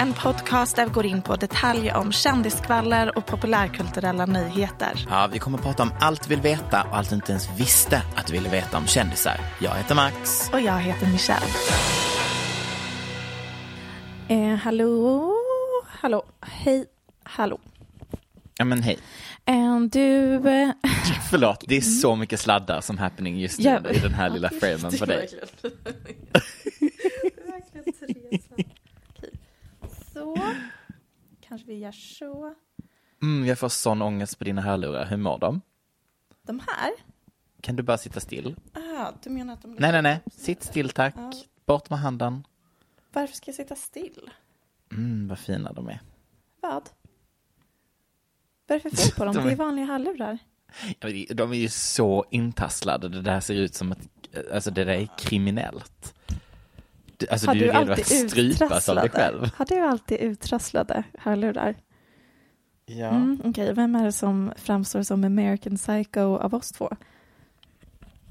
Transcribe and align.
En 0.00 0.12
podcast 0.14 0.76
där 0.76 0.86
vi 0.86 0.92
går 0.92 1.06
in 1.06 1.22
på 1.22 1.36
detaljer 1.36 1.96
om 1.96 2.12
kändiskvaller 2.12 3.18
och 3.18 3.26
populärkulturella 3.26 4.26
nyheter. 4.26 5.06
Ja, 5.10 5.28
vi 5.32 5.38
kommer 5.38 5.58
att 5.58 5.64
prata 5.64 5.82
om 5.82 5.90
allt 6.00 6.22
du 6.22 6.28
vill 6.28 6.40
veta 6.40 6.82
och 6.90 6.96
allt 6.96 7.08
du 7.08 7.14
inte 7.16 7.32
ens 7.32 7.48
visste 7.60 8.02
att 8.16 8.26
du 8.26 8.32
ville 8.32 8.48
veta 8.48 8.78
om 8.78 8.86
kändisar. 8.86 9.40
Jag 9.60 9.74
heter 9.74 9.94
Max. 9.94 10.50
Och 10.52 10.60
jag 10.60 10.78
heter 10.80 11.06
Michelle. 11.06 11.46
Eh, 14.28 14.54
hallå? 14.56 15.34
Hallå? 15.86 16.22
Hej? 16.40 16.84
Hallå? 17.22 17.60
Ja, 18.58 18.64
men 18.64 18.82
hej. 18.82 18.98
Eh, 19.46 19.80
du... 19.80 20.34
Eh, 20.34 20.70
Förlåt, 21.30 21.64
det 21.68 21.76
är 21.76 21.80
så 21.80 22.16
mycket 22.16 22.40
sladdar 22.40 22.80
som 22.80 22.98
happening 22.98 23.38
just 23.38 23.58
nu 23.58 23.64
Ja. 23.84 23.90
i 23.90 23.98
den 23.98 24.14
här 24.14 24.30
lilla 24.30 24.50
framen 24.60 24.98
på 24.98 25.04
dig. 25.04 25.28
Kanske 31.40 31.66
vi 31.66 31.78
gör 31.78 31.92
så. 31.92 32.54
Mm, 33.22 33.46
jag 33.46 33.58
får 33.58 33.68
sån 33.68 34.02
ångest 34.02 34.38
på 34.38 34.44
dina 34.44 34.60
hörlurar. 34.62 35.04
Hur 35.06 35.16
mår 35.16 35.38
de? 35.38 35.60
De 36.42 36.60
här? 36.66 36.90
Kan 37.60 37.76
du 37.76 37.82
bara 37.82 37.98
sitta 37.98 38.20
still? 38.20 38.56
Ah, 38.72 39.12
du 39.22 39.30
menar 39.30 39.54
att 39.54 39.62
de... 39.62 39.74
Nej, 39.74 39.92
nej, 39.92 40.02
nej. 40.02 40.20
Sitt 40.32 40.62
still 40.62 40.90
tack. 40.90 41.14
Bort 41.66 41.90
med 41.90 41.98
handen. 41.98 42.46
Varför 43.12 43.34
ska 43.34 43.48
jag 43.48 43.56
sitta 43.56 43.74
still? 43.74 44.30
Mm, 44.92 45.28
vad 45.28 45.38
fina 45.38 45.72
de 45.72 45.88
är. 45.88 46.00
Vad? 46.60 46.88
Vad 48.66 48.76
är 48.78 48.80
det 48.82 48.90
för 48.90 48.96
fel 48.96 49.12
på 49.16 49.24
dem? 49.24 49.34
De 49.34 49.40
är- 49.40 49.46
Det 49.46 49.52
är 49.52 49.56
vanliga 49.56 49.86
hörlurar. 49.86 50.38
De 51.34 51.50
är 51.52 51.56
ju 51.56 51.68
så 51.68 52.24
intasslade. 52.30 53.08
Det 53.08 53.22
där 53.22 53.40
ser 53.40 53.54
ut 53.54 53.74
som 53.74 53.92
att, 53.92 53.98
alltså 54.52 54.70
det 54.70 54.84
där 54.84 54.92
är 54.94 55.08
kriminellt. 55.18 56.14
Du- 57.18 57.26
Alltså 57.26 57.46
Har 57.46 57.54
du 57.54 57.60
är 57.60 57.72
du 57.72 57.78
redo 57.78 57.92
att 57.92 57.98
alltid 57.98 58.30
strypas 58.30 58.88
av 58.88 58.94
dig 58.96 59.04
uttrasslade? 59.04 59.08
själv. 59.08 59.50
Har 59.56 59.64
du 59.64 59.78
alltid 59.80 60.18
uttrasslade 60.20 61.02
hörlurar? 61.18 61.74
Ja. 62.86 63.08
Mm, 63.08 63.40
Okej, 63.44 63.72
vem 63.74 63.94
är 63.96 64.04
det 64.04 64.12
som 64.12 64.52
framstår 64.56 65.02
som 65.02 65.24
American 65.24 65.76
Psycho 65.76 66.20
av 66.36 66.54
oss 66.54 66.70
två? 66.72 66.90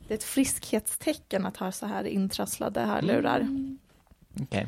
Det 0.08 0.14
är 0.14 0.18
ett 0.18 0.24
friskhetstecken 0.24 1.46
att 1.46 1.58
ha 1.58 1.72
så 1.72 1.86
här 1.86 2.04
intrasslade 2.04 2.80
hörlurar. 2.82 3.40
Mm. 3.40 3.78
Okej. 4.42 4.68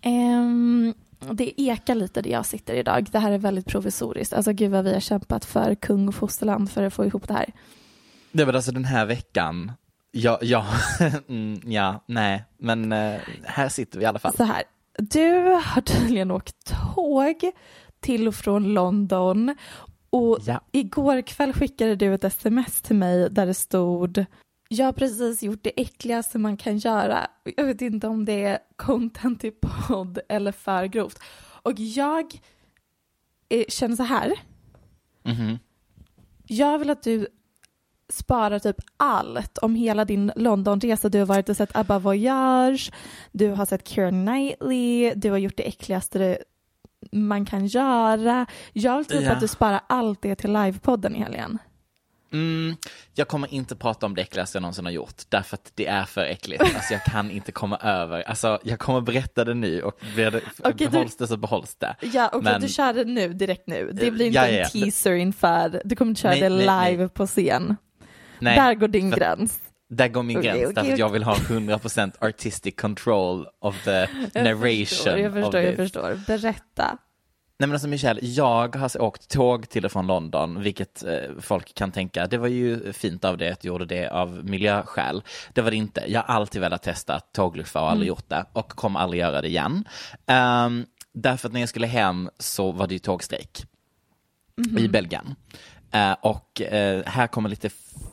Ehm, 0.00 0.94
det 1.32 1.60
ekar 1.62 1.94
lite 1.94 2.22
där 2.22 2.30
jag 2.30 2.46
sitter 2.46 2.74
idag. 2.74 3.06
Det 3.12 3.18
här 3.18 3.32
är 3.32 3.38
väldigt 3.38 3.66
provisoriskt. 3.66 4.32
Alltså 4.32 4.52
gud 4.52 4.70
vad 4.70 4.84
vi 4.84 4.92
har 4.92 5.00
kämpat 5.00 5.44
för 5.44 5.74
kung 5.74 6.08
och 6.08 6.14
fosterland 6.14 6.70
för 6.70 6.82
att 6.82 6.94
få 6.94 7.04
ihop 7.04 7.28
det 7.28 7.34
här. 7.34 7.52
Det 8.32 8.44
var 8.44 8.52
alltså 8.52 8.72
den 8.72 8.84
här 8.84 9.06
veckan. 9.06 9.72
Ja, 10.18 10.38
ja, 10.42 10.66
mm, 11.28 11.60
ja, 11.64 12.04
nej, 12.06 12.44
men 12.58 12.92
eh, 12.92 13.20
här 13.44 13.68
sitter 13.68 13.98
vi 13.98 14.04
i 14.04 14.06
alla 14.08 14.18
fall. 14.18 14.36
Så 14.36 14.44
här, 14.44 14.62
du 14.98 15.42
har 15.64 15.80
tydligen 15.80 16.30
åkt 16.30 16.72
tåg 16.94 17.52
till 18.00 18.28
och 18.28 18.34
från 18.34 18.74
London 18.74 19.56
och 20.10 20.38
Ja. 20.46 20.60
igår 20.72 21.22
kväll 21.22 21.52
skickade 21.52 21.96
du 21.96 22.14
ett 22.14 22.24
sms 22.24 22.82
till 22.82 22.96
mig 22.96 23.30
där 23.30 23.46
det 23.46 23.54
stod 23.54 24.26
jag 24.68 24.86
har 24.86 24.92
precis 24.92 25.42
gjort 25.42 25.62
det 25.62 25.80
äckligaste 25.80 26.38
man 26.38 26.56
kan 26.56 26.78
göra. 26.78 27.26
Jag 27.56 27.64
vet 27.64 27.80
inte 27.80 28.08
om 28.08 28.24
det 28.24 28.44
är 28.44 28.58
content 28.76 29.44
i 29.44 29.50
podd 29.50 30.18
eller 30.28 30.52
för 30.52 30.84
grovt. 30.84 31.18
Och 31.62 31.72
jag 31.78 32.40
eh, 33.48 33.64
känner 33.68 33.96
så 33.96 34.02
här. 34.02 34.32
Mhm. 35.22 35.58
Jag 36.46 36.78
vill 36.78 36.90
att 36.90 37.02
du 37.02 37.26
sparar 38.12 38.58
typ 38.58 38.76
allt 38.96 39.58
om 39.58 39.74
hela 39.74 40.04
din 40.04 40.32
Londonresa. 40.36 41.08
Du 41.08 41.18
har 41.18 41.26
varit 41.26 41.48
och 41.48 41.56
sett 41.56 41.76
Abba 41.76 41.98
Voyage, 41.98 42.90
du 43.32 43.48
har 43.50 43.66
sett 43.66 43.88
Keira 43.88 44.10
Knightley, 44.10 45.12
du 45.16 45.30
har 45.30 45.38
gjort 45.38 45.56
det 45.56 45.68
äckligaste 45.68 46.38
man 47.12 47.44
kan 47.46 47.66
göra. 47.66 48.46
Jag 48.72 48.96
vill 48.96 49.04
typ 49.06 49.22
Ja. 49.22 49.32
att 49.32 49.40
du 49.40 49.48
sparar 49.48 49.80
allt 49.86 50.22
det 50.22 50.34
till 50.36 50.52
livepodden 50.52 51.16
i 51.16 51.18
helgen. 51.18 51.58
Mm, 52.32 52.76
jag 53.14 53.28
kommer 53.28 53.54
inte 53.54 53.76
prata 53.76 54.06
om 54.06 54.14
det 54.14 54.22
äckligaste 54.22 54.56
jag 54.56 54.62
någonsin 54.62 54.84
har 54.84 54.92
gjort, 54.92 55.22
därför 55.28 55.54
att 55.56 55.72
det 55.74 55.86
är 55.86 56.04
för 56.04 56.20
äckligt. 56.24 56.62
Alltså 56.62 56.92
jag 56.94 57.04
kan 57.04 57.30
inte 57.30 57.52
komma 57.52 57.76
över, 57.76 58.22
alltså 58.22 58.58
jag 58.62 58.78
kommer 58.78 59.00
berätta 59.00 59.44
det 59.44 59.54
nu 59.54 59.82
och 59.82 59.98
blir 60.14 60.30
det, 60.30 60.40
du- 60.76 60.88
behålls 60.88 61.16
det 61.16 61.26
så 61.26 61.36
behålls 61.36 61.74
det. 61.74 61.96
Ja, 62.00 62.28
okej, 62.32 62.42
Men- 62.52 62.60
du 62.60 62.68
kör 62.68 62.92
det 62.92 63.04
nu, 63.04 63.32
direkt 63.32 63.66
nu. 63.66 63.90
Det 63.92 64.10
blir 64.10 64.26
inte 64.26 64.38
Ja, 64.38 64.48
ja, 64.48 64.52
ja. 64.52 64.64
en 64.64 64.70
teaser 64.70 65.12
inför, 65.12 65.82
du 65.84 65.96
kommer 65.96 66.08
inte 66.10 66.20
köra 66.20 66.30
Nej, 66.32 66.40
det 66.40 66.48
nej, 66.48 66.66
nej. 66.66 66.90
live 66.92 67.08
på 67.08 67.26
scen. 67.26 67.76
Nej, 68.38 68.56
Där 68.58 68.74
går 68.74 68.88
din 68.88 69.10
för- 69.10 69.18
gräns. 69.18 69.58
Där 69.88 70.08
går 70.08 70.22
min 70.22 70.38
Okej, 70.38 70.50
gräns, 70.50 70.56
okej, 70.64 70.66
därför 70.74 70.80
att 70.80 70.86
okej. 70.94 71.00
jag 71.00 71.08
vill 71.08 71.22
ha 71.22 71.34
100% 71.34 72.12
artistic 72.20 72.74
control 72.76 73.46
of 73.60 73.84
the 73.84 73.90
Jag 74.34 74.44
narration 74.44 74.86
förstår, 74.86 75.18
jag 75.18 75.32
förstår, 75.32 75.60
jag 75.60 75.76
förstår. 75.76 76.20
Berätta. 76.26 76.98
Nej 77.58 77.66
men 77.68 77.72
alltså 77.72 77.88
Michelle, 77.88 78.20
jag 78.22 78.76
har 78.76 79.02
åkt 79.02 79.30
tåg 79.30 79.68
till 79.68 79.84
och 79.84 79.92
från 79.92 80.06
London, 80.06 80.62
vilket 80.62 81.04
eh, 81.04 81.12
folk 81.40 81.74
kan 81.74 81.92
tänka, 81.92 82.26
det 82.26 82.38
var 82.38 82.48
ju 82.48 82.92
fint 82.92 83.24
av 83.24 83.38
det 83.38 83.50
att 83.52 83.60
du 83.60 83.68
gjorde 83.68 83.84
det 83.84 84.08
av 84.08 84.44
miljöskäl. 84.44 85.22
Det 85.52 85.60
var 85.62 85.70
det 85.70 85.76
inte. 85.76 86.04
Jag 86.06 86.22
har 86.22 86.34
alltid 86.34 86.60
velat 86.60 86.82
testa 86.82 87.20
tågluffa 87.20 87.80
och 87.82 87.90
aldrig 87.90 88.08
gjort 88.08 88.28
det 88.28 88.44
och 88.52 88.68
kommer 88.68 89.00
aldrig 89.00 89.20
göra 89.20 89.42
det 89.42 89.48
igen. 89.48 89.84
Ehm, 90.26 90.84
därför 91.14 91.48
att 91.48 91.52
när 91.52 91.60
jag 91.60 91.68
skulle 91.68 91.86
hem 91.86 92.30
så 92.38 92.72
var 92.72 92.86
det 92.86 92.94
ju 92.94 92.98
tågstrejk 92.98 93.64
i 94.78 94.88
Belgien. 94.88 95.34
Eh, 95.96 96.16
och 96.20 96.60
eh, 96.60 97.02
här 97.06 97.26
kommer 97.26 97.48
lite 97.48 97.70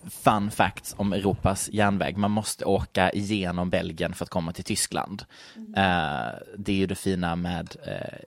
fun 0.10 0.52
facts 0.52 0.96
om 0.98 1.14
Europas 1.14 1.70
järnväg. 1.72 2.18
Man 2.18 2.32
måste 2.32 2.66
åka 2.66 3.12
igenom 3.12 3.70
Belgien 3.70 4.14
för 4.14 4.26
att 4.26 4.30
komma 4.30 4.54
till 4.54 4.64
Tyskland. 4.64 5.24
Eh, 5.56 6.28
det 6.58 6.72
är 6.72 6.76
ju 6.76 6.86
det 6.86 6.96
fina 6.96 7.36
med 7.36 7.76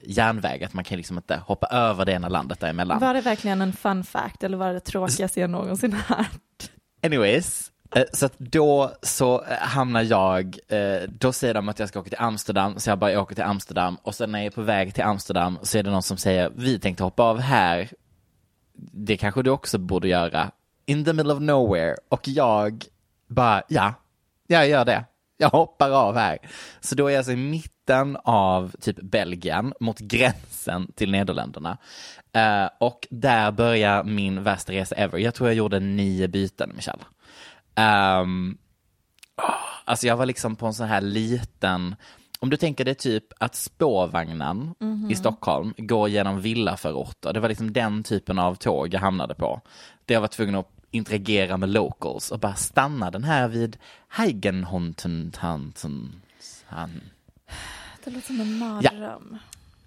järnväg, 0.02 0.64
att 0.64 0.72
man 0.72 0.84
kan 0.84 0.96
liksom 0.96 1.16
inte 1.16 1.36
hoppa 1.46 1.66
över 1.66 2.04
det 2.04 2.12
ena 2.12 2.28
landet 2.28 2.60
däremellan. 2.60 3.00
Var 3.00 3.14
det 3.14 3.20
verkligen 3.20 3.62
en 3.62 3.72
fun 3.72 4.04
fact 4.04 4.44
eller 4.44 4.56
var 4.56 4.66
det 4.66 4.72
det 4.72 4.80
tråkigaste 4.80 5.40
jag 5.40 5.50
någonsin 5.50 5.92
hört? 6.06 6.70
Anyways, 7.02 7.72
så 8.12 8.28
då 8.38 8.92
så 9.02 9.44
hamnar 9.60 10.02
jag, 10.02 10.58
då 11.08 11.32
säger 11.32 11.54
de 11.54 11.68
att 11.68 11.78
jag 11.78 11.88
ska 11.88 12.00
åka 12.00 12.08
till 12.08 12.18
Amsterdam, 12.20 12.78
så 12.78 12.90
jag 12.90 12.98
bara 12.98 13.12
jag 13.12 13.22
åker 13.22 13.34
till 13.34 13.44
Amsterdam 13.44 13.96
och 14.02 14.14
sen 14.14 14.32
när 14.32 14.38
jag 14.38 14.46
är 14.46 14.50
på 14.50 14.62
väg 14.62 14.94
till 14.94 15.04
Amsterdam 15.04 15.58
så 15.62 15.78
är 15.78 15.82
det 15.82 15.90
någon 15.90 16.02
som 16.02 16.16
säger 16.16 16.52
vi 16.56 16.78
tänkte 16.78 17.04
hoppa 17.04 17.22
av 17.22 17.40
här, 17.40 17.90
det 18.78 19.16
kanske 19.16 19.42
du 19.42 19.50
också 19.50 19.78
borde 19.78 20.08
göra, 20.08 20.50
in 20.86 21.04
the 21.04 21.12
middle 21.12 21.32
of 21.32 21.40
nowhere 21.40 21.96
och 22.08 22.28
jag 22.28 22.84
bara 23.26 23.62
ja, 23.68 23.94
jag 24.46 24.68
gör 24.68 24.84
det. 24.84 25.04
Jag 25.38 25.48
hoppar 25.48 25.90
av 25.90 26.16
här. 26.16 26.38
Så 26.80 26.94
då 26.94 27.06
är 27.06 27.10
jag 27.10 27.18
alltså 27.18 27.32
i 27.32 27.36
mitten 27.36 28.16
av 28.24 28.74
typ 28.80 28.96
Belgien 29.02 29.74
mot 29.80 29.98
gränsen 29.98 30.92
till 30.94 31.10
Nederländerna. 31.10 31.78
Uh, 32.36 32.70
och 32.80 33.06
där 33.10 33.52
börjar 33.52 34.04
min 34.04 34.42
värsta 34.42 34.72
resa 34.72 34.94
ever. 34.94 35.18
Jag 35.18 35.34
tror 35.34 35.48
jag 35.48 35.56
gjorde 35.56 35.80
nio 35.80 36.28
byten, 36.28 36.72
Michelle. 36.74 37.02
Um, 38.20 38.58
alltså 39.84 40.06
jag 40.06 40.16
var 40.16 40.26
liksom 40.26 40.56
på 40.56 40.66
en 40.66 40.74
sån 40.74 40.88
här 40.88 41.00
liten, 41.00 41.96
om 42.38 42.50
du 42.50 42.56
tänker 42.56 42.84
dig 42.84 42.94
typ 42.94 43.24
att 43.38 43.54
spårvagnen 43.54 44.74
i 45.10 45.14
Stockholm 45.14 45.74
går 45.78 46.08
genom 46.08 46.40
villaförorter. 46.40 47.32
Det 47.32 47.40
var 47.40 47.48
liksom 47.48 47.72
den 47.72 48.02
typen 48.02 48.38
av 48.38 48.54
tåg 48.54 48.94
jag 48.94 49.00
hamnade 49.00 49.34
på. 49.34 49.60
Där 50.04 50.14
jag 50.14 50.20
var 50.20 50.28
tvungen 50.28 50.54
att 50.54 50.70
interagera 50.90 51.56
med 51.56 51.68
locals 51.68 52.30
och 52.30 52.38
bara 52.38 52.54
stanna 52.54 53.10
den 53.10 53.24
här 53.24 53.48
vid 53.48 53.76
Heigenhonten 54.08 55.32
Det 58.04 58.10
låter 58.10 58.26
som 58.26 58.40
en 58.40 58.58
mardröm. 58.58 59.38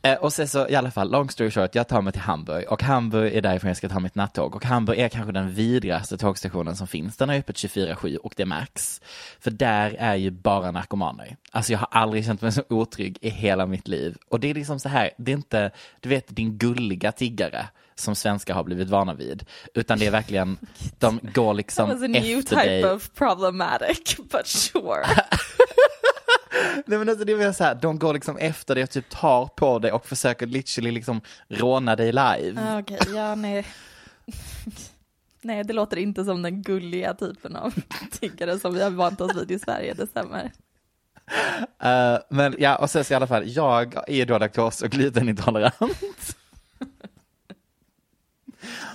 Eh, 0.01 0.15
och 0.15 0.33
sen 0.33 0.47
så 0.47 0.67
i 0.67 0.75
alla 0.75 0.91
fall, 0.91 1.11
long 1.11 1.29
story 1.29 1.51
short, 1.51 1.75
jag 1.75 1.87
tar 1.87 2.01
mig 2.01 2.13
till 2.13 2.21
Hamburg 2.21 2.65
och 2.71 2.83
Hamburg 2.83 3.33
är 3.35 3.41
därifrån 3.41 3.67
jag 3.67 3.77
ska 3.77 3.89
ta 3.89 3.99
mitt 3.99 4.15
nattåg 4.15 4.55
och 4.55 4.65
Hamburg 4.65 4.99
är 4.99 5.09
kanske 5.09 5.31
den 5.31 5.53
vidrigaste 5.53 6.17
tågstationen 6.17 6.75
som 6.75 6.87
finns. 6.87 7.17
Den 7.17 7.29
har 7.29 7.35
öppet 7.35 7.55
24-7 7.55 8.15
och 8.17 8.33
det 8.37 8.45
märks. 8.45 9.01
För 9.39 9.51
där 9.51 9.95
är 9.99 10.15
ju 10.15 10.31
bara 10.31 10.71
narkomaner. 10.71 11.35
Alltså 11.51 11.71
jag 11.71 11.79
har 11.79 11.87
aldrig 11.91 12.25
känt 12.25 12.41
mig 12.41 12.51
så 12.51 12.63
otrygg 12.69 13.17
i 13.21 13.29
hela 13.29 13.65
mitt 13.65 13.87
liv. 13.87 14.17
Och 14.29 14.39
det 14.39 14.49
är 14.49 14.53
liksom 14.53 14.79
så 14.79 14.89
här, 14.89 15.09
det 15.17 15.31
är 15.31 15.35
inte, 15.35 15.71
du 15.99 16.09
vet 16.09 16.35
din 16.35 16.57
gulliga 16.57 17.11
tiggare 17.11 17.65
som 17.95 18.15
svenskar 18.15 18.53
har 18.53 18.63
blivit 18.63 18.89
vana 18.89 19.13
vid. 19.13 19.45
Utan 19.73 19.99
det 19.99 20.07
är 20.07 20.11
verkligen, 20.11 20.57
de 20.99 21.19
går 21.33 21.53
That 21.53 21.57
liksom 21.57 21.89
was 21.89 22.03
a 22.03 22.07
new 22.07 22.39
efter 22.39 22.55
type 22.55 22.69
dig. 22.69 22.85
of 22.85 23.09
problematic, 23.13 24.17
but 24.17 24.47
sure. 24.47 25.05
Nej 26.85 26.99
men 26.99 27.09
alltså 27.09 27.25
det 27.25 27.31
är 27.31 27.51
så 27.51 27.63
här, 27.63 27.75
de 27.75 27.99
går 27.99 28.13
liksom 28.13 28.37
efter 28.37 28.75
dig 28.75 28.83
och 28.83 28.89
typ 28.89 29.09
tar 29.09 29.45
på 29.45 29.79
dig 29.79 29.91
och 29.91 30.05
försöker 30.05 30.45
literally 30.45 30.91
liksom 30.91 31.21
råna 31.47 31.95
dig 31.95 32.11
live. 32.11 32.61
Ah, 32.61 32.79
Okej, 32.79 32.99
ja 33.13 33.35
nej. 33.35 33.65
Nej, 35.41 35.63
det 35.63 35.73
låter 35.73 35.97
inte 35.97 36.25
som 36.25 36.41
den 36.41 36.61
gulliga 36.61 37.13
typen 37.13 37.55
av 37.55 37.73
tiggare 38.19 38.59
som 38.59 38.73
vi 38.73 38.83
har 38.83 38.89
vant 38.89 39.21
oss 39.21 39.35
vid 39.35 39.51
i 39.51 39.59
Sverige, 39.59 39.93
det 39.93 40.07
stämmer. 40.07 40.51
Eh, 41.79 42.17
men 42.29 42.55
ja, 42.59 42.75
och 42.75 42.89
sen 42.89 43.03
så 43.03 43.13
i 43.13 43.15
alla 43.15 43.27
fall, 43.27 43.43
jag 43.47 44.09
är 44.09 44.25
då 44.25 44.37
laktos 44.37 44.81
och 44.81 44.89
glutenintolerant. 44.89 46.37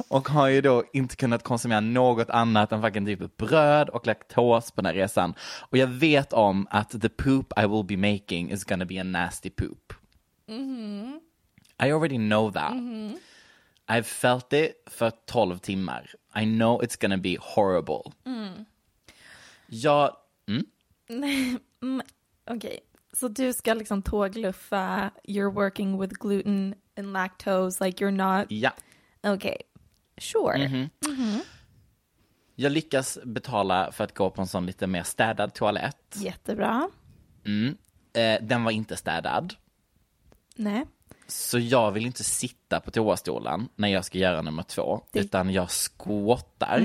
Och 0.09 0.29
har 0.29 0.49
ju 0.49 0.61
då 0.61 0.85
inte 0.93 1.17
kunnat 1.17 1.43
konsumera 1.43 1.81
något 1.81 2.31
annat 2.31 2.73
än 2.73 2.83
fucking 2.83 3.07
typ 3.07 3.37
bröd 3.37 3.89
och 3.89 4.07
laktos 4.07 4.71
på 4.71 4.81
den 4.83 4.87
här 4.87 4.95
resan. 4.95 5.35
Och 5.71 5.79
jag 5.79 5.87
vet 5.87 6.33
om 6.33 6.67
att 6.71 7.01
the 7.03 7.09
poop 7.09 7.53
I 7.59 7.67
will 7.67 7.85
be 7.85 7.97
making 8.13 8.51
is 8.51 8.65
gonna 8.65 8.85
be 8.85 9.01
a 9.01 9.05
nasty 9.05 9.51
poop. 9.51 9.93
I 11.83 11.91
already 11.93 12.17
know 12.17 12.53
that. 12.53 12.73
I've 13.87 14.03
felt 14.03 14.53
it 14.53 14.73
för 14.87 15.13
12 15.27 15.59
timmar. 15.59 16.11
I 16.37 16.45
know 16.45 16.83
it's 16.83 17.01
gonna 17.01 17.17
be 17.19 17.37
horrible. 17.41 18.13
Jag, 19.67 20.17
mm, 20.49 20.65
Mm, 21.83 22.03
Okej, 22.51 22.81
så 23.13 23.29
du 23.29 23.53
ska 23.53 23.75
liksom 23.75 24.03
tågluffa, 24.03 25.11
you're 25.25 25.51
working 25.53 26.01
with 26.01 26.15
gluten 26.15 26.75
and 26.99 27.13
lactose, 27.13 27.85
like 27.85 28.05
you're 28.05 28.11
not, 28.39 28.47
ja. 28.51 28.71
okej, 29.23 29.57
sure. 30.19 30.89
Jag 32.55 32.73
lyckas 32.73 33.19
betala 33.25 33.93
för 33.93 34.05
att 34.05 34.15
gå 34.15 34.31
på 34.31 34.41
en 34.41 34.47
sån 34.49 34.67
lite 34.67 34.87
mer 34.87 35.03
städad 35.03 35.55
toalett. 35.55 36.17
Jättebra. 36.17 36.91
Mm. 37.47 37.77
Eh, 38.13 38.47
den 38.47 38.65
var 38.65 38.71
inte 38.71 38.97
städad. 38.97 39.55
Nej, 40.57 40.87
Så 41.27 41.59
jag 41.59 41.93
vill 41.93 42.07
inte 42.07 42.25
sitta 42.25 42.81
på 42.81 42.91
toastolen 42.91 43.69
när 43.77 43.89
jag 43.89 44.05
ska 44.05 44.19
göra 44.19 44.43
nummer 44.43 44.63
två, 44.63 45.01
utan 45.13 45.51
jag 45.53 45.69
squattar. 45.71 46.81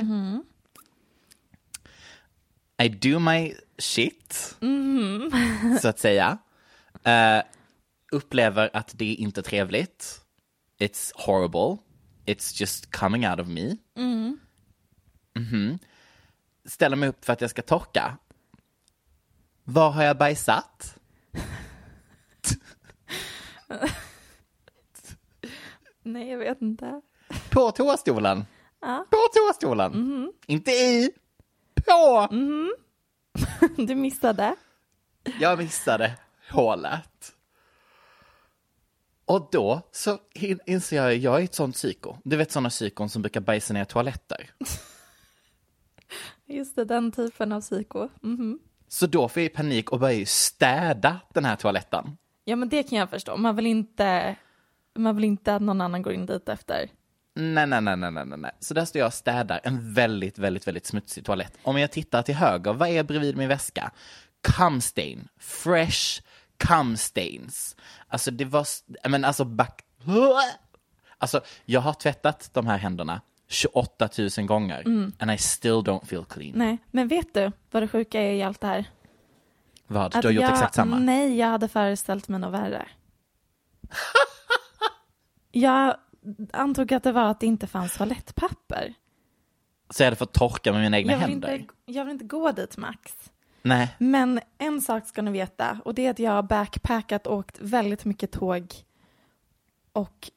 I 2.84 2.90
do 2.90 3.20
my 3.20 3.54
shit, 3.78 4.56
så 5.82 5.88
att 5.88 6.00
säga. 6.00 6.38
Eh, 7.04 7.42
upplever 8.12 8.70
att 8.74 8.92
det 8.98 9.12
är 9.12 9.16
inte 9.16 9.42
trevligt. 9.42 10.22
It's 10.80 11.12
horrible. 11.16 11.78
It's 12.30 12.62
just 12.62 12.92
coming 12.92 13.28
out 13.28 13.40
of 13.40 13.48
me. 13.48 13.78
Mhm. 15.36 15.80
Ställer 16.66 16.96
mig 16.96 17.10
upp 17.10 17.26
för 17.26 17.34
att 17.34 17.42
jag 17.42 17.50
ska 17.50 17.62
torka. 17.62 18.18
Var 19.64 19.92
har 19.92 20.04
jag 20.04 20.18
bajsat? 20.18 20.96
nej 26.04 26.30
jag 26.30 26.38
vet 26.38 26.62
inte. 26.62 27.02
På 27.50 27.72
toastolen. 27.72 28.46
Ja. 28.82 29.06
På 29.10 29.18
toastolen. 29.34 30.32
Inte 30.48 30.72
i. 30.72 31.12
På. 31.86 32.28
Du 33.78 33.96
missade. 33.96 34.56
Jag 35.40 35.58
missade 35.58 36.16
hålet. 36.50 37.36
Och 39.30 39.50
då 39.52 39.82
så 39.92 40.20
in- 40.34 40.60
inser 40.66 40.96
jag 40.98 41.16
jag 41.18 41.40
är 41.40 41.44
ett 41.44 41.54
sånt 41.56 41.76
psyko. 41.76 42.16
Du 42.24 42.36
vet 42.38 42.52
sådana 42.52 42.70
psykon 42.70 43.10
som 43.10 43.22
brukar 43.22 43.42
bajsa 43.42 43.74
ner 43.74 43.86
toaletter. 43.86 44.50
Just 46.46 46.76
det, 46.76 46.86
den 46.86 47.12
typen 47.12 47.52
av 47.52 47.62
psyko. 47.62 48.10
Mhm. 48.22 48.60
Så 48.88 49.08
då 49.08 49.30
får 49.30 49.42
jag 49.44 49.54
panik 49.54 49.92
och 49.92 50.00
börjar 50.00 50.16
ju 50.16 50.26
städa 50.26 51.20
den 51.34 51.46
här 51.46 51.56
toaletten. 51.56 52.18
Ja 52.44 52.56
men 52.56 52.70
det 52.70 52.84
kan 52.84 52.98
jag 52.98 53.10
förstå, 53.10 53.38
man 53.38 53.56
vill 53.56 53.66
inte, 53.68 54.36
man 54.98 55.16
vill 55.16 55.26
inte 55.26 55.56
att 55.56 55.62
någon 55.62 55.82
annan 55.82 56.02
går 56.02 56.14
in 56.14 56.26
dit 56.26 56.50
efter. 56.50 56.90
Nej, 57.36 57.68
nej, 57.68 57.82
nej, 57.82 57.98
nej, 57.98 58.12
nej, 58.12 58.26
nej. 58.38 58.52
Så 58.60 58.74
där 58.74 58.86
står 58.86 59.00
jag 59.00 59.08
och 59.08 59.14
städar 59.14 59.60
en 59.64 59.94
väldigt, 59.94 60.38
väldigt, 60.38 60.68
väldigt 60.68 60.86
smutsig 60.86 61.26
toalett. 61.26 61.54
Om 61.64 61.80
jag 61.80 61.92
tittar 61.92 62.22
till 62.22 62.36
höger, 62.36 62.74
vad 62.74 62.90
är 62.90 63.04
bredvid 63.04 63.38
min 63.38 63.48
väska? 63.48 63.92
Cum 64.42 64.82
stain. 64.82 65.28
Fresh 65.40 66.22
cum 66.60 66.98
stains. 66.98 67.76
Alltså 68.08 68.32
det 68.32 68.46
var, 68.46 68.66
men 69.10 69.26
alltså 69.26 69.46
back... 69.46 69.82
Alltså 71.18 71.42
jag 71.66 71.82
har 71.82 71.94
tvättat 71.94 72.50
de 72.54 72.68
här 72.68 72.78
händerna 72.78 73.22
28 73.48 74.10
000 74.38 74.48
gånger 74.48 74.84
and 75.20 75.32
I 75.32 75.38
still 75.38 75.72
don't 75.74 76.06
feel 76.06 76.26
clean. 76.26 76.52
Nej, 76.56 76.78
men 76.92 77.08
vet 77.08 77.34
du 77.34 77.52
vad 77.72 77.84
det 77.84 77.88
sjuka 77.88 78.22
är 78.22 78.32
i 78.34 78.44
allt 78.44 78.62
det 78.62 78.68
här? 78.68 78.86
Vad? 79.88 80.16
Att 80.16 80.22
Du 80.22 80.28
har 80.28 80.34
gjort 80.34 80.42
jag, 80.42 80.52
exakt 80.52 80.76
samma? 80.76 81.00
Nej, 81.00 81.38
jag 81.38 81.48
hade 81.48 81.68
föreställt 81.68 82.28
mig 82.28 82.40
något 82.40 82.54
värre. 82.54 82.88
jag 85.52 85.96
antog 86.54 86.94
att 86.94 87.04
det 87.04 87.12
var 87.12 87.24
att 87.24 87.40
det 87.40 87.48
inte 87.48 87.68
fanns 87.68 87.98
toalettpapper. 87.98 88.94
Så 89.90 90.04
jag 90.04 90.08
hade 90.08 90.16
fått 90.16 90.34
torka 90.34 90.72
med 90.72 90.82
mina 90.82 90.98
egna 90.98 91.12
Jag 91.12 91.20
händer? 91.20 91.56
inte, 91.56 91.74
jag 91.86 92.06
vill 92.06 92.12
inte 92.12 92.26
gå 92.26 92.52
dit 92.52 92.78
Max. 92.78 93.29
Nej. 93.62 93.96
Men 94.00 94.40
en 94.58 94.82
sak 94.82 95.08
ska 95.08 95.22
ni 95.22 95.32
veta 95.32 95.82
och 95.86 95.94
det 95.94 96.06
är 96.06 96.12
att 96.12 96.20
jag 96.20 96.32
har 96.32 96.44
backpackat 96.44 97.28
och 97.28 97.38
åkt 97.38 97.60
väldigt 97.60 98.06
mycket 98.06 98.32
tåg 98.32 98.74
och 99.92 100.32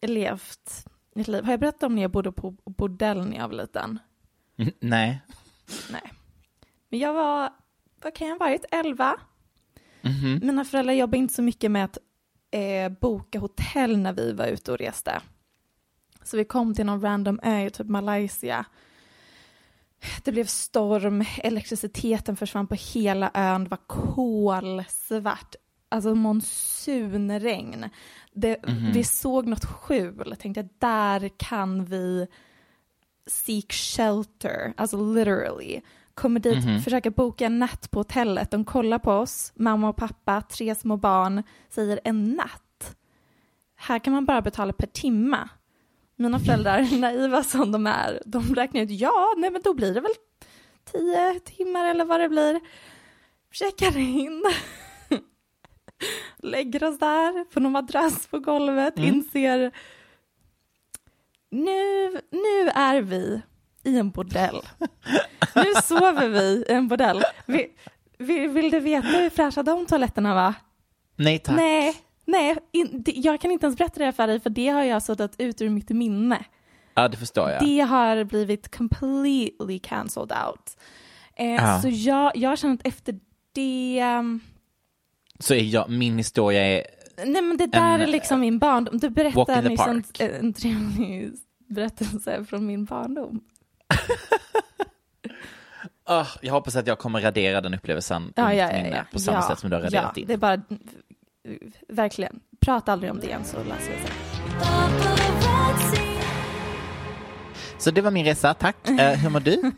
levt 0.00 0.86
mitt 1.14 1.28
liv. 1.28 1.44
Har 1.44 1.52
jag 1.52 1.60
berättat 1.60 1.82
om 1.82 1.94
när 1.94 2.02
jag 2.02 2.10
bodde 2.10 2.32
på 2.32 2.50
bordell 2.64 3.26
när 3.26 3.36
jag 3.36 3.48
var 3.48 3.56
liten? 3.56 3.98
Mm, 4.56 4.72
Nej. 4.80 5.20
Nej. 5.90 6.12
Men 6.88 7.00
jag 7.00 7.12
var, 7.12 7.50
vad 8.02 8.14
kan 8.14 8.26
jag 8.28 8.34
ha 8.34 8.46
varit, 8.46 8.64
11? 8.70 9.16
Mhm. 10.02 10.40
Mina 10.42 10.64
föräldrar 10.64 10.94
jobbade 10.94 11.18
inte 11.18 11.34
så 11.34 11.42
mycket 11.42 11.70
med 11.70 11.84
att 11.84 11.98
eh, 12.50 12.88
boka 12.88 13.38
hotell 13.38 13.98
när 13.98 14.12
vi 14.12 14.32
var 14.32 14.46
ute 14.46 14.72
och 14.72 14.78
reste. 14.78 15.20
Så 16.22 16.36
vi 16.36 16.44
kom 16.44 16.74
till 16.74 16.86
någon 16.86 17.00
random 17.00 17.40
ö 17.42 17.66
i 17.66 17.70
typ 17.70 17.86
Malaysia. 17.86 18.64
Det 20.22 20.32
blev 20.32 20.44
storm, 20.44 21.24
elektriciteten 21.38 22.36
försvann 22.36 22.66
på 22.66 22.74
hela 22.74 23.30
ön, 23.34 23.64
det 23.64 23.70
var 23.70 23.86
kolsvart. 23.86 25.54
Alltså 25.88 26.14
monsunregn. 26.14 27.90
Det, 28.32 28.56
Vi 28.94 29.04
såg 29.04 29.46
något 29.46 29.64
skjul, 29.64 30.36
tänkte 30.38 30.60
jag, 30.60 30.68
där 30.78 31.30
kan 31.36 31.84
vi 31.84 32.26
seek 33.26 33.72
shelter, 33.72 34.72
alltså 34.76 35.12
literally. 35.14 35.80
Kommer 36.14 36.40
dit, 36.40 36.84
försöker 36.84 37.10
boka 37.10 37.46
en 37.46 37.58
natt 37.58 37.90
på 37.90 38.00
hotellet. 38.00 38.50
De 38.50 38.64
kollar 38.64 38.98
på 38.98 39.12
oss, 39.12 39.52
mamma 39.56 39.88
och 39.88 39.96
pappa, 39.96 40.42
tre 40.42 40.74
små 40.74 40.96
barn, 40.96 41.42
säger 41.68 42.00
en 42.04 42.30
natt. 42.30 42.96
Här 43.76 43.98
kan 43.98 44.12
man 44.12 44.24
bara 44.24 44.42
betala 44.42 44.72
per 44.72 44.86
timma. 44.86 45.48
Mina 46.20 46.38
föräldrar, 46.38 46.98
naiva 47.00 47.42
som 47.42 47.72
de 47.72 47.86
är, 47.86 48.22
de 48.26 48.54
räknar 48.54 48.80
ut, 48.80 48.90
ja, 48.90 49.34
nej 49.36 49.50
men 49.50 49.62
då 49.62 49.74
blir 49.74 49.94
det 49.94 50.00
väl 50.00 50.12
tio 50.92 51.40
timmar 51.40 51.84
eller 51.84 52.04
vad 52.04 52.20
det 52.20 52.28
blir. 52.28 52.60
Checkar 53.52 53.96
in. 53.98 54.44
Lägger 56.36 56.84
oss 56.84 56.98
där 56.98 57.44
på 57.44 57.60
någon 57.60 57.72
madrass 57.72 58.26
på 58.26 58.38
golvet, 58.38 58.98
inser 58.98 59.72
nu, 61.50 62.10
nu 62.30 62.70
är 62.74 63.02
vi 63.02 63.40
i 63.84 63.98
en 63.98 64.10
bordell. 64.10 64.60
Nu 65.54 65.74
sover 65.84 66.28
vi 66.28 66.64
i 66.68 66.72
en 66.72 66.88
bordell. 66.88 67.22
Vi, 67.46 67.70
Vill, 68.18 68.48
vill 68.48 68.70
du 68.70 68.80
veta 68.80 69.08
hur 69.08 69.30
fräscha 69.30 69.62
de 69.62 69.86
toaletterna 69.86 70.34
var? 70.34 70.54
Nej 71.16 71.38
tack. 71.38 71.56
Nej, 71.56 71.96
nej, 72.28 72.56
in, 72.72 73.02
det, 73.02 73.12
jag 73.12 73.40
kan 73.40 73.50
inte 73.50 73.66
ens 73.66 73.78
berätta 73.78 74.04
det 74.04 74.12
för 74.12 74.26
dig 74.26 74.40
för 74.40 74.50
det 74.50 74.68
har 74.68 74.82
jag 74.82 75.02
suttit 75.02 75.34
ut 75.38 75.60
ur 75.62 75.68
mitt 75.68 75.88
minne. 75.90 76.44
Ja, 76.94 77.08
det 77.08 77.16
förstår 77.16 77.50
jag. 77.50 77.64
Det 77.64 77.80
har 77.80 78.24
blivit 78.24 78.76
completely 78.76 79.78
cancelled 79.78 80.32
out. 80.46 80.76
Eh, 81.36 81.46
Ja. 81.46 81.80
Så 81.82 81.88
jag, 81.88 82.36
jag 82.36 82.58
känner 82.58 82.74
att 82.74 82.86
efter 82.86 83.18
det, 83.52 84.02
um, 84.18 84.40
Så 85.38 85.54
är 85.54 85.62
jag, 85.62 85.90
min 85.90 86.16
historia 86.18 86.62
är, 86.66 86.86
nej 87.26 87.42
men 87.42 87.56
det 87.56 87.66
där 87.66 87.94
En, 87.94 88.00
är 88.00 88.06
liksom 88.06 88.40
min 88.40 88.58
barndom. 88.58 88.98
Du 88.98 89.10
berättar 89.10 89.62
nyss 89.62 89.80
en, 89.80 90.02
park. 90.02 90.20
en 90.20 90.52
trevlig 90.52 91.32
berättelse 91.68 92.44
från 92.44 92.66
min 92.66 92.84
barndom. 92.84 93.40
Ah, 96.10 96.26
jag 96.42 96.52
hoppas 96.52 96.76
att 96.76 96.86
jag 96.86 96.98
kommer 96.98 97.20
radera 97.20 97.60
den 97.60 97.74
upplevelsen 97.74 98.32
Ja, 98.36 98.54
ja, 98.54 98.72
ja, 98.72 98.86
ja. 98.86 99.04
på 99.12 99.18
samma 99.18 99.38
ja, 99.38 99.42
sätt 99.48 99.58
som 99.58 99.70
du 99.70 99.76
har 99.76 99.82
ja, 99.82 99.86
raderat 99.86 100.14
din. 100.14 100.26
Det 100.26 100.32
är 100.32 100.36
bara, 100.36 100.60
verkligen, 101.88 102.40
prata 102.60 102.92
aldrig 102.92 103.10
om 103.10 103.20
det 103.20 103.26
igen 103.26 103.44
så 103.44 103.56
löser 103.56 103.92
det 103.92 103.98
sig. 104.02 104.12
Så 107.78 107.90
det 107.90 108.00
var 108.00 108.10
min 108.10 108.24
resa, 108.24 108.54
tack. 108.54 108.76
Eh, 108.88 109.18
hur 109.18 109.30
mår 109.30 109.40
du? 109.40 109.72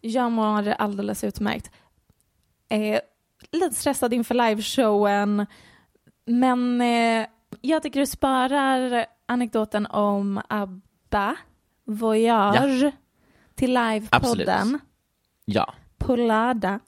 Jag 0.00 0.32
mår 0.32 0.68
alldeles 0.68 1.24
utmärkt. 1.24 1.70
Eh, 2.68 2.98
lite 3.52 3.74
stressad 3.74 4.12
inför 4.14 4.34
liveshowen, 4.34 5.46
men 6.26 6.80
eh, 6.80 7.26
jag 7.60 7.82
tycker 7.82 8.00
du 8.00 8.06
sparar 8.06 9.06
anekdoten 9.26 9.86
om 9.86 10.40
ABBA, 10.48 11.36
Voyage, 11.84 12.92
till 13.54 13.74
livepodden 13.74 14.78
Ja, 15.44 15.74
på 15.98 16.16
lördag. 16.16 16.78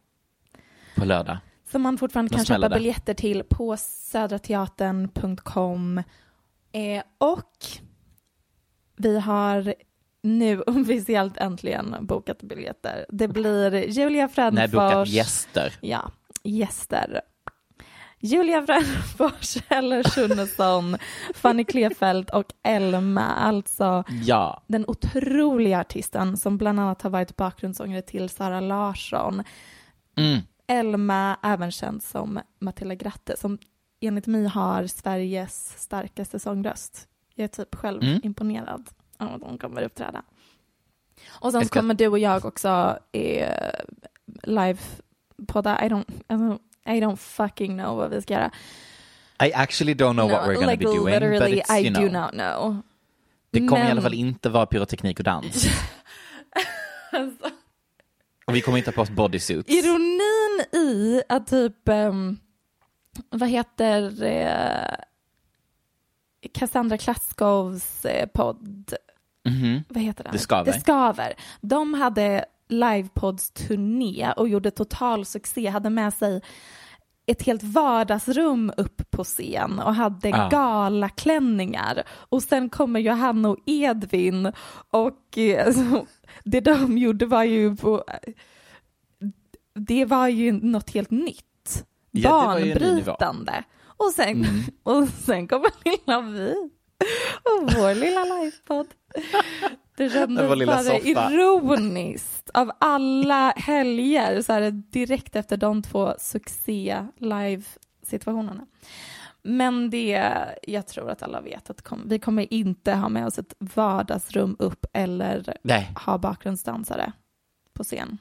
på 0.97 1.05
lördag. 1.05 1.39
Som 1.71 1.83
man 1.83 1.99
fortfarande 1.99 2.37
kan 2.37 2.45
köpa 2.45 2.69
biljetter 2.69 3.15
till 3.15 3.43
på 3.45 3.77
södrateatern.com. 3.77 5.99
Eh, 6.73 7.03
och 7.19 7.53
vi 8.97 9.19
har 9.19 9.75
nu 10.23 10.61
officiellt 10.67 11.37
äntligen 11.37 11.97
bokat 12.01 12.43
biljetter. 12.43 13.07
Det 13.09 13.29
blir 13.29 13.75
Julia 13.75 14.21
Nej, 14.21 14.29
bokat 14.29 14.71
Frändfors. 14.71 15.09
gäster. 15.09 15.73
Ja, 15.81 16.11
gäster. 16.43 17.21
Julia 18.21 18.67
Frändfors, 18.67 19.57
Eller 19.69 20.03
Schunnesson, 20.03 20.97
Fanny 21.35 21.65
Klefelt 21.65 22.31
och 22.31 22.47
Elma, 22.63 23.25
alltså 23.25 24.05
Ja, 24.23 24.63
den 24.67 24.85
otroliga 24.89 25.81
artisten 25.81 26.37
som 26.37 26.59
bland 26.59 26.81
annat 26.81 27.03
har 27.03 27.11
varit 27.11 27.37
bakgrundssångare 27.37 28.03
till 28.03 28.29
Sara 28.29 28.61
Larsson. 28.61 29.43
mm. 30.17 30.39
Elma, 30.69 31.37
även 31.43 31.71
känd 31.71 32.03
som 32.03 32.41
Matilda 32.59 32.95
Gratte, 32.95 33.37
som 33.37 33.59
enligt 34.01 34.27
mig 34.27 34.47
har 34.47 34.87
Sveriges 34.87 35.75
starkaste 35.83 36.39
sångröst. 36.39 37.09
Jag 37.35 37.45
är 37.45 37.49
typ 37.49 37.75
själv 37.75 38.03
Mm. 38.03 38.21
imponerad 38.23 38.89
av 39.19 39.35
att 39.35 39.43
hon 39.43 39.59
kommer 39.59 39.83
uppträda. 39.83 40.23
Och 41.29 41.53
sen 41.53 41.65
ska- 41.67 41.81
kommer 41.81 41.95
du 41.95 42.07
och 42.09 42.19
jag 42.19 42.45
också 42.45 42.99
eh, 43.13 43.71
live-podda. 44.43 45.85
I 45.87 45.89
don't, 45.89 46.11
I, 46.29 46.33
don't, 46.35 46.59
I 46.87 47.01
don't 47.01 47.17
fucking 47.17 47.79
know 47.79 47.97
vad 47.97 48.11
vi 48.11 48.23
ska 48.23 48.35
göra. 48.35 48.51
I 49.45 49.53
actually 49.53 49.95
don't 49.95 50.13
know 50.15 50.31
what 50.31 50.47
we're 50.49 50.55
gonna 50.55 50.67
like 50.73 50.85
be 50.85 50.85
doing, 50.85 51.05
but 51.05 51.23
literally 51.23 51.61
it's, 51.61 51.79
I 51.79 51.85
you 51.87 51.95
know, 51.95 52.09
do 52.09 52.19
not 52.21 52.31
know. 52.31 52.83
det 53.51 53.59
kommer 53.59 53.77
i 53.77 53.83
Men- 53.83 53.91
alla 53.93 54.03
fall 54.03 54.15
inte 54.15 54.49
vara 54.49 54.67
pyroteknik 54.67 55.19
och 55.19 55.25
dans. 55.25 55.67
Alltså, 57.13 57.51
Och 58.47 58.55
vi 58.57 58.61
kommer 58.61 58.79
inte 58.79 58.91
ha 58.91 58.95
på 58.95 59.03
oss 59.03 59.11
bodysuits. 59.11 59.71
Ironin 59.71 60.48
i 60.63 61.23
att 61.29 61.47
typ, 61.47 61.89
ehm, 61.89 62.39
vad 63.31 63.49
heter 63.49 64.23
eh, 64.23 64.95
Cassandra 66.55 66.99
Klaskovs 66.99 68.05
eh, 68.05 68.27
podd, 68.35 68.93
Mhm. 69.45 69.85
vad 69.89 70.03
heter 70.03 70.25
den? 70.25 70.33
Det 70.33 70.39
skaver. 70.39 70.73
Det 70.73 70.81
skaver. 70.81 71.35
De 71.61 71.95
hade 71.95 72.45
livepods-turné 72.69 74.33
och 74.37 74.49
gjorde 74.49 74.71
total 74.71 75.25
succé, 75.25 75.67
hade 75.69 75.91
med 75.91 76.15
sig 76.15 76.41
ett 77.27 77.43
helt 77.43 77.63
vardagsrum 77.63 78.73
upp 78.77 79.11
på 79.11 79.25
scen 79.25 79.79
och 79.79 79.95
hade 79.95 80.31
Ah. 80.35 80.49
galaklänningar. 80.49 82.03
Och 82.09 82.43
sen 82.43 82.69
kommer 82.71 83.01
Johanna 83.01 83.49
och 83.49 83.59
Edvin 83.67 84.53
och 84.91 85.39
alltså, 85.67 86.07
det 86.45 86.61
de 86.61 86.99
gjorde 86.99 87.27
var 87.27 87.43
ju 87.45 87.77
på, 87.77 88.05
det 89.79 90.05
var 90.05 90.29
ju 90.29 90.53
något 90.53 90.91
helt 90.91 91.11
nytt. 91.11 91.85
Ja, 92.11 92.55
det. 92.55 92.75
Banbrytande. 92.75 93.65
Och 93.83 94.13
sen, 94.17 94.29
Mm. 94.29 94.63
och 94.83 95.09
sen 95.09 95.49
kommer 95.49 95.71
lilla 95.85 96.21
vi 96.21 96.71
och 97.45 97.73
vår 97.73 97.95
lilla 97.95 98.25
livepodd. 98.25 98.87
Det 99.97 100.11
kändes 100.11 100.67
bara 100.67 100.83
soffa. 100.83 101.31
ironiskt 101.33 102.51
av 102.55 102.71
alla 102.81 103.53
helger 103.57 104.43
så 104.43 104.53
här, 104.53 104.71
direkt 104.71 105.37
efter 105.37 105.57
de 105.57 105.83
två 105.83 106.15
succé 106.19 107.07
live-situationerna. 107.17 108.67
Men 109.43 109.91
det, 109.91 110.35
jag 110.63 110.87
tror 110.87 111.11
att 111.11 111.23
alla 111.23 111.41
vet 111.41 111.71
att 111.71 111.83
kom, 111.83 112.09
vi 112.09 112.19
kommer 112.19 112.53
inte 112.53 112.93
ha 112.93 113.09
med 113.09 113.27
oss 113.27 113.39
ett 113.39 113.55
vardagsrum 113.59 114.57
upp 114.59 114.87
eller 114.93 115.57
Nej, 115.63 115.93
ha 116.07 116.19
bakgrundsdansare 116.19 117.13
på 117.73 117.85
scen. 117.85 118.19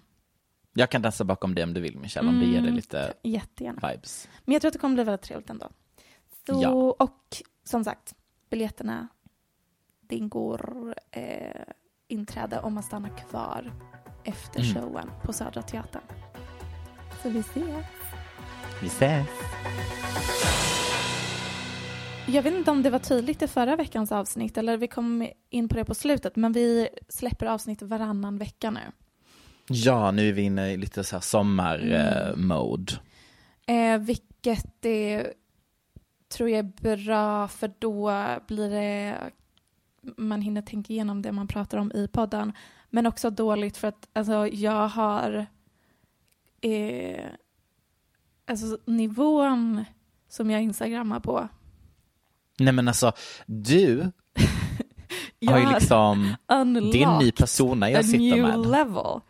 Jag 0.78 0.90
kan 0.92 1.02
dansa 1.02 1.24
bakom 1.24 1.56
dig 1.56 1.64
om 1.64 1.74
du 1.74 1.82
vill 1.82 1.98
Michelle, 1.98 2.30
om 2.30 2.40
det 2.40 2.46
ger 2.46 2.52
dig 2.52 2.60
Mm. 2.60 2.76
lite 2.76 3.14
Jättegärna. 3.24 3.90
vibes. 3.92 4.28
Men 4.46 4.54
jag 4.54 4.62
tror 4.62 4.70
att 4.70 4.74
det 4.74 4.80
kommer 4.80 4.96
bli 4.96 5.04
väldigt 5.04 5.22
trevligt 5.26 5.50
ändå. 5.50 5.70
Så, 6.48 6.60
Ja. 6.62 6.70
Och 7.00 7.44
som 7.64 7.84
sagt, 7.84 8.16
biljetterna, 8.50 9.08
det 10.02 10.16
ingår 10.16 10.94
eh, 11.12 11.62
inträde 12.08 12.60
om 12.60 12.74
man 12.74 12.84
stannar 12.84 13.18
kvar 13.30 13.74
efter 14.24 14.60
Mm. 14.60 14.74
showen 14.74 15.10
på 15.24 15.34
Södra 15.34 15.62
Teatern. 15.62 16.02
Så 17.24 17.30
vi 17.30 17.40
ses. 17.40 17.86
Vi 18.82 18.88
ses. 18.88 19.28
Jag 22.30 22.44
vet 22.44 22.54
inte 22.54 22.72
om 22.72 22.84
det 22.84 22.90
var 22.90 23.00
tydligt 23.00 23.42
i 23.42 23.48
förra 23.48 23.76
veckans 23.76 24.12
avsnitt 24.12 24.58
eller 24.58 24.78
vi 24.78 24.88
kom 24.88 25.30
in 25.50 25.70
på 25.70 25.76
det 25.76 25.86
på 25.86 25.96
slutet, 25.96 26.36
men 26.36 26.52
vi 26.52 26.90
släpper 27.10 27.46
avsnitt 27.46 27.82
varannan 27.82 28.38
vecka 28.38 28.72
nu. 28.72 28.80
Ja, 29.70 30.12
nu 30.12 30.30
är 30.30 30.34
vi 30.34 30.42
inne 30.42 30.72
i 30.72 30.78
lite 30.78 31.04
så 31.04 31.16
här 31.16 31.22
sommar-mode. 31.22 32.94
Eh, 33.68 33.98
vilket 34.00 34.86
är, 34.86 35.34
tror 36.30 36.50
jag 36.50 36.60
är 36.60 36.96
bra 36.98 37.48
för 37.48 37.72
då 37.80 38.12
blir 38.48 38.70
det 38.70 39.18
man 40.18 40.42
hinner 40.42 40.62
tänka 40.62 40.94
igenom 40.94 41.22
det 41.22 41.32
man 41.32 41.48
pratar 41.48 41.78
om 41.78 41.92
i 41.92 42.08
podden. 42.08 42.54
Men 42.90 43.06
också 43.06 43.30
dåligt 43.30 43.78
för 43.78 43.88
att 43.88 44.08
alltså, 44.14 44.48
jag 44.48 44.88
har 44.88 45.46
eh, 46.62 47.26
alltså 48.46 48.78
nivån 48.86 49.86
som 50.30 50.50
jag 50.50 50.62
instagrammar 50.62 51.20
på. 51.20 51.50
Nej 52.60 52.74
men 52.74 52.88
alltså, 52.88 53.12
du 53.46 54.12
Jag 55.40 55.52
har 55.52 55.60
ju 55.60 55.74
liksom, 55.74 56.36
det 56.92 57.04
är 57.04 57.08
en 57.08 57.20
ny 57.20 57.32
persona 57.32 57.92
jag 57.92 58.06
sitter 58.06 58.42
med. 58.42 58.60
level. 58.60 59.22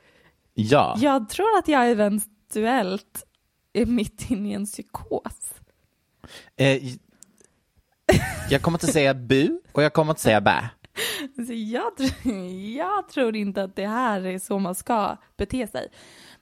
Ja, 0.59 0.95
Jag 0.99 1.29
tror 1.29 1.57
att 1.59 1.67
jag 1.67 1.89
eventuellt 1.91 3.25
är 3.73 3.85
mitt 3.85 4.29
inne 4.31 4.49
i 4.49 4.53
en 4.53 4.65
psykos. 4.65 5.53
eh, 6.55 6.83
jag 8.49 8.61
kommer 8.61 8.75
inte 8.75 8.87
säga 8.87 9.13
bu 9.13 9.59
och 9.71 9.83
jag 9.83 9.93
kommer 9.93 10.11
inte 10.11 10.21
säga 10.21 10.41
bä. 10.41 10.69
Jag, 11.53 11.97
tror, 11.97 12.35
jag 12.77 13.09
tror 13.09 13.35
inte 13.35 13.63
att 13.63 13.75
det 13.75 13.87
här 13.87 14.25
är 14.25 14.39
så 14.39 14.59
man 14.59 14.75
ska 14.75 15.17
bete 15.37 15.67
sig. 15.67 15.87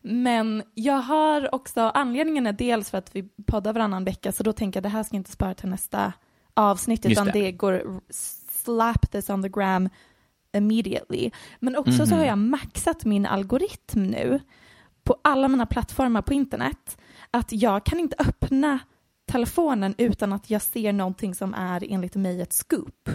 Men 0.02 0.64
jag 0.74 1.02
har 1.02 1.56
också, 1.56 1.82
anledningen 1.82 2.48
är 2.48 2.54
dels 2.54 2.90
för 2.90 2.98
att 2.98 3.16
vi 3.16 3.24
poddar 3.48 3.74
varannan 3.74 4.04
vecka, 4.06 4.32
så 4.32 4.44
då 4.44 4.54
tänker 4.54 4.78
jag 4.78 4.80
att 4.82 4.92
det 4.92 4.98
här 4.98 5.04
ska 5.04 5.16
inte 5.16 5.32
spara 5.32 5.54
till 5.54 5.70
nästa 5.70 6.14
avsnitt, 6.54 7.06
Just 7.06 7.12
utan 7.12 7.26
det. 7.28 7.32
det. 7.42 7.52
går 7.52 8.02
slap 8.64 9.12
this 9.12 9.30
on 9.30 9.44
the 9.44 9.50
gram 9.50 9.90
immediately. 10.56 11.32
Men 11.60 11.76
också 11.76 12.06
så 12.06 12.16
har 12.16 12.26
jag 12.26 12.38
maxat 12.38 13.06
min 13.06 13.26
algoritm 13.26 14.04
nu 14.04 14.40
på 15.04 15.18
alla 15.22 15.48
mina 15.48 15.66
plattformar 15.66 16.22
på 16.22 16.34
internet, 16.34 16.98
att 17.32 17.52
jag 17.52 17.86
kan 17.86 18.00
inte 18.00 18.16
öppna 18.20 18.80
telefonen 19.32 19.96
utan 19.98 20.34
att 20.34 20.50
jag 20.50 20.62
ser 20.62 20.94
någonting 20.94 21.36
som 21.36 21.54
är 21.54 21.92
enligt 21.92 22.16
mig 22.16 22.42
ett 22.42 22.54
scoop. 22.54 23.10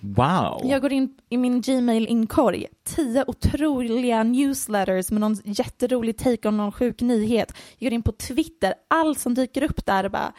Wow. 0.00 0.60
Jag 0.64 0.82
går 0.82 0.92
in 0.92 1.18
i 1.28 1.36
min 1.36 1.60
Gmail-inkorg, 1.60 2.66
tio 2.84 3.24
otroliga 3.26 4.22
newsletters 4.22 5.10
med 5.10 5.20
någon 5.20 5.36
jätterolig 5.44 6.18
take 6.18 6.48
om 6.48 6.56
någon 6.56 6.72
sjuk 6.72 7.00
nyhet. 7.00 7.52
Jag 7.78 7.90
går 7.90 7.94
in 7.94 8.02
på 8.02 8.12
Twitter, 8.12 8.74
allt 8.88 9.18
som 9.18 9.34
dyker 9.34 9.62
upp 9.62 9.86
där 9.86 10.04
är 10.04 10.08
bara 10.08 10.32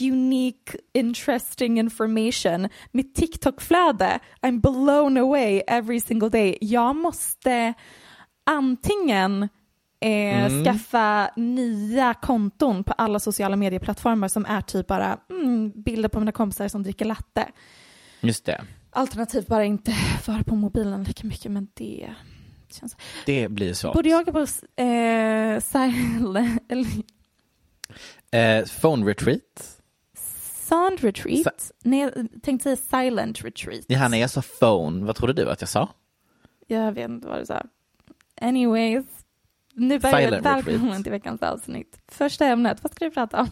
unique, 0.00 0.76
interesting 0.94 1.78
information. 1.78 2.68
Mitt 2.92 3.14
TikTok-flöde, 3.14 4.18
I'm 4.42 4.60
blown 4.60 5.16
away 5.16 5.62
every 5.66 6.00
single 6.00 6.30
day. 6.30 6.58
Jag 6.60 6.96
måste 6.96 7.74
antingen 8.46 9.48
Eh, 10.00 10.46
Mm. 10.46 10.64
Skaffa 10.64 11.30
nya 11.36 12.14
konton 12.14 12.84
på 12.84 12.92
alla 12.92 13.20
sociala 13.20 13.56
medieplattformar 13.56 14.28
som 14.28 14.46
är 14.46 14.60
typ 14.60 14.86
bara 14.86 15.18
mm, 15.30 15.70
bilder 15.82 16.08
på 16.08 16.18
mina 16.18 16.32
kompisar 16.32 16.68
som 16.68 16.82
dricker 16.82 17.04
latte. 17.04 17.48
Just 18.20 18.44
det. 18.44 18.64
Alternativt 18.90 19.46
bara 19.46 19.64
inte 19.64 19.94
vara 20.26 20.44
på 20.44 20.56
mobilen 20.56 21.04
lika 21.04 21.26
mycket, 21.26 21.52
men 21.52 21.68
det 21.74 22.10
känns... 22.70 22.96
Det 23.26 23.48
blir 23.48 23.74
svårt. 23.74 23.94
Borde 23.94 24.08
jag 24.08 24.26
på 24.26 24.40
eh, 24.82 25.60
silent, 25.60 26.58
Eh, 28.32 28.64
phone 28.80 29.06
retreat. 29.10 29.80
sound 30.68 31.00
retreat? 31.00 31.70
Nej, 31.84 32.00
jag 32.00 32.28
tänkte 32.42 32.76
säga 32.76 33.02
silent 33.02 33.44
retreat. 33.44 33.84
När 33.88 34.18
jag 34.18 34.30
sa 34.30 34.42
phone, 34.60 35.06
vad 35.06 35.16
trodde 35.16 35.32
du 35.32 35.50
att 35.50 35.60
jag 35.62 35.68
sa? 35.68 35.88
Jag 36.66 36.92
vet 36.92 37.08
inte 37.10 37.28
vad 37.28 37.38
du 37.40 37.46
sa. 37.46 37.62
Anyways. 38.40 39.04
Nu 39.74 39.98
börjar 39.98 40.20
Silent 40.20 40.46
välkommen 40.46 40.80
retreat. 40.80 41.02
till 41.02 41.12
veckans 41.12 41.42
avsnitt. 41.42 41.98
Första 42.08 42.46
ämnet, 42.46 42.78
vad 42.82 42.92
ska 42.92 43.04
du 43.04 43.10
prata 43.10 43.40
om? 43.40 43.48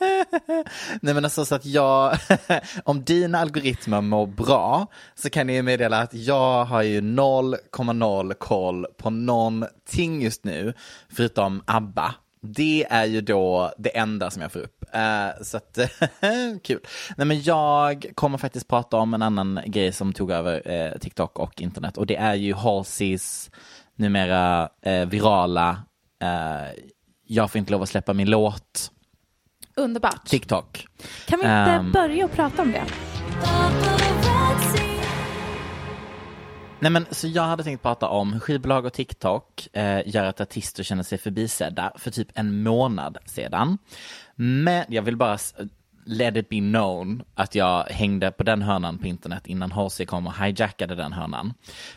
Nej 1.02 1.14
men 1.14 1.24
alltså 1.24 1.44
så 1.44 1.54
att 1.54 1.66
jag, 1.66 2.16
om 2.84 3.04
dina 3.04 3.38
algoritmer 3.38 4.00
mår 4.00 4.26
bra 4.26 4.86
så 5.14 5.30
kan 5.30 5.48
jag 5.48 5.56
ju 5.56 5.62
meddela 5.62 5.98
att 6.00 6.14
jag 6.14 6.64
har 6.64 6.82
ju 6.82 7.00
0,0 7.00 8.34
koll 8.34 8.86
på 8.98 9.10
någonting 9.10 10.22
just 10.22 10.44
nu 10.44 10.74
förutom 11.08 11.62
ABBA. 11.66 12.14
Det 12.44 12.86
är 12.90 13.04
ju 13.04 13.20
då 13.20 13.72
det 13.78 13.96
enda 13.98 14.30
som 14.30 14.42
jag 14.42 14.52
får 14.52 14.60
upp. 14.60 14.84
Eh, 14.92 15.42
så 15.42 15.56
att, 15.56 15.78
kul. 16.62 16.80
Nej 17.16 17.26
men 17.26 17.42
jag 17.42 18.06
kommer 18.14 18.38
faktiskt 18.38 18.68
prata 18.68 18.96
om 18.96 19.14
en 19.14 19.22
annan 19.22 19.60
grej 19.66 19.92
som 19.92 20.12
tog 20.12 20.30
över 20.30 20.70
eh, 20.70 20.98
TikTok 20.98 21.38
och 21.38 21.60
internet 21.62 21.96
och 21.98 22.06
det 22.06 22.16
är 22.16 22.34
ju 22.34 22.54
Halseys 22.54 23.50
numera 23.96 24.68
eh, 24.82 25.06
virala 25.06 25.82
Jag 27.26 27.50
får 27.50 27.58
inte 27.58 27.72
lov 27.72 27.82
att 27.82 27.88
släppa 27.88 28.12
min 28.12 28.30
låt 28.30 28.90
Underbart. 29.76 30.26
TikTok. 30.26 30.86
Kan 31.26 31.38
vi 31.38 31.44
inte 31.44 31.48
Ehm. 31.52 31.92
börja 31.92 32.24
och 32.24 32.32
prata 32.32 32.62
om 32.62 32.72
det? 32.72 32.84
Nej 36.82 36.90
men 36.90 37.06
så 37.10 37.28
jag 37.28 37.42
hade 37.42 37.64
tänkt 37.64 37.82
prata 37.82 38.08
om 38.08 38.32
hur 38.32 38.40
skivbolag 38.40 38.86
och 38.86 38.92
TikTok 38.92 39.68
eh, 39.72 40.02
gör 40.06 40.24
att 40.24 40.40
artister 40.40 40.82
känner 40.82 41.02
sig 41.02 41.18
förbisedda 41.18 41.92
för 41.96 42.10
typ 42.10 42.28
en 42.34 42.62
månad 42.62 43.18
sedan. 43.24 43.78
Men 44.34 44.84
jag 44.88 45.02
vill 45.02 45.16
bara 45.16 45.32
eh, 45.32 45.66
let 46.04 46.36
it 46.36 46.48
be 46.48 46.58
known 46.58 47.22
att 47.34 47.54
jag 47.54 47.84
hängde 47.84 48.30
på 48.30 48.42
den 48.42 48.62
hörnan 48.62 48.98
på 48.98 49.06
internet 49.06 49.46
innan 49.46 49.72
Halsey 49.72 50.06
kom 50.06 50.26
och 50.26 50.36
hijackade 50.44 50.94
den 50.94 51.12
hörnan. 51.12 51.46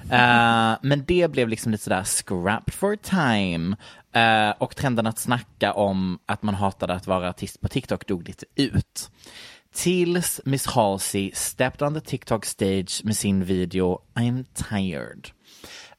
Uh, 0.04 0.78
men 0.82 1.04
det 1.08 1.32
blev 1.32 1.50
liksom 1.50 1.72
lite 1.72 1.84
sådär 1.84 2.04
scrapped 2.04 2.74
for 2.74 2.96
time. 2.96 3.76
Uh, 4.16 4.54
och 4.58 4.76
trenden 4.76 5.08
att 5.08 5.20
snacka 5.20 5.74
om 5.74 6.20
att 6.26 6.44
man 6.44 6.56
hatade 6.56 6.94
att 6.94 7.08
vara 7.08 7.30
artist 7.30 7.62
på 7.62 7.68
TikTok 7.68 8.08
dog 8.08 8.28
lite 8.28 8.46
ut. 8.56 9.12
Tills 9.76 10.42
Miss 10.46 10.66
Halsey 10.66 11.32
stepped 11.34 11.82
on 11.82 11.94
the 11.94 12.02
TikTok 12.02 12.46
stage 12.46 13.02
med 13.04 13.18
sin 13.18 13.44
video 13.44 14.02
I'm 14.14 14.46
tired. 14.54 15.30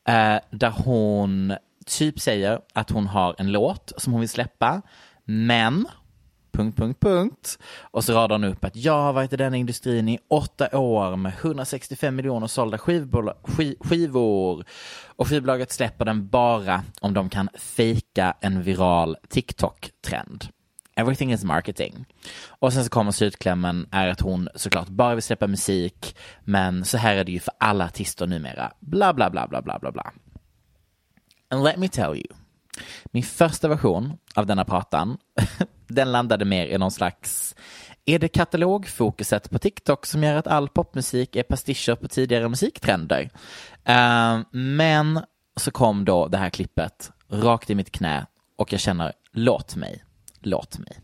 Eh, 0.08 0.40
där 0.50 0.70
hon 0.70 1.54
typ 1.86 2.20
säger 2.20 2.60
att 2.74 2.90
hon 2.90 3.06
har 3.06 3.34
en 3.38 3.52
låt 3.52 3.92
som 3.96 4.12
hon 4.12 4.20
vill 4.20 4.28
släppa, 4.28 4.82
men 5.24 5.86
punkt, 6.52 6.78
punkt, 6.78 7.00
punkt. 7.00 7.58
Och 7.80 8.04
så 8.04 8.12
radar 8.12 8.34
hon 8.34 8.44
upp 8.44 8.64
att 8.64 8.76
jag 8.76 9.02
har 9.02 9.12
varit 9.12 9.32
i 9.32 9.36
den 9.36 9.54
industrin 9.54 10.08
i 10.08 10.18
åtta 10.28 10.78
år 10.78 11.16
med 11.16 11.32
165 11.42 12.16
miljoner 12.16 12.46
sålda 12.46 12.76
skivbola- 12.76 13.36
skivor. 13.80 14.64
Och 15.06 15.28
skivbolaget 15.28 15.72
släpper 15.72 16.04
den 16.04 16.28
bara 16.28 16.82
om 17.00 17.14
de 17.14 17.30
kan 17.30 17.48
fejka 17.54 18.34
en 18.40 18.62
viral 18.62 19.16
TikTok-trend. 19.28 20.48
Everything 20.96 21.32
is 21.32 21.44
marketing. 21.44 22.06
Och 22.48 22.72
sen 22.72 22.84
så 22.84 22.90
kommer 22.90 23.12
slutklämmen 23.12 23.88
är 23.90 24.08
att 24.08 24.20
hon 24.20 24.48
såklart 24.54 24.88
bara 24.88 25.14
vill 25.14 25.22
släppa 25.22 25.46
musik, 25.46 26.16
men 26.44 26.84
så 26.84 26.98
här 26.98 27.16
är 27.16 27.24
det 27.24 27.32
ju 27.32 27.40
för 27.40 27.54
alla 27.58 27.84
artister 27.84 28.26
numera. 28.26 28.72
Bla, 28.80 29.14
bla, 29.14 29.30
bla, 29.30 29.46
bla, 29.48 29.62
bla, 29.62 29.78
bla, 29.78 29.92
bla. 29.92 30.12
And 31.50 31.64
let 31.64 31.76
me 31.76 31.88
tell 31.88 32.14
you. 32.14 32.26
Min 33.04 33.22
första 33.22 33.68
version 33.68 34.18
av 34.34 34.46
denna 34.46 34.64
pratan, 34.64 35.18
den 35.88 36.12
landade 36.12 36.44
mer 36.44 36.66
i 36.66 36.78
någon 36.78 36.90
slags 36.90 37.54
är 38.08 38.18
det 38.18 38.28
katalogfokuset 38.28 39.50
på 39.50 39.58
TikTok 39.58 40.06
som 40.06 40.22
gör 40.22 40.34
att 40.34 40.46
all 40.46 40.68
popmusik 40.68 41.36
är 41.36 41.42
pastischer 41.42 41.94
på 41.94 42.08
tidigare 42.08 42.48
musiktrender? 42.48 43.30
Uh, 43.88 44.40
men 44.50 45.20
så 45.56 45.70
kom 45.70 46.04
då 46.04 46.28
det 46.28 46.38
här 46.38 46.50
klippet 46.50 47.12
rakt 47.28 47.70
i 47.70 47.74
mitt 47.74 47.92
knä 47.92 48.26
och 48.56 48.72
jag 48.72 48.80
känner 48.80 49.12
låt 49.32 49.76
mig, 49.76 50.04
låt 50.42 50.78
mig. 50.78 51.00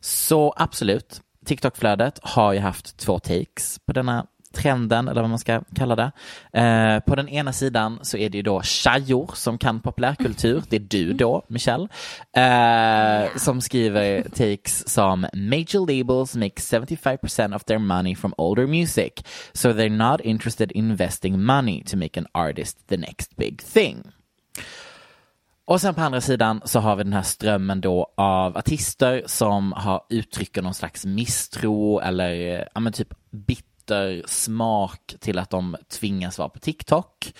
Så 0.00 0.54
absolut, 0.56 1.20
TikTok-flödet 1.44 2.18
har 2.22 2.52
ju 2.52 2.58
haft 2.58 2.96
två 2.96 3.18
takes 3.18 3.78
på 3.86 3.92
denna 3.92 4.26
trenden, 4.52 5.08
eller 5.08 5.20
vad 5.20 5.30
man 5.30 5.38
ska 5.38 5.62
kalla 5.74 5.96
det. 5.96 6.12
Eh, 6.60 7.00
på 7.00 7.14
den 7.14 7.28
ena 7.28 7.52
sidan 7.52 7.98
så 8.02 8.16
är 8.16 8.30
det 8.30 8.36
ju 8.36 8.42
då 8.42 8.62
tjejor 8.62 9.30
som 9.34 9.58
kan 9.58 9.80
populärkultur, 9.80 10.62
det 10.68 10.76
är 10.76 10.80
du 10.80 11.12
då, 11.12 11.42
Michelle, 11.48 11.88
eh, 12.36 13.36
som 13.36 13.60
skriver 13.60 14.22
takes 14.22 14.88
som 14.88 15.20
Major 15.20 15.98
labels 15.98 16.34
make 16.34 16.60
75% 16.60 17.54
of 17.54 17.64
their 17.64 17.78
money 17.78 18.14
from 18.14 18.34
older 18.36 18.66
music, 18.66 19.12
so 19.52 19.68
they're 19.68 20.10
not 20.10 20.20
interested 20.20 20.72
in 20.72 20.90
investing 20.90 21.42
money 21.42 21.84
to 21.84 21.96
make 21.96 22.20
an 22.20 22.26
artist 22.34 22.88
the 22.88 22.96
next 22.96 23.36
big 23.36 23.62
thing. 23.62 24.02
Och 25.70 25.80
sen 25.80 25.94
på 25.94 26.00
andra 26.00 26.20
sidan 26.20 26.60
så 26.64 26.80
har 26.80 26.96
vi 26.96 27.02
den 27.02 27.12
här 27.12 27.22
strömmen 27.22 27.80
då 27.80 28.12
av 28.16 28.56
artister 28.56 29.22
som 29.26 29.72
har 29.72 30.04
uttrycker 30.08 30.62
någon 30.62 30.74
slags 30.74 31.04
misstro 31.06 32.00
eller 32.00 32.32
eh, 32.32 32.64
ja, 32.74 32.80
men 32.80 32.92
typ 32.92 33.14
bitter 33.30 34.22
smak 34.26 35.14
till 35.20 35.38
att 35.38 35.50
de 35.50 35.76
tvingas 35.88 36.38
vara 36.38 36.48
på 36.48 36.58
TikTok. 36.58 37.34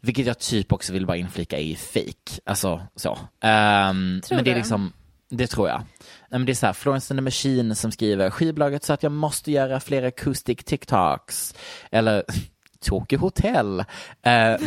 Vilket 0.00 0.26
jag 0.26 0.38
typ 0.38 0.72
också 0.72 0.92
vill 0.92 1.06
bara 1.06 1.16
inflika 1.16 1.58
är 1.58 1.74
fake. 1.74 2.40
Alltså 2.44 2.82
så. 2.96 3.14
Tror 3.14 4.36
men 4.36 4.44
det 4.44 4.50
är 4.50 4.54
du? 4.54 4.54
liksom, 4.54 4.92
det 5.28 5.46
tror 5.46 5.68
jag. 5.68 5.82
Men 6.30 6.46
det 6.46 6.52
är 6.52 6.54
så 6.54 6.66
här, 6.66 6.72
Florence 6.72 7.14
and 7.14 7.18
the 7.18 7.22
Machine 7.22 7.74
som 7.74 7.92
skriver 7.92 8.30
skivbolaget 8.30 8.84
så 8.84 8.92
att 8.92 9.02
jag 9.02 9.12
måste 9.12 9.52
göra 9.52 9.80
fler 9.80 10.02
acoustic 10.02 10.64
TikToks. 10.64 11.54
Eller 11.90 12.24
Tokyo 12.84 13.18
Hotel 13.18 13.80
eh, 13.80 13.86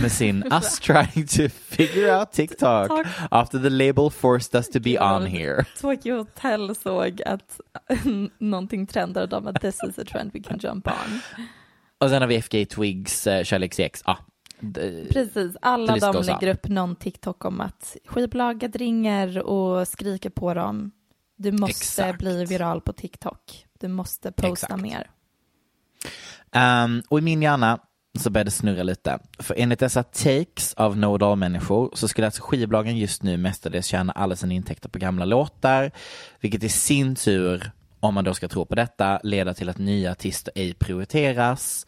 med 0.02 0.12
sin 0.12 0.44
Us 0.52 0.80
trying 0.80 1.28
to 1.28 1.50
figure 1.50 2.16
out 2.20 2.32
TikTok 2.32 2.92
after 3.32 3.60
the 3.60 3.70
label 3.70 4.10
forced 4.10 4.60
us 4.60 4.70
to 4.70 4.80
be 4.80 5.00
on 5.00 5.26
here. 5.26 5.66
Tokyo 5.82 6.18
Hotel 6.18 6.76
såg 6.76 7.22
att 7.26 7.60
någonting 8.38 8.88
trendade 8.88 9.28
de 9.28 9.44
bara 9.44 9.54
this 9.60 9.84
is 9.84 10.00
a 10.00 10.04
trend 10.12 10.32
we 10.34 10.40
can 10.44 10.60
jump 10.64 10.88
on. 10.88 11.20
Och 11.98 12.10
sen 12.10 12.22
har 12.22 12.28
vi 12.30 12.42
FK 12.42 12.66
Twigs 12.76 13.28
uh, 13.28 13.44
Kärleks-X. 13.44 14.02
Ah, 14.06 14.18
d- 14.60 15.06
Precis, 15.12 15.56
alla 15.62 15.96
de 16.12 16.24
lägger 16.24 16.48
upp 16.54 16.68
någon 16.68 16.96
TikTok 16.96 17.46
om 17.46 17.62
att 17.62 17.98
skivbolaget 18.06 18.76
ringer 18.76 19.40
och 19.40 19.88
skriker 19.88 20.30
på 20.30 20.54
dem. 20.54 20.92
Du 21.38 21.52
måste 21.52 21.70
Exakt. 21.70 22.20
bli 22.20 22.46
viral 22.46 22.82
på 22.82 22.94
TikTok. 22.94 23.66
Du 23.80 23.88
måste 23.88 24.32
posta 24.32 24.48
Exakt. 24.68 24.82
mer. 24.82 25.10
Um, 26.86 27.02
och 27.10 27.20
i 27.20 27.22
min 27.22 27.42
hjärna 27.42 27.80
så 28.20 28.30
började 28.30 28.48
det 28.48 28.52
snurra 28.52 28.84
lite. 28.84 29.20
För 29.40 29.56
enligt 29.58 29.80
dessa 29.80 30.04
takes 30.04 30.74
av 30.74 30.94
know 30.94 31.38
människor 31.38 31.92
så 31.94 32.08
skulle 32.08 32.28
alltså 32.28 32.42
skivbolagen 32.42 32.98
just 32.98 33.24
nu 33.24 33.38
mestadels 33.38 33.86
tjäna 33.86 34.14
alla 34.14 34.36
sina 34.36 34.54
intäkter 34.54 34.90
på 34.90 35.00
gamla 35.00 35.26
låtar, 35.26 35.92
vilket 36.40 36.64
i 36.64 36.70
sin 36.70 37.16
tur, 37.16 37.72
om 38.00 38.14
man 38.14 38.24
då 38.24 38.34
ska 38.34 38.48
tro 38.48 38.66
på 38.66 38.76
detta, 38.76 39.20
leder 39.24 39.54
till 39.54 39.70
att 39.70 39.78
nya 39.78 40.12
artister 40.12 40.54
ej 40.56 40.74
prioriteras 40.74 41.86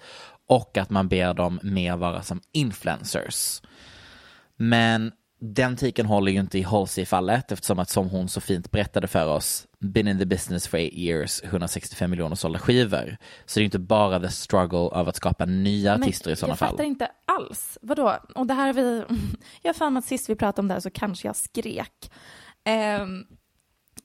och 0.48 0.78
att 0.78 0.90
man 0.90 1.08
ber 1.08 1.34
dem 1.34 1.60
mer 1.64 1.98
vara 1.98 2.22
som 2.22 2.42
influencers. 2.52 3.62
Men 4.58 5.12
den 5.54 5.76
tiken 5.76 6.06
håller 6.06 6.32
ju 6.32 6.40
inte 6.40 6.60
i 6.60 6.62
Halsey-fallet 6.62 7.52
eftersom 7.52 7.80
att 7.80 7.90
som 7.90 8.10
hon 8.10 8.30
så 8.30 8.42
fint 8.42 8.72
berättade 8.72 9.08
för 9.08 9.28
oss, 9.28 9.68
been 9.80 10.08
in 10.08 10.20
the 10.20 10.26
business 10.26 10.68
for 10.68 10.78
eight 10.78 10.94
years, 10.94 11.44
165 11.44 12.10
miljoner 12.10 12.36
sålda 12.36 12.60
skivor. 12.60 13.18
Så 13.46 13.60
det 13.60 13.64
är 13.64 13.66
inte 13.66 13.80
bara 13.80 14.20
the 14.20 14.30
struggle 14.30 14.78
av 14.78 15.08
att 15.10 15.16
skapa 15.16 15.46
nya 15.46 15.96
artister 15.96 16.32
i 16.32 16.36
sådana 16.36 16.52
jag 16.52 16.60
fall. 16.60 16.70
fattar 16.70 16.84
inte 16.84 17.08
alls. 17.26 17.78
Vadå? 17.82 18.18
Och 18.36 18.48
det 18.48 18.54
här 18.54 18.66
har 18.66 18.74
vi... 18.74 19.04
Jag 19.62 19.70
har 19.70 19.74
för 19.74 19.90
mig 19.90 20.00
att 20.00 20.06
sist 20.06 20.30
vi 20.30 20.36
pratade 20.36 20.62
om 20.62 20.68
det 20.68 20.74
här 20.74 20.82
så 20.82 20.90
kanske 20.90 21.28
jag 21.28 21.36
skrek. 21.36 22.12
Ehm, 22.64 23.26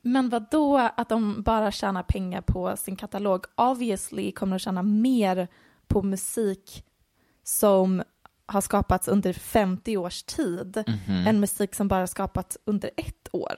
men 0.03 0.29
vad 0.29 0.51
då 0.51 0.79
att 0.97 1.09
de 1.09 1.43
bara 1.43 1.73
tjänar 1.73 2.03
pengar 2.03 2.41
på 2.41 2.77
sin 2.77 2.97
katalog? 2.97 3.45
Obviously 3.57 4.33
kommer 4.33 4.59
de 4.59 4.59
tjäna 4.59 4.83
mer 4.83 5.49
på 5.89 6.03
musik 6.03 6.85
som 7.45 8.03
har 8.51 8.61
skapats 8.61 9.09
under 9.09 9.33
50 9.33 9.97
års 9.97 10.23
tid 10.23 10.85
Mhm. 10.87 11.27
än 11.27 11.41
musik 11.41 11.75
som 11.75 11.89
bara 11.89 12.07
skapats 12.07 12.59
under 12.65 12.91
ett 12.97 13.29
år. 13.33 13.55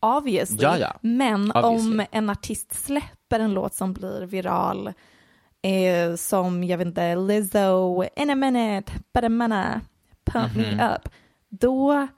Obviously. 0.00 0.58
Ja, 0.62 0.78
ja. 0.78 0.96
Men 1.00 1.52
Obviously. 1.52 1.92
om 1.92 2.06
en 2.12 2.30
artist 2.30 2.74
släpper 2.84 3.40
en 3.40 3.54
låt 3.54 3.74
som 3.74 3.92
blir 3.92 4.26
viral 4.26 4.92
eh, 5.62 6.14
som, 6.16 6.64
jag 6.64 6.78
vet 6.78 6.86
inte, 6.86 7.16
Lizzo, 7.16 8.04
in 8.16 8.30
a 8.30 8.34
minute, 8.34 8.92
but 9.14 9.24
a 9.24 9.28
minute, 9.28 9.80
pump 10.24 10.56
Mhm. 10.56 10.76
me 10.76 10.94
up. 10.94 11.08
då 11.48 12.08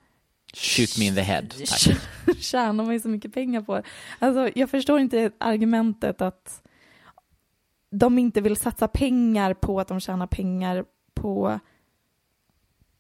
Shoot 0.55 0.99
me 0.99 1.05
in 1.07 1.15
the 1.15 1.21
head. 1.21 1.43
Tack. 1.67 1.97
tjänar 2.39 2.85
man 2.85 2.93
ju 2.93 3.01
så 3.01 3.09
mycket 3.09 3.35
pengar 3.35 3.61
på. 3.63 3.83
Alltså, 4.19 4.51
jag 4.55 4.71
förstår 4.71 5.01
inte 5.01 5.31
argumentet 5.41 6.21
att 6.23 6.63
de 7.91 8.19
inte 8.19 8.41
vill 8.41 8.57
satsa 8.57 8.89
pengar 8.89 9.55
på 9.55 9.81
att 9.81 9.89
de 9.89 10.01
tjänar 10.01 10.27
pengar 10.27 10.85
på 11.15 11.61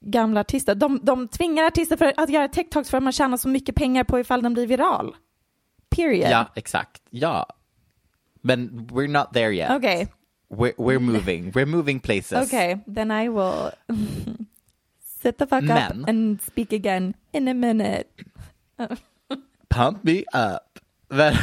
gamla 0.05 0.40
artister. 0.40 0.75
De, 0.75 1.01
de 1.03 1.29
tvingar 1.29 1.64
artister 1.64 1.97
för 1.97 2.12
att 2.17 2.29
göra 2.31 2.49
TikToks 2.49 2.90
för 2.90 2.97
att 2.97 3.03
man 3.05 3.12
tjänar 3.12 3.37
så 3.37 3.49
mycket 3.49 3.75
pengar 3.75 4.05
på 4.05 4.19
ifall 4.21 4.43
den 4.43 4.55
blir 4.55 4.67
viral. 4.67 5.17
Period. 5.97 6.31
Ja, 6.31 6.47
exakt. 6.55 7.03
Ja. 7.11 7.47
Men 8.40 8.71
we're 8.71 9.09
not 9.09 9.33
there 9.33 9.55
yet. 9.57 9.71
Okej, 9.71 10.09
We're, 10.51 10.75
we're 10.77 10.99
moving. 10.99 11.51
We're 11.53 11.67
moving 11.67 12.01
places. 12.01 12.47
okej, 12.53 12.79
then 12.95 13.11
I 13.11 13.29
will 13.29 13.71
sit 15.23 15.38
the 15.38 15.47
fuck 15.47 15.62
Men- 15.62 16.01
up 16.03 16.09
and 16.09 16.43
speak 16.43 16.73
again 16.73 17.14
in 17.33 17.49
a 17.49 17.55
minute. 17.55 18.05
Pump 19.69 20.05
me 20.05 20.25
up. 20.35 20.79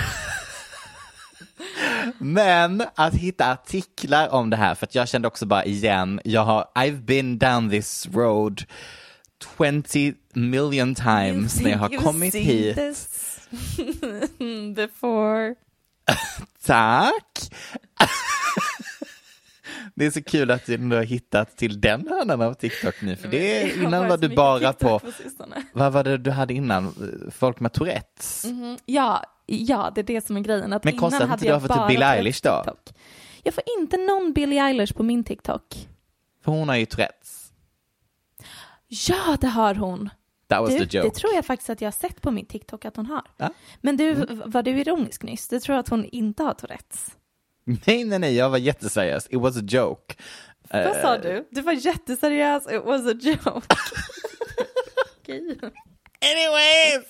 Men, 2.17 2.83
att 2.95 3.13
hitta 3.13 3.51
artiklar 3.51 4.29
om 4.29 4.49
det 4.49 4.57
här, 4.57 4.75
för 4.75 4.85
att 4.85 4.95
jag 4.95 5.07
kände 5.07 5.27
också 5.27 5.45
bara 5.45 5.65
igen, 5.65 6.21
jag 6.23 6.45
har, 6.45 6.67
I've 6.75 7.01
been 7.01 7.37
down 7.37 7.69
this 7.69 8.07
road 8.13 8.63
20 9.57 10.13
million 10.33 10.95
times 10.95 11.61
när 11.61 11.71
jag 11.71 11.77
har 11.77 11.89
kommit 11.89 12.35
hit. 12.35 12.77
before. 14.75 15.55
Tack! 16.65 17.51
Det 19.95 20.05
är 20.05 20.11
så 20.11 20.23
kul 20.23 20.51
att 20.51 20.65
du 20.65 20.77
har 20.95 21.03
hittat 21.03 21.57
till 21.57 21.81
den 21.81 22.07
hörnan 22.07 22.41
av 22.41 22.53
TikTok 22.53 22.95
nu, 23.01 23.15
för 23.15 23.27
det 23.27 23.61
har 23.61 23.83
innan 23.83 24.07
var 24.07 24.17
du 24.17 24.29
bara 24.29 24.73
på, 24.73 25.01
sistone. 25.23 25.63
vad 25.73 25.93
var 25.93 26.03
det 26.03 26.17
du 26.17 26.31
hade 26.31 26.53
innan? 26.53 26.93
Folk 27.31 27.59
med 27.59 27.73
Tourettes? 27.73 28.45
Ja, 28.85 29.23
ja, 29.45 29.91
det 29.95 30.01
är 30.01 30.05
det 30.05 30.25
som 30.25 30.37
är 30.37 30.41
grejen. 30.41 30.73
Att 30.73 30.83
Men 30.83 30.97
konstigt 30.97 31.29
att 31.29 31.39
du 31.39 31.51
har 31.53 31.59
fått 31.59 31.69
bara 31.69 31.87
Billie 31.87 32.03
Eilish 32.05 32.41
då? 32.43 32.63
TikTok. 32.63 32.97
Jag 33.43 33.53
får 33.53 33.63
inte 33.79 33.97
någon 33.97 34.33
Billie 34.33 34.57
Eilish 34.59 34.93
på 34.95 35.03
min 35.03 35.23
TikTok. 35.23 35.87
För 36.43 36.51
hon 36.51 36.69
har 36.69 36.75
ju 36.75 36.85
Tourettes. 36.85 37.51
Ja, 38.87 39.37
det 39.41 39.47
har 39.47 39.75
hon. 39.75 40.09
That 40.47 40.59
was 40.61 40.69
Du, 40.69 40.85
the 40.85 40.97
joke. 40.97 41.07
det 41.09 41.15
tror 41.15 41.33
jag 41.33 41.45
faktiskt 41.45 41.69
att 41.69 41.81
jag 41.81 41.87
har 41.87 41.91
sett 41.91 42.21
på 42.21 42.31
min 42.31 42.45
TikTok 42.45 42.85
att 42.85 42.95
hon 42.95 43.05
har. 43.05 43.21
Ja. 43.37 43.49
Men 43.81 43.97
du, 43.97 44.11
Mm. 44.11 44.41
var 44.45 44.63
du 44.63 44.71
ironisk 44.79 45.23
nyss? 45.23 45.47
Du 45.47 45.59
tror 45.59 45.75
att 45.77 45.89
hon 45.89 46.05
inte 46.05 46.43
har 46.43 46.53
Tourettes? 46.53 47.07
Nej, 47.85 48.03
nej, 48.03 48.19
nej, 48.19 48.35
jag 48.35 48.49
var 48.49 48.57
jätteseriös. 48.57 49.27
It 49.29 49.39
was 49.39 49.57
a 49.57 49.61
joke. 49.67 50.15
Vad 50.69 50.95
sa 50.95 51.15
Eh, 51.15 51.21
du? 51.21 51.47
Du 51.51 51.61
var 51.61 51.73
jätteseriös, 51.73 52.71
it 52.71 52.83
was 52.85 53.07
a 53.07 53.13
joke. 53.21 53.67
Okej. 55.21 55.59
Anyways! 56.21 57.05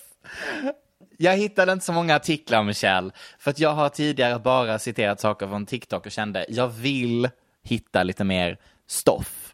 Jag 1.18 1.36
hittade 1.36 1.72
inte 1.72 1.84
så 1.84 1.92
många 1.92 2.16
artiklar, 2.16 2.62
Michelle, 2.62 3.10
för 3.38 3.50
att 3.50 3.58
jag 3.58 3.70
har 3.72 3.88
tidigare 3.88 4.38
bara 4.38 4.78
citerat 4.78 5.20
saker 5.20 5.48
från 5.48 5.66
TikTok 5.66 6.06
och 6.06 6.12
kände 6.12 6.46
jag 6.48 6.68
vill 6.68 7.28
hitta 7.62 8.02
lite 8.02 8.24
mer 8.24 8.58
stoff. 8.86 9.52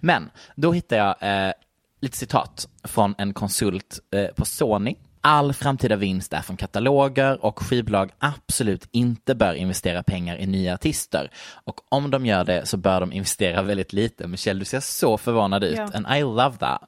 Men 0.00 0.30
då 0.54 0.72
hittade 0.72 1.14
jag 1.18 1.46
eh, 1.48 1.52
lite 2.00 2.16
citat 2.16 2.68
från 2.84 3.14
en 3.18 3.34
konsult 3.34 3.98
eh, 4.14 4.26
på 4.26 4.44
Sony. 4.44 4.96
All 5.24 5.52
framtida 5.52 5.96
vinst 5.96 6.32
är 6.32 6.42
från 6.42 6.56
kataloger 6.56 7.44
och 7.44 7.62
skivbolag 7.62 8.10
absolut 8.18 8.88
inte 8.90 9.34
bör 9.34 9.54
investera 9.54 10.02
pengar 10.02 10.36
i 10.36 10.46
nya 10.46 10.74
artister. 10.74 11.30
Och 11.64 11.80
om 11.88 12.10
de 12.10 12.26
gör 12.26 12.44
det 12.44 12.66
så 12.66 12.76
bör 12.76 13.00
de 13.00 13.12
investera 13.12 13.62
väldigt 13.62 13.92
lite. 13.92 14.26
Michelle, 14.26 14.58
du 14.58 14.64
ser 14.64 14.80
så 14.80 15.18
förvånad 15.18 15.64
ut. 15.64 15.78
Ja. 15.78 15.90
And 15.94 16.06
I 16.16 16.20
love 16.20 16.56
that. 16.56 16.80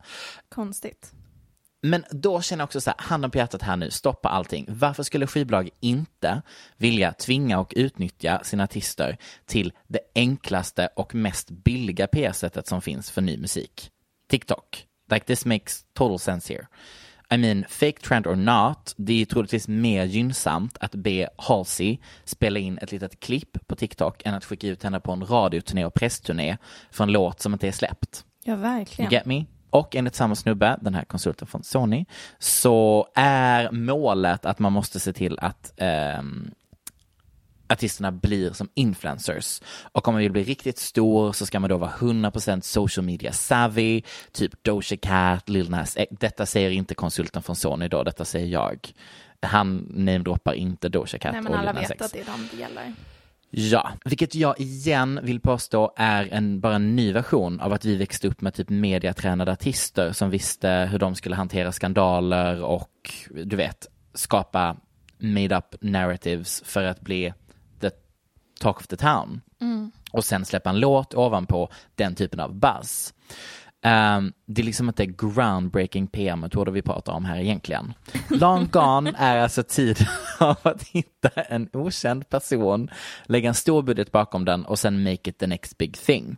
Konstigt. 0.54 1.12
Men 1.82 2.04
då 2.10 2.42
känner 2.42 2.60
jag 2.60 2.66
också 2.66 2.80
så 2.80 2.90
här, 2.90 2.96
handen 2.98 3.30
på 3.30 3.38
hjärtat 3.38 3.62
här 3.62 3.76
nu, 3.76 3.90
stoppa 3.90 4.28
allting. 4.28 4.66
Varför 4.68 5.02
skulle 5.02 5.26
skivbolag 5.26 5.70
inte 5.80 6.42
vilja 6.76 7.12
tvinga 7.12 7.58
och 7.58 7.72
utnyttja 7.76 8.40
sina 8.44 8.64
artister 8.64 9.16
till 9.46 9.72
det 9.88 10.00
enklaste 10.14 10.88
och 10.96 11.14
mest 11.14 11.50
billiga 11.50 12.06
PR-sättet 12.06 12.66
som 12.66 12.82
finns 12.82 13.10
för 13.10 13.22
ny 13.22 13.36
musik? 13.36 13.90
TikTok. 14.28 14.86
Like 15.10 15.26
this 15.26 15.44
makes 15.44 15.84
total 15.92 16.18
sense 16.18 16.52
here. 16.52 16.66
I 17.34 17.36
mean, 17.36 17.64
fake 17.68 18.00
trend 18.00 18.26
or 18.26 18.36
not, 18.36 18.94
det 18.96 19.22
är 19.22 19.26
troligtvis 19.26 19.68
mer 19.68 20.04
gynnsamt 20.04 20.78
att 20.80 20.94
be 20.94 21.28
Halsey 21.36 21.98
spela 22.24 22.58
in 22.58 22.78
ett 22.78 22.92
litet 22.92 23.20
klipp 23.20 23.66
på 23.66 23.76
TikTok 23.76 24.22
än 24.24 24.34
att 24.34 24.44
skicka 24.44 24.66
ut 24.66 24.82
henne 24.82 25.00
på 25.00 25.12
en 25.12 25.26
radioturné 25.26 25.84
och 25.84 25.94
pressturné 25.94 26.56
för 26.90 27.04
en 27.04 27.12
låt 27.12 27.40
som 27.40 27.52
inte 27.52 27.68
är 27.68 27.72
släppt. 27.72 28.24
Ja, 28.44 28.56
verkligen. 28.56 29.12
You 29.12 29.18
get 29.18 29.26
me? 29.26 29.44
Och 29.70 29.96
enligt 29.96 30.14
samma 30.14 30.34
snubbe, 30.34 30.78
den 30.80 30.94
här 30.94 31.04
konsulten 31.04 31.48
från 31.48 31.64
Sony, 31.64 32.04
så 32.38 33.08
är 33.14 33.70
målet 33.70 34.46
att 34.46 34.58
man 34.58 34.72
måste 34.72 35.00
se 35.00 35.12
till 35.12 35.38
att 35.38 35.72
ehm, 35.76 36.50
artisterna 37.68 38.12
blir 38.12 38.52
som 38.52 38.68
influencers. 38.74 39.60
Och 39.92 40.08
om 40.08 40.14
man 40.14 40.22
vill 40.22 40.32
bli 40.32 40.44
riktigt 40.44 40.78
stor 40.78 41.32
så 41.32 41.46
ska 41.46 41.60
man 41.60 41.70
då 41.70 41.76
vara 41.76 41.90
100% 41.90 42.60
social 42.60 43.04
media 43.04 43.32
savvy, 43.32 44.02
typ 44.32 44.64
Doja 44.64 44.96
Cat, 45.02 45.48
Lil 45.48 45.70
Nas. 45.70 45.96
Detta 46.10 46.46
säger 46.46 46.70
inte 46.70 46.94
konsulten 46.94 47.42
från 47.42 47.56
Sony 47.56 47.88
då, 47.88 48.02
detta 48.02 48.24
säger 48.24 48.46
jag. 48.46 48.92
Han 49.40 49.86
namedroppar 49.90 50.52
inte 50.52 50.88
Doja 50.88 51.18
Cat 51.18 51.32
Nej, 51.32 51.42
men 51.42 51.52
och 51.52 51.58
alla 51.58 51.72
Lil 51.72 51.80
Nas 51.80 51.90
vet 51.90 52.02
att 52.02 52.12
det 52.12 52.20
är 52.20 52.24
dem 52.24 52.48
det 52.52 52.60
gäller. 52.60 52.94
Ja, 53.56 53.92
vilket 54.04 54.34
jag 54.34 54.60
igen 54.60 55.20
vill 55.22 55.40
påstå 55.40 55.92
är 55.96 56.28
en, 56.32 56.60
bara 56.60 56.74
en 56.74 56.96
ny 56.96 57.12
version 57.12 57.60
av 57.60 57.72
att 57.72 57.84
vi 57.84 57.96
växte 57.96 58.28
upp 58.28 58.40
med 58.40 58.54
typ 58.54 58.68
mediatränade 58.68 59.52
artister 59.52 60.12
som 60.12 60.30
visste 60.30 60.88
hur 60.90 60.98
de 60.98 61.14
skulle 61.14 61.36
hantera 61.36 61.72
skandaler 61.72 62.62
och 62.62 63.10
du 63.44 63.56
vet, 63.56 63.86
skapa 64.14 64.76
made 65.18 65.56
up 65.56 65.74
narratives 65.80 66.62
för 66.66 66.84
att 66.84 67.00
bli 67.00 67.32
talk 68.60 68.76
of 68.76 68.86
the 68.86 68.96
town. 68.96 69.40
Och 70.12 70.24
sen 70.24 70.44
släppa 70.44 70.70
en 70.70 70.80
låt 70.80 71.14
ovanpå 71.14 71.68
den 71.94 72.14
typen 72.14 72.40
av 72.40 72.54
buzz. 72.54 73.14
Ehm, 73.82 74.32
det 74.46 74.62
är 74.62 74.66
liksom 74.66 74.88
inte 74.88 75.06
groundbreaking 75.06 76.06
PR-metoder 76.06 76.72
vi 76.72 76.82
pratar 76.82 77.12
om 77.12 77.24
här 77.24 77.38
egentligen. 77.38 77.94
Long 78.30 78.68
gone 78.72 79.12
är 79.16 79.38
alltså 79.38 79.62
tiden 79.62 80.06
av 80.40 80.56
att 80.62 80.82
hitta 80.82 81.28
en 81.28 81.68
okänd 81.72 82.28
person, 82.28 82.90
lägga 83.24 83.48
en 83.48 83.54
stor 83.54 83.82
budget 83.82 84.12
bakom 84.12 84.44
den 84.44 84.64
och 84.64 84.78
sen 84.78 85.02
make 85.02 85.30
it 85.30 85.38
the 85.38 85.46
next 85.46 85.78
big 85.78 85.94
thing. 85.98 86.36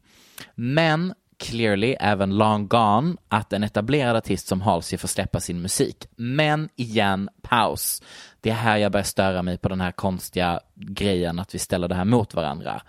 Men 0.55 1.15
clearly 1.39 1.97
även 2.01 2.37
long 2.37 2.69
gone 2.69 3.17
att 3.29 3.53
en 3.53 3.65
etablerad 3.65 4.17
artist 4.17 4.47
som 4.47 4.61
Halsey 4.61 4.99
får 4.99 5.09
släppa 5.09 5.41
sin 5.41 5.63
musik. 5.63 6.07
Men 6.17 6.69
igen, 6.77 7.29
paus. 7.43 8.03
Det 8.41 8.51
är 8.51 8.55
här 8.55 8.77
jag 8.77 8.93
börjar 8.93 9.05
störa 9.05 9.43
mig 9.43 9.59
på 9.59 9.69
den 9.69 9.81
här 9.81 9.93
konstiga 9.93 10.61
grejen 10.75 11.39
att 11.39 11.55
vi 11.55 11.59
ställer 11.59 11.89
det 11.89 11.95
här 11.95 12.05
mot 12.05 12.35
varandra. 12.35 12.83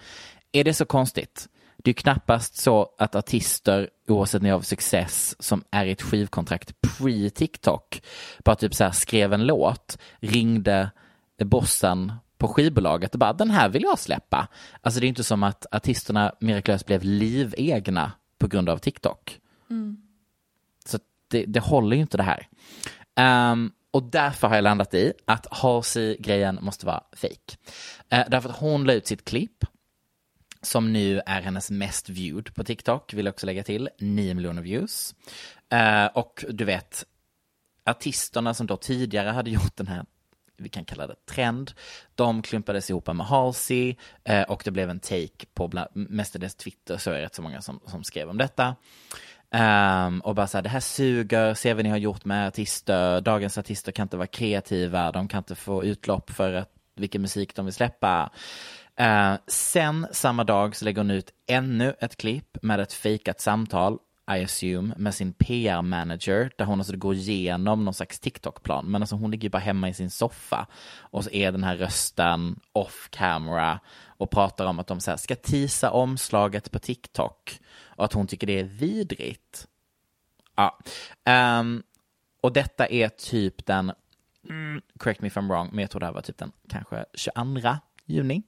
Är 0.51 0.63
det 0.63 0.73
så 0.73 0.85
konstigt? 0.85 1.47
Det 1.77 1.91
är 1.91 1.93
knappast 1.93 2.55
så 2.55 2.89
att 2.97 3.15
artister, 3.15 3.89
oavsett 4.07 4.41
när 4.41 4.49
jag 4.49 4.57
har 4.57 4.61
success, 4.61 5.35
som 5.39 5.63
är 5.71 5.85
i 5.85 5.91
ett 5.91 6.01
skivkontrakt 6.01 6.73
pre-TikTok, 6.81 8.01
bara 8.43 8.55
typ 8.55 8.75
så 8.75 8.83
här 8.83 8.91
skrev 8.91 9.33
en 9.33 9.45
låt, 9.45 9.97
ringde 10.19 10.91
bossen 11.45 12.13
på 12.37 12.47
skivbolaget 12.47 13.13
och 13.13 13.19
bara 13.19 13.33
den 13.33 13.51
här 13.51 13.69
vill 13.69 13.83
jag 13.83 13.99
släppa. 13.99 14.47
Alltså 14.81 14.99
det 14.99 15.05
är 15.05 15.09
inte 15.09 15.23
som 15.23 15.43
att 15.43 15.65
artisterna 15.71 16.33
mirakulöst 16.39 16.85
blev 16.85 17.03
livegna 17.03 18.11
på 18.37 18.47
grund 18.47 18.69
av 18.69 18.77
TikTok. 18.77 19.39
Så 20.85 20.99
det, 21.27 21.45
det 21.45 21.59
håller 21.59 21.95
ju 21.95 22.01
inte 22.01 22.17
det 22.17 22.23
här. 22.23 22.47
Ehm, 23.15 23.71
och 23.91 24.03
därför 24.03 24.47
har 24.47 24.55
jag 24.55 24.63
landat 24.63 24.93
i 24.93 25.13
att 25.25 25.47
Halsey-grejen 25.51 26.59
måste 26.61 26.85
vara 26.85 27.03
fake. 27.13 27.57
Uh, 28.13 28.29
därför 28.29 28.49
att 28.49 28.57
hon 28.57 28.83
la 28.83 28.93
ut 28.93 29.07
sitt 29.07 29.25
klipp 29.25 29.65
som 30.61 30.93
nu 30.93 31.21
är 31.25 31.41
hennes 31.41 31.71
mest 31.71 32.09
viewed 32.09 32.53
på 32.53 32.63
TikTok, 32.63 33.13
vill 33.13 33.25
jag 33.25 33.33
också 33.33 33.45
lägga 33.45 33.63
till, 33.63 33.89
9 33.99 34.33
miljoner 34.33 34.61
views. 34.61 35.15
Eh, 35.69 36.05
och 36.05 36.45
du 36.49 36.65
vet, 36.65 37.05
artisterna 37.85 38.53
som 38.53 38.67
då 38.67 38.77
tidigare 38.77 39.29
hade 39.29 39.51
gjort 39.51 39.75
den 39.75 39.87
här, 39.87 40.05
vi 40.57 40.69
kan 40.69 40.85
kalla 40.85 41.07
det 41.07 41.25
trend, 41.25 41.71
de 42.15 42.41
klumpades 42.41 42.89
ihop 42.89 43.07
med 43.07 43.25
Halsey 43.25 43.95
eh, 44.23 44.41
och 44.41 44.61
det 44.65 44.71
blev 44.71 44.89
en 44.89 44.99
take 44.99 45.45
på 45.53 45.67
bland, 45.67 45.89
mestadels 45.93 46.55
Twitter, 46.55 46.97
så 46.97 47.11
är 47.11 47.15
det 47.15 47.21
rätt 47.21 47.35
så 47.35 47.41
många 47.41 47.61
som, 47.61 47.79
som 47.85 48.03
skrev 48.03 48.29
om 48.29 48.37
detta. 48.37 48.75
Um, 49.51 50.19
och 50.19 50.35
bara 50.35 50.47
så 50.47 50.57
här, 50.57 50.61
det 50.61 50.69
här 50.69 50.79
suger, 50.79 51.53
se 51.53 51.73
vad 51.73 51.83
ni 51.83 51.89
har 51.89 51.97
gjort 51.97 52.25
med 52.25 52.47
artister, 52.47 53.21
dagens 53.21 53.57
artister 53.57 53.91
kan 53.91 54.03
inte 54.03 54.17
vara 54.17 54.27
kreativa, 54.27 55.11
de 55.11 55.27
kan 55.27 55.37
inte 55.37 55.55
få 55.55 55.83
utlopp 55.83 56.29
för 56.29 56.53
att, 56.53 56.69
vilken 56.95 57.21
musik 57.21 57.55
de 57.55 57.65
vill 57.65 57.73
släppa. 57.73 58.31
Uh, 59.01 59.35
sen 59.47 60.07
samma 60.11 60.43
dag 60.43 60.75
så 60.75 60.85
lägger 60.85 60.97
hon 60.97 61.11
ut 61.11 61.31
ännu 61.47 61.95
ett 61.99 62.17
klipp 62.17 62.57
med 62.61 62.79
ett 62.79 62.93
fejkat 62.93 63.41
samtal, 63.41 63.97
i 64.31 64.43
assume, 64.43 64.93
med 64.97 65.15
sin 65.15 65.33
PR-manager 65.33 66.51
där 66.57 66.65
hon 66.65 66.79
alltså 66.79 66.97
går 66.97 67.15
igenom 67.15 67.85
någon 67.85 67.93
slags 67.93 68.19
TikTok-plan. 68.19 68.85
Men 68.85 69.01
alltså 69.01 69.15
hon 69.15 69.31
ligger 69.31 69.43
ju 69.43 69.49
bara 69.49 69.59
hemma 69.59 69.89
i 69.89 69.93
sin 69.93 70.09
soffa 70.09 70.67
och 70.99 71.23
så 71.23 71.29
är 71.29 71.51
den 71.51 71.63
här 71.63 71.75
rösten 71.75 72.59
off 72.73 73.07
camera 73.11 73.79
och 74.05 74.31
pratar 74.31 74.65
om 74.65 74.79
att 74.79 74.87
de 74.87 74.99
så 74.99 75.11
här, 75.11 75.17
ska 75.17 75.35
tisa 75.35 75.91
omslaget 75.91 76.71
på 76.71 76.79
TikTok 76.79 77.59
och 77.85 78.05
att 78.05 78.13
hon 78.13 78.27
tycker 78.27 78.47
det 78.47 78.59
är 78.59 78.63
vidrigt. 78.63 79.67
Ja. 80.55 80.79
Um, 81.59 81.83
och 82.41 82.53
detta 82.53 82.87
är 82.87 83.09
typ 83.09 83.65
den, 83.65 83.91
mm, 84.49 84.81
correct 84.97 85.21
me 85.21 85.27
if 85.27 85.37
I'm 85.37 85.47
wrong, 85.47 85.69
men 85.71 85.79
jag 85.79 85.89
tror 85.89 85.99
det 85.99 86.05
här 86.05 86.13
var 86.13 86.21
typ 86.21 86.37
den 86.37 86.51
kanske 86.69 87.05
22 87.13 87.77
juni. 88.05 88.41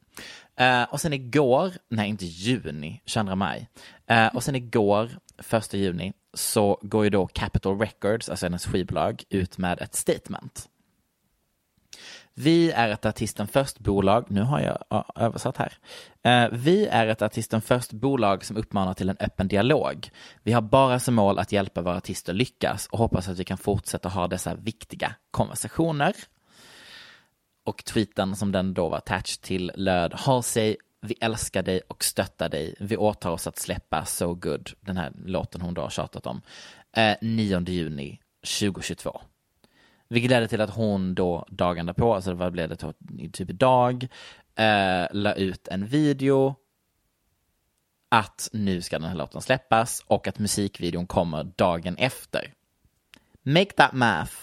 Uh, 0.61 0.83
och 0.83 1.01
sen 1.01 1.13
igår, 1.13 1.73
nej 1.89 2.09
inte 2.09 2.25
juni, 2.25 3.01
22 3.05 3.35
maj. 3.35 3.69
Uh, 4.11 4.35
och 4.35 4.43
sen 4.43 4.55
igår, 4.55 5.09
första 5.41 5.77
juni, 5.77 6.13
så 6.33 6.79
går 6.81 7.03
ju 7.03 7.09
då 7.09 7.27
Capitol 7.27 7.79
Records, 7.79 8.29
alltså 8.29 8.45
hennes 8.45 8.65
skivbolag, 8.65 9.23
ut 9.29 9.57
med 9.57 9.81
ett 9.81 9.95
statement. 9.95 10.69
Vi 12.33 12.71
är 12.71 12.89
ett 12.89 13.05
artisten 13.05 13.47
först-bolag, 13.47 14.25
nu 14.27 14.41
har 14.41 14.59
jag 14.59 15.03
översatt 15.15 15.57
här. 15.57 15.73
Eh, 16.23 16.49
vi 16.51 16.87
är 16.87 17.07
ett 17.07 17.21
artisten 17.21 17.61
först-bolag 17.61 18.45
som 18.45 18.57
uppmanar 18.57 18.93
till 18.93 19.09
en 19.09 19.17
öppen 19.19 19.47
dialog. 19.47 20.09
Vi 20.43 20.51
har 20.51 20.61
bara 20.61 20.99
som 20.99 21.15
mål 21.15 21.39
att 21.39 21.51
hjälpa 21.51 21.81
våra 21.81 21.97
artister 21.97 22.33
lyckas 22.33 22.87
och 22.87 22.99
hoppas 22.99 23.27
att 23.27 23.39
vi 23.39 23.43
kan 23.43 23.57
fortsätta 23.57 24.09
ha 24.09 24.27
dessa 24.27 24.55
viktiga 24.55 25.15
konversationer. 25.31 26.15
Och 27.65 27.85
tweeten 27.85 28.35
som 28.35 28.51
den 28.51 28.73
då 28.73 28.89
var 28.89 28.97
attached 28.97 29.41
till 29.41 29.71
löd 29.75 30.13
Halsey, 30.13 30.75
vi 31.01 31.15
älskar 31.21 31.63
dig 31.63 31.81
och 31.87 32.03
stöttar 32.03 32.49
dig. 32.49 32.75
Vi 32.79 32.97
åtar 32.97 33.29
oss 33.29 33.47
att 33.47 33.59
släppa 33.59 34.05
So 34.05 34.33
Good, 34.33 34.69
den 34.81 34.97
här 34.97 35.11
låten 35.25 35.61
hon 35.61 35.73
då 35.73 35.81
har 35.81 35.89
tjatat 35.89 36.25
om, 36.25 36.41
eh, 36.91 37.15
9 37.21 37.59
juni 37.69 38.19
2022. 38.61 39.21
Vilket 40.09 40.31
ledde 40.31 40.47
till 40.47 40.61
att 40.61 40.69
hon 40.69 41.15
då 41.15 41.45
dagen 41.49 41.85
därpå, 41.85 42.15
alltså 42.15 42.33
vad 42.33 42.51
blev 42.51 42.69
det 42.69 42.93
typ 43.31 43.49
idag, 43.49 44.07
eh, 44.55 45.07
la 45.11 45.33
ut 45.33 45.67
en 45.67 45.85
video 45.85 46.55
att 48.09 48.49
nu 48.53 48.81
ska 48.81 48.99
den 48.99 49.09
här 49.09 49.15
låten 49.15 49.41
släppas 49.41 50.03
och 50.07 50.27
att 50.27 50.39
musikvideon 50.39 51.07
kommer 51.07 51.43
dagen 51.43 51.95
efter. 51.97 52.53
Make 53.41 53.71
that 53.71 53.93
math. 53.93 54.33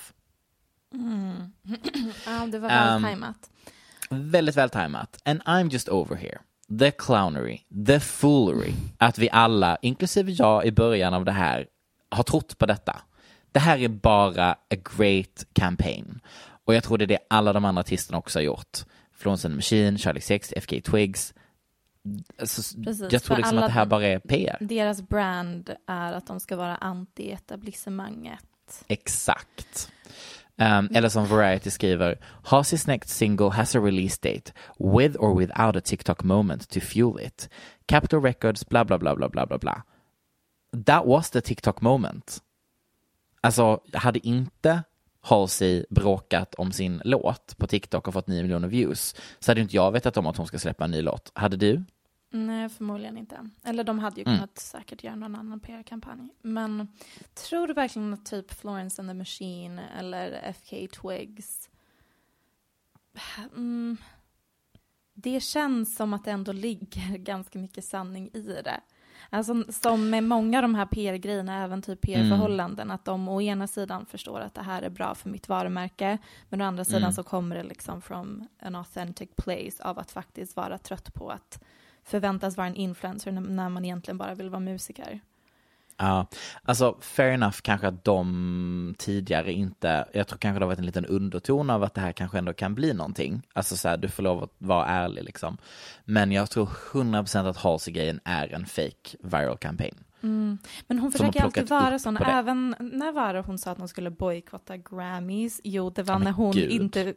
Ja, 2.27 2.47
det 2.47 2.59
var 2.59 2.69
väl 2.69 2.97
Um, 2.97 3.03
tajmat. 3.03 3.51
Väldigt 4.11 4.57
väl 4.57 4.71
tajmat. 4.71 5.23
And 5.25 5.42
I'm 5.42 5.71
just 5.71 5.88
over 5.88 6.16
here. 6.16 6.38
The 6.79 6.90
clownery, 6.90 7.61
the 7.87 8.00
foolery. 8.00 8.72
Att 8.98 9.18
vi 9.18 9.31
alla, 9.31 9.79
inklusive 9.83 10.33
jag 10.33 10.66
i 10.66 10.72
början 10.72 11.14
av 11.14 11.24
det 11.24 11.33
här, 11.33 11.66
har 12.11 12.22
trott 12.22 12.59
på 12.59 12.66
detta. 12.66 13.00
Det 13.52 13.61
här 13.61 13.79
är 13.79 13.88
bara 13.88 14.52
a 14.52 14.76
great 14.96 15.46
campaign. 15.52 16.20
Och 16.64 16.74
jag 16.74 16.85
tror 16.85 16.98
det 16.98 17.05
är 17.05 17.07
det 17.07 17.18
alla 17.31 17.52
de 17.52 17.64
andra 17.64 17.81
artisterna 17.81 18.18
också 18.18 18.38
har 18.38 18.44
gjort. 18.44 18.79
Florence 19.14 19.48
and 19.48 19.52
the 19.52 19.57
Machine, 19.57 19.98
Charlie 19.98 20.20
Sex, 20.20 20.52
FK 20.57 20.81
Twigs. 20.81 21.35
Alltså, 22.40 22.81
Precis, 22.85 23.12
jag 23.12 23.22
tror 23.22 23.37
liksom 23.37 23.59
att 23.59 23.66
det 23.66 23.72
här 23.72 23.87
bara 23.87 24.07
är 24.07 24.18
PR. 24.18 24.57
Deras 24.61 25.02
brand 25.02 25.70
är 25.87 26.12
att 26.12 26.26
de 26.26 26.40
ska 26.40 26.57
vara 26.57 26.76
anti-etablissemanget. 26.76 28.38
Exakt. 28.88 29.92
Um, 30.59 30.88
eller 30.95 31.09
som 31.09 31.27
Variety 31.27 31.71
skriver, 31.71 32.14
Hasi's 32.42 32.87
next 32.87 33.11
single 33.11 33.51
has 33.51 33.75
a 33.75 33.81
release 33.81 34.19
date, 34.19 34.53
with 34.79 35.16
or 35.19 35.35
without 35.35 35.77
a 35.77 35.81
TikTok 35.81 36.25
moment 36.25 36.69
to 36.71 36.81
fuel 36.81 37.19
it. 37.19 37.49
Capitol 37.87 38.21
Records, 38.21 38.64
bla 38.69 38.85
bla 38.85 38.99
bla 38.99 39.14
bla 39.14 39.29
bla 39.29 39.47
bla 39.47 39.59
bla. 39.59 39.83
That 40.87 41.07
was 41.07 41.31
the 41.31 41.40
TikTok 41.40 41.81
moment. 41.81 42.42
Alltså, 43.40 43.81
hade 43.92 44.27
inte 44.27 44.83
Halsey 45.21 45.85
bråkat 45.90 46.55
om 46.55 46.73
sin 46.73 47.03
låt 47.05 47.57
på 47.57 47.66
TikTok 47.66 48.09
och 48.09 48.14
fått 48.14 48.27
9 48.27 48.42
miljoner 48.42 48.69
views 48.69 49.14
så 49.38 49.51
hade 49.51 49.61
inte 49.61 49.77
jag 49.77 49.92
vetat 49.92 50.16
om 50.16 50.27
att 50.27 50.37
hon 50.37 50.47
ska 50.47 50.59
släppa 50.59 50.85
en 50.85 50.90
ny 50.90 51.03
låt. 51.03 51.33
Hade 51.35 51.57
du? 51.57 51.85
Nej, 52.31 52.69
förmodligen 52.69 53.19
inte. 53.19 53.51
Eller 53.65 53.85
de 53.85 53.99
hade 53.99 54.21
ju 54.21 54.25
Mm. 54.27 54.37
kunnat 54.37 54.59
säkert 54.59 55.05
göra 55.05 55.15
någon 55.15 55.35
annan 55.37 55.61
PR-kampanj. 55.61 56.29
Men 56.43 56.89
tror 57.35 57.67
du 57.67 57.75
verkligen 57.75 58.15
att 58.15 58.27
typ 58.27 58.53
Florence 58.53 59.03
and 59.03 59.11
the 59.11 59.15
Machine 59.15 59.79
eller 59.79 60.33
FK 60.33 60.87
Twigs 60.93 61.71
mm, 63.57 63.97
det 65.15 65.41
känns 65.41 65.97
som 65.97 66.15
att 66.15 66.25
det 66.25 66.31
ändå 66.31 66.53
ligger 66.53 67.17
ganska 67.19 67.59
mycket 67.59 67.85
sanning 67.85 68.31
i 68.33 68.61
det. 68.65 68.81
Alltså 69.31 69.65
som 69.73 70.11
med 70.11 70.25
många 70.25 70.59
av 70.59 70.62
de 70.62 70.75
här 70.75 70.87
PR-grejerna, 70.87 71.65
även 71.65 71.83
typ 71.83 72.01
PR-förhållanden, 72.01 72.91
att 72.91 73.05
de 73.05 73.29
å 73.29 73.41
ena 73.43 73.67
sidan 73.67 74.07
förstår 74.07 74.41
att 74.41 74.55
det 74.55 74.62
här 74.62 74.83
är 74.83 74.91
bra 74.91 75.15
för 75.15 75.29
mitt 75.31 75.49
varumärke, 75.49 76.19
men 76.49 76.61
å 76.61 76.65
andra 76.65 76.85
sidan 76.85 77.12
så 77.15 77.23
kommer 77.23 77.57
det 77.57 77.62
liksom 77.62 78.03
from 78.03 78.49
an 78.61 78.75
authentic 78.75 79.29
place 79.37 79.83
av 79.85 79.99
att 79.99 80.11
faktiskt 80.11 80.57
vara 80.57 80.79
trött 80.79 81.15
på 81.15 81.31
att 81.31 81.62
förväntas 82.07 82.57
vara 82.57 82.66
en 82.66 82.75
influencer 82.75 83.33
när- 83.33 83.69
man 83.69 83.85
egentligen 83.85 84.19
bara 84.19 84.35
vill 84.35 84.51
vara 84.51 84.61
musiker. 84.61 85.21
Ja, 85.99 86.27
alltså 86.62 86.97
fair 87.01 87.31
enough 87.33 87.57
kanske 87.62 87.88
att 87.88 88.05
de 88.05 88.95
tidigare 88.99 89.53
inte, 89.53 90.05
jag 90.12 90.27
tror 90.29 90.38
kanske 90.38 90.59
det 90.59 90.64
har 90.64 90.69
varit 90.69 90.79
en 90.79 90.87
liten 90.87 91.07
underton 91.07 91.71
av 91.71 91.83
att 91.83 91.95
det 91.95 92.01
här 92.01 92.12
kanske 92.12 92.38
ändå 92.38 92.53
kan 92.53 92.75
bli 92.75 92.95
någonting. 92.95 93.42
Alltså 93.53 93.77
så 93.77 93.88
här, 93.88 93.97
du 93.97 94.09
får 94.09 94.23
lov 94.23 94.42
att 94.42 94.53
vara 94.59 94.87
ärlig 94.87 95.25
liksom. 95.25 95.57
Men 96.05 96.33
jag 96.33 96.51
tror 96.51 96.66
100% 96.66 97.49
att 97.49 97.57
Halsey-grejen 97.57 98.21
är 98.25 98.55
en 98.55 98.66
fake 98.66 99.16
viral 99.21 99.59
campaign. 99.59 99.95
Men 100.21 100.99
hon 100.99 101.12
försöker 101.12 101.42
alltid 101.42 101.69
vara 101.69 101.99
sån, 101.99 102.16
även 102.16 102.75
när 102.79 103.12
var 103.12 103.35
det 103.35 103.40
hon 103.40 103.59
sa 103.59 103.71
att 103.71 103.79
hon 103.79 103.88
skulle 103.88 104.11
bojkotta 104.11 104.77
Grammys? 104.77 105.61
Jo, 105.64 105.90
det 105.90 106.03
var 106.03 106.14
men 106.14 106.25
när 106.25 106.33
hon 106.33 106.53
gud. 106.53 106.71
inte, 106.71 107.14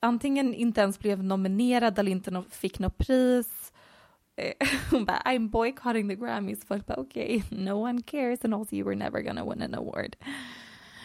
antingen 0.00 0.54
inte 0.54 0.80
ens 0.80 0.98
blev 0.98 1.22
nominerad 1.24 1.98
eller 1.98 2.12
inte 2.12 2.42
fick 2.50 2.78
något 2.78 2.98
pris. 2.98 3.72
Eh, 4.38 4.52
bara, 5.06 5.22
I'm 5.24 5.48
boycotting 5.48 6.08
the 6.08 6.16
Grammys. 6.16 6.64
Folk 6.64 6.86
bara, 6.86 7.00
okej, 7.00 7.36
okay, 7.40 7.42
no 7.50 7.78
one 7.78 8.02
cares 8.02 8.44
and 8.44 8.54
also 8.54 8.76
you 8.76 8.84
were 8.84 8.96
never 8.96 9.22
gonna 9.22 9.44
win 9.44 9.62
an 9.62 9.74
award. 9.74 10.16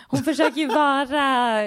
Hon 0.10 0.24
försöker 0.24 0.58
ju 0.58 0.67
vara, 0.67 1.62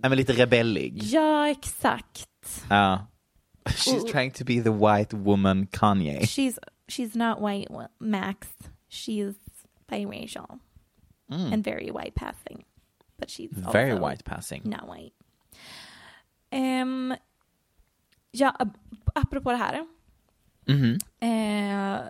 Nej 0.00 0.10
men 0.10 0.16
lite 0.16 0.32
rebellig. 0.32 1.02
ja 1.02 1.48
exakt. 1.48 2.28
Ja. 2.70 3.06
She's 3.70 4.02
Och- 4.02 4.10
trying 4.10 4.30
to 4.30 4.44
be 4.44 4.60
the 4.62 4.70
white 4.72 5.16
woman 5.16 5.66
Kanye. 5.66 6.26
She's, 6.26 6.58
she's 6.88 7.14
not 7.16 7.40
white, 7.40 7.68
Max. 7.98 8.48
She's 8.88 9.34
biracial 9.88 10.58
and 11.30 11.64
very 11.64 11.90
white 11.90 12.14
passing. 12.14 12.64
But 13.18 13.30
she's 13.30 13.50
Mm. 13.50 13.72
Very 13.72 13.94
white 13.94 14.24
passing. 14.24 14.62
not 14.64 14.86
white. 14.88 15.12
Um, 16.52 17.14
ja, 18.38 18.56
ap- 18.58 19.10
apropå 19.14 19.50
det 19.50 19.56
här. 19.56 19.86
Mhm. 20.66 20.98
Eh, 21.20 22.00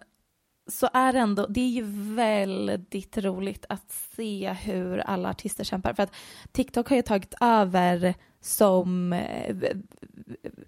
så 0.70 0.88
är 0.92 1.12
det 1.12 1.18
ändå, 1.18 1.46
det 1.46 1.60
är 1.60 1.68
ju 1.68 1.82
väldigt 2.14 3.18
roligt 3.18 3.64
att 3.68 3.90
se 4.16 4.52
hur 4.52 4.98
alla 4.98 5.28
artister 5.30 5.64
kämpar. 5.64 5.92
För 5.94 6.02
att 6.02 6.12
TikTok 6.52 6.88
har 6.88 6.96
ju 6.96 7.02
tagit 7.02 7.34
över 7.40 8.14
som, 8.40 9.12
eh, 9.12 9.56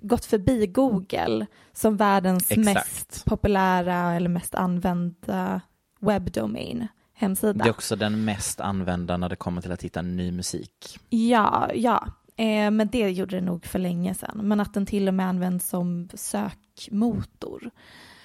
gått 0.02 0.24
förbi 0.24 0.66
Google 0.66 1.46
som 1.72 1.96
världens 1.96 2.50
Exakt. 2.50 2.64
mest 2.64 3.24
populära 3.24 4.14
eller 4.14 4.28
mest 4.28 4.54
använda 4.54 5.60
webbdomain, 6.00 6.88
hemsida. 7.14 7.64
Det 7.64 7.70
är 7.70 7.74
också 7.74 7.96
den 7.96 8.24
mest 8.24 8.60
använda 8.60 9.16
när 9.16 9.28
det 9.28 9.36
kommer 9.36 9.62
till 9.62 9.72
att 9.72 9.82
hitta 9.82 10.02
ny 10.02 10.32
musik. 10.32 10.98
Ja, 11.08 11.70
ja. 11.74 12.08
Eh, 12.40 12.70
men 12.70 12.88
det 12.88 13.10
gjorde 13.10 13.36
det 13.36 13.42
nog 13.42 13.66
för 13.66 13.78
länge 13.78 14.14
sedan. 14.14 14.40
Men 14.42 14.60
att 14.60 14.74
den 14.74 14.86
till 14.86 15.08
och 15.08 15.14
med 15.14 15.26
används 15.26 15.68
som 15.68 16.08
sökmotor 16.14 17.70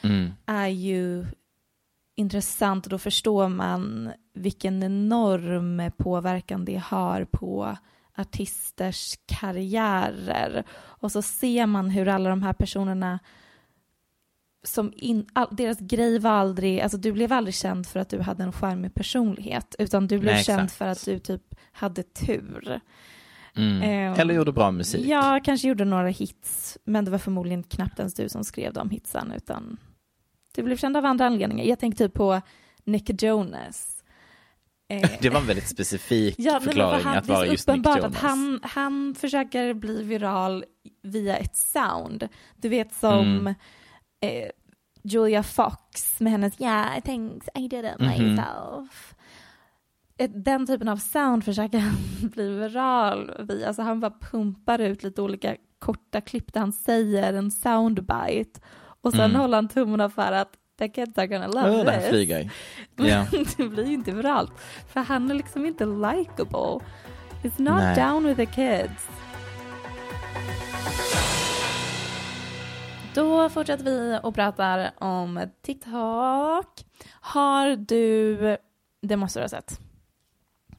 Mm. 0.01 0.31
är 0.45 0.67
ju 0.67 1.25
intressant 2.15 2.85
och 2.85 2.89
då 2.89 2.97
förstår 2.97 3.49
man 3.49 4.11
vilken 4.33 4.83
enorm 4.83 5.91
påverkan 5.97 6.65
det 6.65 6.77
har 6.85 7.25
på 7.25 7.77
artisters 8.17 9.15
karriärer. 9.25 10.63
Och 10.73 11.11
så 11.11 11.21
ser 11.21 11.65
man 11.65 11.89
hur 11.89 12.07
alla 12.07 12.29
de 12.29 12.43
här 12.43 12.53
personerna 12.53 13.19
som 14.63 14.93
in, 14.95 15.27
all, 15.33 15.47
deras 15.51 15.79
grej 15.79 16.19
var 16.19 16.31
aldrig, 16.31 16.81
alltså 16.81 16.97
du 16.97 17.11
blev 17.11 17.33
aldrig 17.33 17.55
känd 17.55 17.87
för 17.87 17.99
att 17.99 18.09
du 18.09 18.21
hade 18.21 18.43
en 18.43 18.51
charmig 18.51 18.93
personlighet 18.93 19.75
utan 19.79 20.07
du 20.07 20.19
blev 20.19 20.33
Nej, 20.33 20.43
känd 20.43 20.71
för 20.71 20.87
att 20.87 21.05
du 21.05 21.19
typ 21.19 21.55
hade 21.71 22.03
tur. 22.03 22.81
Mm. 23.57 23.81
Eh, 23.81 24.19
Eller 24.19 24.33
gjorde 24.33 24.51
bra 24.51 24.71
musik. 24.71 25.05
Ja, 25.05 25.39
kanske 25.43 25.67
gjorde 25.67 25.85
några 25.85 26.07
hits, 26.07 26.77
men 26.83 27.05
det 27.05 27.11
var 27.11 27.17
förmodligen 27.17 27.63
knappt 27.63 27.99
ens 27.99 28.13
du 28.13 28.29
som 28.29 28.43
skrev 28.43 28.73
de 28.73 28.89
hitsen, 28.89 29.31
utan 29.35 29.77
du 30.55 30.63
blev 30.63 30.77
känd 30.77 30.97
av 30.97 31.05
andra 31.05 31.25
anledningar. 31.25 31.65
Jag 31.65 31.79
tänker 31.79 31.97
typ 31.97 32.13
på 32.13 32.41
Nick 32.83 33.23
Jonas. 33.23 34.03
Eh, 34.89 35.09
Det 35.21 35.29
var 35.29 35.39
en 35.39 35.47
väldigt 35.47 35.67
specifik 35.67 36.35
ja, 36.39 36.59
förklaring 36.59 37.03
han, 37.03 37.17
att 37.17 37.27
vara 37.27 37.45
just 37.45 37.67
Nick 37.67 37.73
uppenbart 37.77 37.97
Jonas. 37.97 38.11
att 38.15 38.21
han, 38.21 38.59
han 38.63 39.15
försöker 39.19 39.73
bli 39.73 40.03
viral 40.03 40.65
via 41.03 41.37
ett 41.37 41.55
sound. 41.55 42.27
Du 42.55 42.69
vet 42.69 42.93
som 42.93 43.19
Mm. 43.19 43.55
eh, 44.21 44.49
Julia 45.03 45.43
Fox 45.43 46.19
med 46.19 46.31
hennes 46.31 46.61
Yeah, 46.61 46.99
thanks, 46.99 47.49
I 47.55 47.67
did 47.67 47.85
it 47.85 47.99
Mhm. 47.99 48.07
myself. 48.09 49.11
Ett- 49.11 49.14
Den 50.29 50.67
typen 50.67 50.87
av 50.89 50.97
sound 50.97 51.43
försöker 51.45 51.79
han 51.79 51.95
bli 52.33 52.49
viral 52.49 53.31
via. 53.49 53.67
Alltså 53.67 53.81
han 53.81 53.99
bara 53.99 54.13
pumpar 54.31 54.79
ut 54.79 55.03
lite 55.03 55.21
olika 55.21 55.55
korta 55.79 56.21
klipp 56.21 56.53
där 56.53 56.59
han 56.59 56.71
säger 56.71 57.33
en 57.33 57.51
soundbite. 57.51 58.59
Och 59.01 59.11
sen 59.11 59.21
Mm. 59.21 59.35
håller 59.41 59.57
han 59.57 59.67
tummarna 59.67 60.09
för 60.09 60.31
att 60.31 60.49
the 60.79 60.89
kids 60.89 61.17
are 61.17 61.27
gonna 61.27 61.47
love 61.47 61.69
Oh, 61.69 61.99
this. 62.11 62.49
Ja. 62.95 63.25
det 63.57 63.63
blir 63.69 63.85
ju 63.85 63.93
inte 63.93 64.11
viralt. 64.11 64.51
För 64.93 64.99
han 64.99 65.31
är 65.31 65.35
liksom 65.35 65.65
inte 65.65 65.85
likable. 65.85 66.79
He's 67.43 67.61
not 67.61 67.75
Nej. 67.81 67.95
down 67.95 68.23
with 68.25 68.37
the 68.37 68.45
kids. 68.45 69.07
Då 73.13 73.49
fortsätter 73.49 73.83
vi 73.83 74.19
och 74.23 74.35
pratar 74.35 74.91
om 75.03 75.39
TikTok. 75.61 76.85
Har 77.21 77.75
du, 77.75 78.37
det 79.01 79.17
måste 79.17 79.39
du 79.39 79.43
ha 79.43 79.49
sett, 79.49 79.79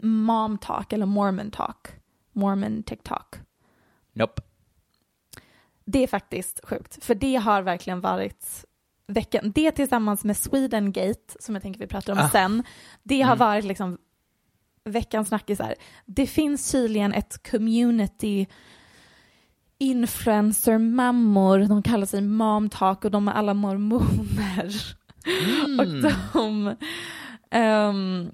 Mom 0.06 0.58
Talk 0.58 0.92
eller 0.92 1.06
Mormon 1.06 1.50
Talk? 1.50 1.88
Mormon 2.32 2.82
TikTok. 2.82 3.36
Nope. 4.12 4.42
Det 5.84 6.02
är 6.02 6.06
faktiskt 6.06 6.60
sjukt, 6.64 7.04
för 7.04 7.14
det 7.14 7.36
har 7.36 7.62
verkligen 7.62 8.00
varit 8.00 8.64
veckan. 9.06 9.52
Det 9.54 9.70
tillsammans 9.70 10.24
med 10.24 10.36
Sweden 10.36 10.92
Gate, 10.92 11.36
som 11.40 11.54
jag 11.54 11.62
tänker 11.62 11.80
vi 11.80 11.86
pratar 11.86 12.12
om 12.12 12.18
Ah. 12.18 12.28
sen, 12.28 12.62
det 13.02 13.22
har 13.22 13.36
varit 13.36 13.64
liksom 13.64 13.98
veckans 14.84 15.28
snackisar. 15.28 15.74
Det 16.06 16.26
finns 16.26 16.72
tydligen 16.72 17.12
ett 17.12 17.50
community 17.50 18.46
influencer-mammor, 19.78 21.58
de 21.58 21.82
kallar 21.82 22.06
sig 22.06 22.20
mom 22.22 22.68
talk 22.68 23.04
och 23.04 23.10
de 23.10 23.28
är 23.28 23.32
alla 23.32 23.54
mormoner. 23.54 24.74
Och 25.78 25.86
de, 26.32 26.76
det, 27.50 28.30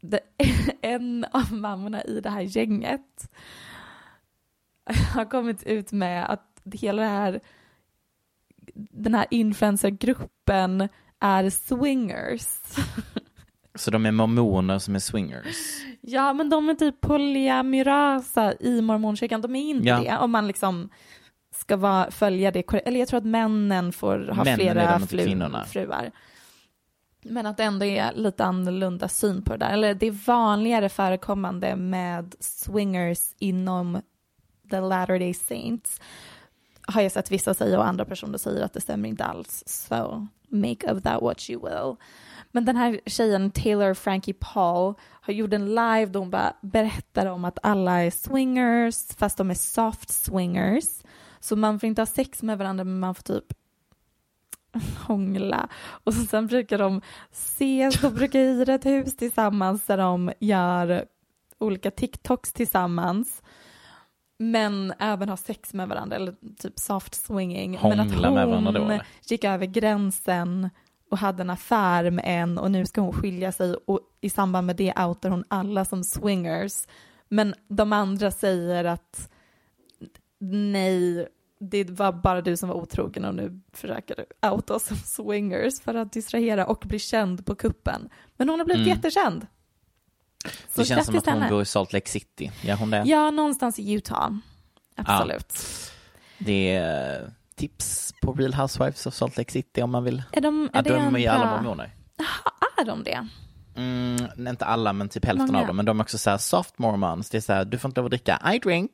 en 0.82 1.26
av 1.32 1.52
mammorna 1.52 2.02
i 2.04 2.20
det 2.20 2.30
här 2.30 2.40
gänget 2.40 3.30
har 5.14 5.24
kommit 5.24 5.62
ut 5.62 5.92
med 5.92 6.30
att 6.30 6.62
hela 6.72 7.02
det 7.02 7.08
här, 7.08 7.40
den 8.74 9.14
här 9.14 9.26
influencergruppen 9.30 10.88
är 11.20 11.50
swingers. 11.50 12.46
Så 13.74 13.90
de 13.90 14.06
är 14.06 14.10
mormoner 14.12 14.78
som 14.78 14.94
är 14.94 14.98
swingers. 14.98 15.56
Ja, 16.00 16.32
men 16.32 16.50
de 16.50 16.68
är 16.68 16.74
typ 16.74 17.00
polyamorösa 17.00 18.54
i 18.60 18.80
mormonkyrkan. 18.82 19.40
De 19.40 19.56
är 19.56 19.70
inte 19.70 19.88
Ja. 19.88 20.00
det 20.00 20.18
om 20.18 20.30
man 20.30 20.46
liksom 20.46 20.88
ska 21.54 21.76
vara, 21.76 22.10
följa 22.10 22.50
det. 22.50 22.72
Eller 22.72 22.98
jag 23.00 23.08
tror 23.08 23.18
att 23.18 23.24
männen 23.26 23.92
får 23.92 24.18
ha 24.18 24.44
Männen 24.44 24.56
flera 24.58 25.00
kvinnorna. 25.08 25.64
fruar. 25.64 26.10
Men 27.22 27.46
att 27.46 27.56
det 27.56 27.64
ändå 27.64 27.84
är 27.84 28.12
lite 28.12 28.44
annorlunda 28.44 29.08
syn 29.08 29.42
på 29.42 29.52
det 29.52 29.58
där. 29.58 29.72
Eller 29.72 29.94
det 29.94 30.06
är 30.06 30.26
vanligare 30.26 30.88
förekommande 30.88 31.76
med 31.76 32.34
swingers 32.40 33.34
inom 33.38 34.02
the 34.70 34.80
latter 34.80 35.18
day 35.18 35.34
saints. 35.34 36.00
Har 36.82 37.02
jag 37.02 37.12
sett 37.12 37.30
vissa 37.30 37.54
säga 37.54 37.78
och 37.78 37.86
andra 37.86 38.04
personer 38.04 38.38
säger 38.38 38.62
att 38.64 38.72
det 38.72 38.80
stämmer 38.80 39.08
inte 39.08 39.24
alls. 39.24 39.62
So 39.66 40.26
make 40.48 40.92
of 40.92 41.02
that 41.02 41.22
what 41.22 41.50
you 41.50 41.62
will. 41.62 41.96
Men 42.52 42.64
den 42.64 42.76
här 42.76 43.00
tjejen, 43.06 43.50
Taylor 43.50 43.94
Frankie 43.94 44.34
Paul, 44.34 44.94
har 45.00 45.32
gjort 45.32 45.52
en 45.52 45.68
live 45.68 46.06
där 46.06 46.20
hon 46.20 46.30
bara 46.30 46.56
berättar 46.60 47.26
om 47.26 47.44
att 47.44 47.58
alla 47.62 48.00
är 48.00 48.10
swingers, 48.10 49.06
fast 49.16 49.38
de 49.38 49.50
är 49.50 49.54
soft 49.54 50.10
swingers. 50.10 51.02
Så 51.40 51.56
man 51.56 51.80
får 51.80 51.86
inte 51.86 52.00
ha 52.00 52.06
sex 52.06 52.42
med 52.42 52.58
varandra, 52.58 52.84
men 52.84 53.00
man 53.00 53.14
får 53.14 53.22
typ 53.22 53.44
hångla. 55.06 55.68
Och 56.04 56.14
så 56.14 56.24
sen 56.24 56.46
brukar 56.46 56.78
de 56.78 57.00
ses, 57.32 58.00
de 58.00 58.14
brukar 58.14 58.38
hyra 58.38 58.74
ett 58.74 58.86
hus 58.86 59.16
tillsammans 59.16 59.86
där 59.86 59.96
de 59.96 60.32
gör 60.38 61.04
olika 61.58 61.90
TikToks 61.90 62.52
tillsammans. 62.52 63.42
Men 64.38 64.92
även 64.98 65.28
ha 65.28 65.36
sex 65.36 65.74
med 65.74 65.88
varandra, 65.88 66.16
eller 66.16 66.34
typ 66.58 66.78
soft 66.78 67.14
swinging. 67.14 67.78
men 67.82 68.00
att 68.00 68.10
Hångla 68.10 68.30
med 68.30 68.46
varandra 68.46 68.72
då, 68.72 68.80
hon 68.80 68.90
eller? 68.90 69.06
gick 69.28 69.44
över 69.44 69.66
gränsen 69.66 70.70
och 71.10 71.18
hade 71.18 71.42
en 71.42 71.50
affär 71.50 72.10
med 72.10 72.24
en 72.26 72.58
och 72.58 72.70
nu 72.70 72.86
ska 72.86 73.00
hon 73.00 73.12
skilja 73.12 73.52
sig 73.52 73.74
och 73.74 74.00
i 74.20 74.30
samband 74.30 74.66
med 74.66 74.76
det 74.76 74.94
outar 74.96 75.30
hon 75.30 75.44
alla 75.48 75.84
som 75.84 76.04
swingers. 76.04 76.86
Men 77.28 77.54
de 77.68 77.92
andra 77.92 78.30
säger 78.30 78.84
att 78.84 79.30
nej, 80.38 81.28
det 81.60 81.90
var 81.90 82.12
bara 82.12 82.40
du 82.40 82.56
som 82.56 82.68
var 82.68 82.76
otrogen 82.76 83.24
och 83.24 83.34
nu 83.34 83.60
försöker 83.72 84.16
du 84.16 84.48
outa 84.48 84.74
oss 84.74 84.84
som 84.86 84.96
swingers 84.96 85.80
för 85.80 85.94
att 85.94 86.12
distrahera 86.12 86.66
och 86.66 86.82
bli 86.86 86.98
känd 86.98 87.46
på 87.46 87.54
kuppen. 87.54 88.08
Men 88.36 88.48
hon 88.48 88.58
har 88.60 88.64
blivit 88.66 88.86
Mm. 88.86 88.96
jättekänd. 88.96 89.46
Det 90.74 90.84
känns 90.84 91.06
som 91.06 91.18
att 91.18 91.26
hon 91.26 91.34
henne. 91.34 91.50
bor 91.50 91.62
i 91.62 91.64
Salt 91.64 91.92
Lake 91.92 92.08
City. 92.10 92.52
Gör 92.62 92.76
hon 92.76 92.90
det? 92.90 93.02
Ja, 93.06 93.30
någonstans 93.30 93.78
i 93.78 93.92
Utah. 93.92 94.30
Absolut. 94.96 95.62
Det 96.38 96.74
är 96.76 97.22
eh, 97.22 97.28
tips 97.54 98.14
på 98.22 98.32
Real 98.32 98.54
Housewives 98.54 99.06
of 99.06 99.14
Salt 99.14 99.36
Lake 99.36 99.52
City 99.52 99.82
om 99.82 99.90
man 99.90 100.04
vill. 100.04 100.22
Är 100.32 100.40
de, 100.40 100.64
är 100.64 100.70
Ja, 100.74 100.82
de 100.82 100.90
är 101.16 101.18
en 101.28 101.40
alla 101.40 101.50
mormoner. 101.56 101.90
Jaha, 102.16 102.52
är 102.76 102.84
de 102.84 103.04
det? 103.04 103.28
Mm, 103.76 104.48
inte 104.48 104.64
alla, 104.64 104.92
men 104.92 105.08
typ 105.08 105.24
hälften 105.24 105.46
Många. 105.46 105.60
av 105.60 105.66
dem. 105.66 105.76
Men 105.76 105.84
de 105.86 106.00
är 106.00 106.04
också 106.04 106.18
så 106.18 106.30
här 106.30 106.38
soft 106.38 106.78
mormons. 106.78 107.30
Det 107.30 107.36
är 107.38 107.42
så 107.42 107.52
här, 107.52 107.64
du 107.64 107.78
får 107.78 107.88
inte 107.88 108.00
lov 108.00 108.04
att 108.06 108.10
dricka. 108.10 108.52
I 108.54 108.58
drink. 108.58 108.90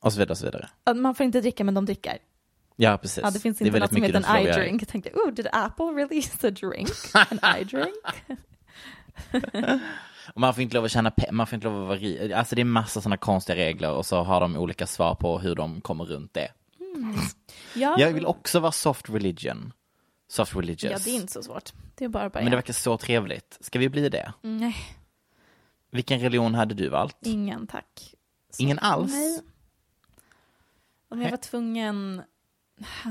Och 0.00 0.12
så 0.12 0.18
vidare 0.18 0.30
och 0.32 0.38
så 0.38 0.44
vidare. 0.44 0.68
Man 0.96 1.14
får 1.14 1.24
inte 1.26 1.40
dricka 1.40 1.64
men 1.64 1.74
de 1.74 1.84
dricker. 1.86 2.18
Ja, 2.76 2.98
precis. 3.02 3.20
Ja, 3.24 3.30
det 3.30 3.40
finns 3.40 3.60
inte 3.60 3.64
något 3.64 3.74
väldigt 3.74 3.90
som 3.90 4.02
heter 4.02 4.36
en 4.38 4.44
göra. 4.44 4.54
I-drink. 4.64 4.82
Jag 4.82 4.88
tänkte, 4.88 5.10
oh, 5.14 5.30
did 5.32 5.46
Apple 5.52 5.84
release 5.86 6.48
a 6.48 6.50
drink? 6.50 6.88
An 7.14 7.38
I-drink? 7.60 8.04
Och 10.34 10.40
man 10.40 10.54
får 10.54 10.62
inte 10.62 10.74
lov 10.76 10.84
att 10.84 10.90
tjäna 10.90 11.10
pe- 11.10 11.32
man 11.32 11.46
får 11.46 11.54
inte 11.54 11.66
lov 11.66 11.82
att 11.82 11.88
vara 11.88 11.98
ri- 11.98 12.32
Alltså 12.34 12.54
det 12.54 12.60
är 12.62 12.64
massa 12.64 13.00
sådana 13.00 13.16
konstiga 13.16 13.56
regler 13.56 13.90
och 13.92 14.06
så 14.06 14.22
har 14.22 14.40
de 14.40 14.56
olika 14.56 14.86
svar 14.86 15.14
på 15.14 15.38
hur 15.38 15.54
de 15.54 15.80
kommer 15.80 16.04
runt 16.04 16.34
det. 16.34 16.48
Ja, 17.74 17.96
Jag 17.98 18.12
vill 18.12 18.26
också 18.26 18.60
vara 18.60 18.72
soft 18.72 19.10
religion. 19.10 19.72
Soft 20.30 20.56
religious. 20.56 20.92
ja, 20.92 20.98
det 21.04 21.10
är 21.10 21.14
inte 21.20 21.32
så 21.32 21.42
svårt. 21.42 21.72
Det 21.94 22.04
är 22.04 22.08
bara 22.08 22.30
börja. 22.30 22.44
Men 22.44 22.50
det 22.50 22.56
verkar 22.56 22.72
så 22.72 22.96
trevligt. 22.98 23.58
Ska 23.60 23.78
vi 23.78 23.88
bli 23.88 24.08
det? 24.08 24.32
Nej, 24.42 24.76
Vilken 25.90 26.20
religion 26.20 26.54
hade 26.54 26.74
du 26.74 26.88
valt? 26.88 27.16
ingen 27.22 27.66
tack. 27.66 28.14
Så- 28.50 28.62
Ingen 28.62 28.78
alls? 28.78 29.12
Nej. 29.12 29.40
Om 31.08 31.22
jag 31.22 31.30
var 31.30 31.36
tvungen 31.36 32.22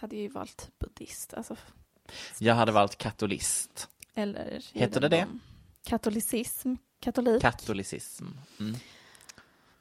hade 0.00 0.16
jag 0.16 0.22
ju 0.22 0.28
valt 0.28 0.70
buddhist. 0.78 1.34
Alltså, 1.34 1.56
Jag 2.38 2.54
hade 2.54 2.72
valt 2.72 2.98
katolist. 2.98 3.88
eller 4.14 4.64
Heter 4.72 5.00
det 5.00 5.08
det? 5.08 5.26
Katolicism. 5.84 6.74
Katolik. 7.00 7.42
Katolicism. 7.42 8.24
Mm. 8.60 8.76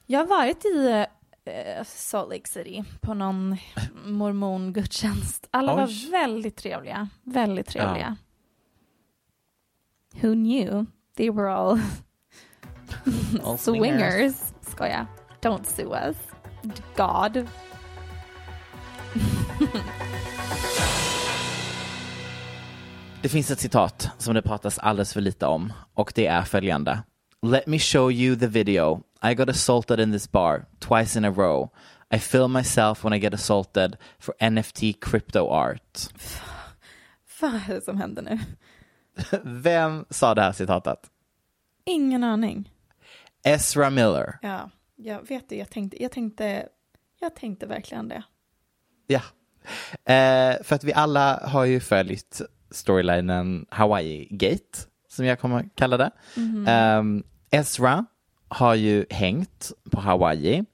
Jag 0.05 0.19
har 0.19 0.25
varit 0.27 0.65
i 0.65 1.05
eh, 1.45 1.83
Salt 1.85 2.29
Lake 2.29 2.47
City 2.49 2.83
på 3.01 3.13
någon 3.13 3.57
mormongudstjänst. 4.05 5.47
Alla 5.51 5.73
Oj. 5.75 5.79
var 5.79 6.11
väldigt 6.11 6.55
trevliga. 6.55 7.09
Väldigt 7.23 7.67
trevliga. 7.67 8.17
Who 10.21 10.33
knew? 10.33 10.85
They 11.17 11.29
were 11.29 11.49
all 11.53 11.79
All 13.43 13.57
swingers. 13.57 14.35
Skoja. 14.61 15.07
Don't 15.41 15.63
sue 15.63 16.09
us. 16.09 16.17
God. 16.95 17.47
Det 23.21 23.29
finns 23.29 23.51
ett 23.51 23.59
citat 23.59 24.09
som 24.17 24.33
det 24.33 24.41
pratas 24.41 24.79
alldeles 24.79 25.13
för 25.13 25.21
lite 25.21 25.45
om 25.45 25.73
och 25.93 26.11
det 26.15 26.27
är 26.27 26.41
följande. 26.41 27.03
Let 27.41 27.67
me 27.67 27.79
show 27.79 28.11
you 28.11 28.35
the 28.35 28.47
video. 28.47 29.01
I 29.31 29.33
got 29.33 29.49
assaulted 29.49 29.99
in 29.99 30.11
this 30.11 30.31
bar 30.31 30.65
twice 30.79 31.19
in 31.19 31.25
a 31.25 31.31
row. 31.31 31.69
I 32.15 32.19
film 32.19 32.51
myself 32.51 33.05
when 33.05 33.13
I 33.13 33.19
get 33.19 33.33
assaulted 33.33 33.97
for 34.19 34.49
NFT 34.49 35.01
crypto 35.01 35.47
art. 35.49 35.99
Vad 37.41 37.55
är 37.55 37.75
det 37.75 37.81
som 37.81 37.97
händer 37.97 38.21
nu? 38.21 38.39
Vem 39.43 40.05
sa 40.09 40.35
det 40.35 40.41
här 40.41 40.51
citatet? 40.51 40.99
Ingen 41.85 42.23
aning. 42.23 42.71
Ezra 43.43 43.89
Miller. 43.89 44.39
Ja, 44.41 44.69
jag 44.95 45.27
vet 45.27 45.49
det. 45.49 45.55
Jag 45.55 45.69
tänkte, 45.69 46.03
jag 46.03 46.11
tänkte, 46.11 46.69
jag 47.19 47.35
tänkte 47.35 47.65
verkligen 47.65 48.07
det. 48.07 48.23
Ja. 49.07 49.21
Eh, 50.13 50.63
för 50.63 50.75
att 50.75 50.83
vi 50.83 50.93
alla 50.93 51.39
har 51.47 51.65
ju 51.65 51.79
följt 51.79 52.41
storylinen 52.71 53.65
Hawaii 53.69 54.27
Gate, 54.31 54.79
som 55.07 55.25
jag 55.25 55.39
kommer 55.39 55.69
kalla 55.75 55.97
det. 55.97 56.11
Ehm, 56.67 57.23
Ezra 57.49 58.05
har 58.47 58.75
ju 58.75 59.05
hängt 59.09 59.71
på 59.91 59.99
Hawaii 59.99 60.65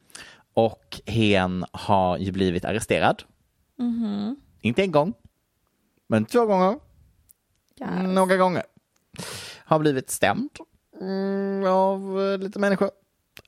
och 0.54 1.02
hen 1.06 1.66
har 1.72 2.18
ju 2.18 2.32
blivit 2.32 2.66
arresterad. 2.66 3.24
Inte 4.62 4.84
en 4.84 4.92
gång, 4.92 5.14
men 6.08 6.26
två 6.26 6.46
gånger. 6.46 6.80
Ja. 7.76 8.02
Några 8.04 8.38
gånger. 8.38 8.64
Har 9.66 9.80
blivit 9.80 10.10
stämd 10.10 10.50
mm, 11.02 11.64
av 11.66 12.22
eh, 12.22 12.38
lite 12.38 12.60
människor. 12.60 12.92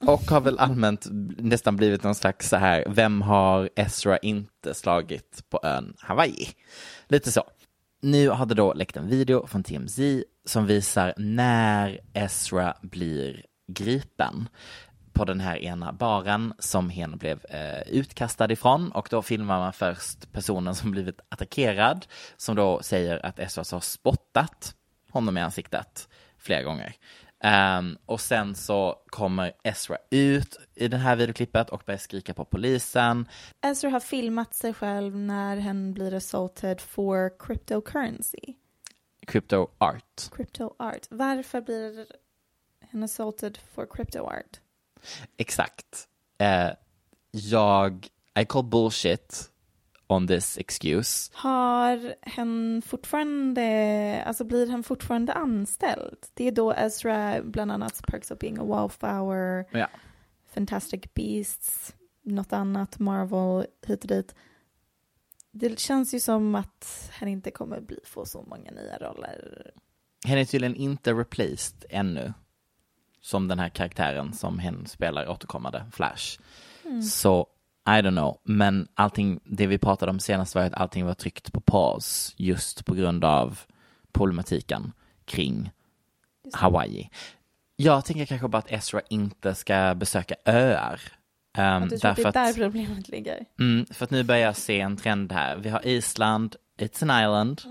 Och 0.02 0.22
har 0.22 0.42
väl 0.42 0.60
allmänt 0.60 1.08
nästan 1.38 1.76
blivit 1.76 2.04
någon 2.04 2.16
slags 2.16 2.50
så 2.50 2.56
här, 2.56 2.86
vem 2.88 3.22
har 3.22 3.70
Ezra 3.76 4.18
inte 4.18 4.74
slagit 4.74 5.44
på 5.50 5.60
ön 5.64 5.94
Hawaii? 6.00 6.48
Lite 7.08 7.32
så. 7.32 7.44
Nu 8.02 8.30
har 8.30 8.46
det 8.46 8.56
då 8.56 8.74
läckt 8.74 8.98
en 8.98 9.08
video 9.08 9.48
från 9.48 9.64
TMZ 9.64 10.00
som 10.46 10.66
visar 10.66 11.14
när 11.18 12.00
Ezra 12.14 12.74
blir 12.82 13.46
gripen. 13.68 14.50
på 15.14 15.26
den 15.26 15.40
här 15.40 15.58
ena 15.58 15.94
baren 15.94 16.54
som 16.60 16.90
hen 16.90 17.18
blev 17.18 17.46
eh, 17.46 17.82
utkastad 17.88 18.52
ifrån 18.52 18.92
och 18.92 19.08
då 19.12 19.22
filmar 19.22 19.60
man 19.60 19.74
först 19.74 20.32
personen 20.32 20.76
som 20.76 20.92
blivit 20.92 21.20
attackerad 21.30 22.06
som 22.38 22.56
då 22.56 22.82
säger 22.82 23.26
att 23.26 23.40
Ezra 23.40 23.64
har 23.72 23.80
spottat 23.80 24.76
honom 25.12 25.38
i 25.38 25.42
ansiktet 25.42 26.10
flera 26.38 26.64
gånger. 26.64 26.96
Um, 27.46 27.98
och 28.06 28.22
sen 28.22 28.56
så 28.56 28.96
kommer 29.08 29.54
Ezra 29.64 29.98
ut 30.10 30.60
i 30.76 30.88
det 30.88 30.98
här 30.98 31.16
videoklippet 31.16 31.70
och 31.70 31.84
börjar 31.86 31.98
skrika 31.98 32.34
på 32.34 32.46
polisen. 32.46 33.28
Ezra 33.62 33.90
har 33.90 34.00
filmat 34.00 34.54
sig 34.54 34.74
själv 34.74 35.16
när 35.16 35.58
hen 35.58 35.94
blir 35.94 36.14
assaulted 36.14 36.82
for 36.82 37.32
cryptocurrency. 37.40 38.54
Crypto 39.28 39.68
art. 39.78 40.30
Crypto 40.32 40.76
art. 40.80 41.08
Varför 41.10 41.62
blir 41.62 42.06
hen 42.80 43.04
assaulted 43.04 43.58
for 43.74 43.86
crypto 43.86 44.20
art? 44.20 44.60
Exakt. 45.38 46.08
Uh, 46.42 46.74
jag, 47.32 48.08
I 48.40 48.46
call 48.46 48.64
bullshit 48.64 49.53
on 50.14 50.28
this 50.28 50.58
excuse. 50.58 51.32
Har 51.34 52.16
hen 52.22 52.82
fortfarande, 52.86 54.24
alltså 54.26 54.44
blir 54.44 54.72
han 54.72 54.84
fortfarande 54.84 55.34
anställd? 55.34 56.18
Det 56.34 56.48
är 56.48 56.52
då 56.52 56.74
Ezra 56.74 57.42
bland 57.44 57.72
annat 57.72 58.02
Perks 58.08 58.32
of 58.32 58.40
being 58.40 58.58
a 58.60 58.64
wallflower, 58.64 59.66
Ja. 59.72 59.88
Fantastic 60.54 61.02
Beasts, 61.14 61.96
något 62.22 62.54
annat, 62.54 63.00
Marvel, 63.00 63.66
hit 63.88 64.04
och 64.04 64.08
dit. 64.08 64.36
Det 65.52 65.80
känns 65.80 66.14
ju 66.14 66.20
som 66.20 66.56
att 66.56 67.12
han 67.20 67.30
inte 67.30 67.52
kommer 67.52 67.82
bli, 67.82 68.00
få 68.04 68.26
så 68.26 68.42
många 68.42 68.72
nya 68.72 68.98
roller. 68.98 69.72
Hen 70.26 70.38
är 70.38 70.46
tydligen 70.46 70.76
inte 70.76 71.14
replaced 71.14 71.86
ännu. 71.90 72.34
Som 73.22 73.48
den 73.48 73.60
här 73.60 73.70
karaktären 73.70 74.34
som 74.34 74.60
hen 74.60 74.86
spelar 74.86 75.30
återkommande, 75.30 75.86
Flash. 75.92 76.40
Så, 77.12 77.48
I 77.86 77.92
don't 78.02 78.12
know. 78.12 78.38
Men 78.44 78.88
allting, 78.96 79.40
det 79.44 79.68
vi 79.68 79.78
pratade 79.78 80.10
om 80.10 80.20
senast 80.20 80.56
var 80.56 80.62
att 80.62 80.74
allting 80.74 81.06
var 81.06 81.14
tryckt 81.14 81.54
på 81.54 81.62
paus 81.62 82.34
just 82.38 82.86
på 82.86 82.94
grund 82.94 83.24
av 83.26 83.60
problematiken 84.12 84.92
kring 85.26 85.72
Hawaii. 86.54 87.10
Jag 87.76 88.06
tänker 88.06 88.26
kanske 88.26 88.48
bara 88.48 88.58
att 88.58 88.72
Ezra 88.72 89.02
inte 89.10 89.56
ska 89.56 89.94
besöka 89.96 90.36
öar. 90.46 91.02
Um, 91.58 91.88
du 91.88 91.98
tror 91.98 92.12
att 92.12 92.16
det 92.18 92.24
därför 92.24 92.40
är 92.40 92.46
där 92.46 92.54
problemet 92.54 93.08
ligger? 93.10 93.46
mm, 93.60 93.86
för 93.86 94.04
att 94.04 94.12
nu 94.12 94.24
börjar 94.24 94.42
jag 94.42 94.56
se 94.56 94.80
en 94.80 94.98
trend 94.98 95.32
här. 95.32 95.56
Vi 95.58 95.70
har 95.70 95.88
Island, 95.88 96.56
it's 96.78 97.10
an 97.12 97.24
island. 97.24 97.62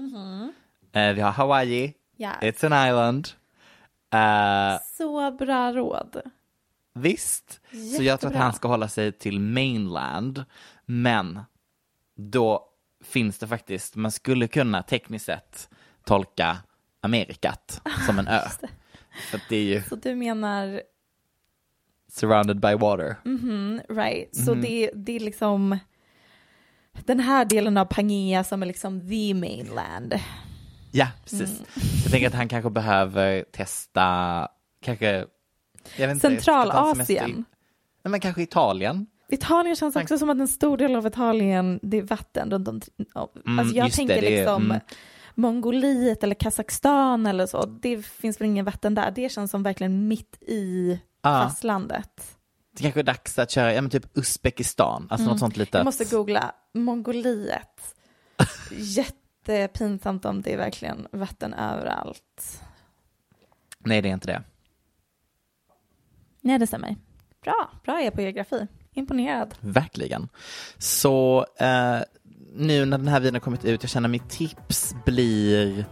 Eh, 0.93 1.13
vi 1.13 1.21
har 1.21 1.31
Hawaii, 1.31 1.95
Ja. 2.17 2.31
it's 2.41 2.67
an 2.67 2.89
island. 2.89 3.29
Eh, 4.15 4.81
Så 4.99 5.31
bra 5.31 5.73
råd. 5.73 6.23
Visst, 6.95 7.61
så 7.70 7.76
jag 7.76 7.90
tror 7.90 8.01
att 8.01 8.05
Jättebra. 8.05 8.38
han 8.38 8.53
ska 8.53 8.68
hålla 8.68 8.88
sig 8.88 9.12
till 9.12 9.40
mainland. 9.40 10.45
Men 10.86 11.40
då 12.16 12.68
finns 13.05 13.38
det 13.38 13.49
faktiskt, 13.49 13.97
man 13.97 14.11
skulle 14.12 14.49
kunna 14.49 14.82
tekniskt 14.82 15.24
sett 15.26 15.68
tolka 16.05 16.57
Amerikat 17.01 17.80
som 18.07 18.18
en 18.18 18.28
ö. 18.28 18.40
Att 19.34 19.40
det 19.49 19.57
är 19.57 19.62
ju 19.64 19.82
Så 19.82 19.97
du 19.97 20.14
menar, 20.14 20.82
surrounded 22.09 22.61
by 22.61 22.74
water. 22.74 23.16
mhm, 23.24 23.80
right, 23.88 24.36
så 24.36 24.51
Mhm. 24.55 24.62
det, 24.62 24.90
det 24.95 25.16
är 25.16 25.20
liksom 25.20 25.78
den 26.93 27.20
här 27.20 27.45
delen 27.45 27.76
av 27.76 27.84
Pangea 27.84 28.45
som 28.45 28.62
är 28.62 28.66
liksom 28.66 29.09
the 29.09 29.34
mainland. 29.34 30.14
Ja, 30.93 31.09
precis. 31.22 31.51
Mm. 31.51 31.64
Jag 32.03 32.11
tänker 32.12 32.26
att 32.28 32.34
han 32.34 32.49
kanske 32.49 32.70
behöver 32.70 33.45
testa, 33.53 34.49
kanske, 34.82 35.26
inte, 35.99 36.18
Centralasien. 36.18 37.45
Nej, 38.05 38.11
men 38.11 38.20
kanske 38.20 38.43
Italien. 38.43 39.07
Italien 39.28 39.76
känns 39.76 39.97
också 39.97 40.18
som 40.18 40.30
att 40.30 40.39
en 40.39 40.49
stor 40.49 40.76
del 40.76 40.97
av 40.97 41.07
Italien, 41.07 41.80
det 41.83 41.99
är 41.99 42.03
vatten 42.03 42.51
runt. 42.51 42.89
Mm, 43.47 43.59
alltså 43.59 43.76
jag 43.76 43.87
just 43.87 43.97
tänker 43.97 44.14
det, 44.14 44.20
det 44.20 44.37
liksom 44.37 44.64
mm. 44.64 44.80
Mongoliet 45.35 46.24
eller 46.24 46.35
Kazakstan 46.35 47.26
eller 47.26 47.47
så, 47.47 47.66
det 47.66 48.07
finns 48.07 48.41
väl 48.41 48.47
ingen 48.47 48.64
vatten 48.64 48.95
där. 48.95 49.11
Det 49.11 49.28
känns 49.28 49.51
som 49.51 49.62
verkligen 49.62 50.09
mitt 50.09 50.43
i 50.43 51.01
Ja. 51.22 51.30
fastlandet. 51.30 52.37
Det 52.76 52.83
kanske 52.83 53.01
är 53.01 53.05
dags 53.05 53.39
att 53.39 53.51
köra, 53.51 53.74
ja 53.74 53.80
men 53.80 53.91
typ 53.91 54.18
Uzbekistan, 54.18 55.07
alltså 55.11 55.26
något 55.26 55.39
sånt 55.39 55.57
litet. 55.57 55.74
Mm. 55.74 55.80
Jag 55.80 55.85
måste 55.85 56.16
googla 56.16 56.55
Mongoliet. 56.74 57.95
Jättepinsamt 58.70 60.24
om 60.24 60.43
det 60.43 60.53
är 60.53 60.57
verkligen 60.57 61.07
vatten 61.12 61.55
överallt. 61.55 62.61
Nej, 63.78 64.03
det 64.03 64.09
är 64.09 64.12
inte 64.12 64.26
det. 64.26 64.43
Nej, 66.43 66.59
det 66.59 66.66
stämmer. 66.66 66.97
Bra, 67.45 67.70
bra 67.84 68.01
är 68.01 68.05
jag 68.05 68.14
på 68.14 68.20
geografi. 68.20 68.66
Imponerad. 68.95 69.55
Verkligen. 69.61 70.28
Så 70.78 71.47
eh, 71.59 72.01
nu 72.55 72.84
när 72.84 72.99
den 72.99 73.09
här 73.09 73.20
videon 73.20 73.34
har 73.34 73.40
kommit 73.40 73.64
ut, 73.64 73.82
jag 73.82 73.90
känner 73.90 74.09
mitt 74.09 74.30
tips 74.30 74.95
blir 75.07 75.84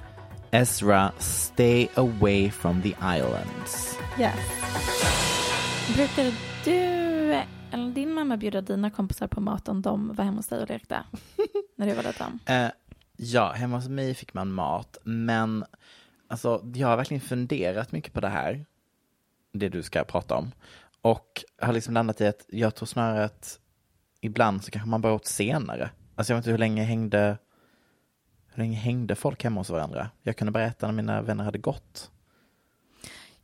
Ezra, 0.51 1.13
stay 1.19 1.89
away 1.95 2.51
from 2.51 2.83
the 2.83 2.89
islands. 2.89 3.99
Yes. 4.19 4.35
Brukade 5.95 6.33
du 6.65 6.81
eller 7.73 7.91
din 7.91 8.13
mamma 8.13 8.37
bjuda 8.37 8.61
dina 8.61 8.91
kompisar 8.91 9.27
på 9.27 9.41
mat 9.41 9.69
om 9.69 9.83
de 9.83 10.15
var 10.15 10.25
hemma 10.25 10.37
hos 10.37 10.49
dig 10.49 10.63
och 10.63 10.69
lekte? 10.69 11.03
När 11.77 11.87
du 11.87 11.95
var 11.95 12.03
liten? 12.03 12.39
Eh, 12.47 12.71
ja, 13.17 13.53
hemma 13.53 13.77
hos 13.77 13.89
mig 13.89 14.15
fick 14.15 14.35
man 14.35 14.53
mat, 14.53 14.99
men 15.05 15.65
alltså, 16.29 16.63
jag 16.75 16.89
har 16.89 16.97
verkligen 16.97 17.21
funderat 17.21 17.93
mycket 17.93 18.13
på 18.13 18.21
det 18.21 18.29
här, 18.29 18.67
det 19.53 19.69
du 19.69 19.83
ska 19.83 20.05
prata 20.05 20.35
om, 20.37 20.53
och 21.03 21.45
har 21.63 21.73
liksom 21.73 21.95
landat 21.95 22.21
i 22.21 22.27
att 22.27 22.45
jag 22.49 22.75
tror 22.75 22.87
snarare 22.87 23.25
att 23.25 23.59
ibland 24.21 24.65
så 24.65 24.71
kanske 24.71 24.89
man 24.91 25.01
bara 25.01 25.13
åt 25.13 25.27
senare. 25.27 25.91
Alltså 26.15 26.33
jag 26.33 26.37
vet 26.37 26.43
inte 26.43 26.51
hur 26.51 26.59
länge 26.59 26.85
hängde, 26.85 27.39
hur 28.49 28.63
länge 28.63 28.77
hängde 28.77 29.15
folk 29.15 29.45
hemma 29.45 29.61
hos 29.61 29.71
varandra? 29.71 30.11
Jag 30.23 30.37
kunde 30.37 30.53
bara 30.53 30.65
äta 30.65 30.87
när 30.87 30.95
mina 30.95 31.23
vänner 31.23 31.45
hade 31.45 31.59
gått. 31.59 32.11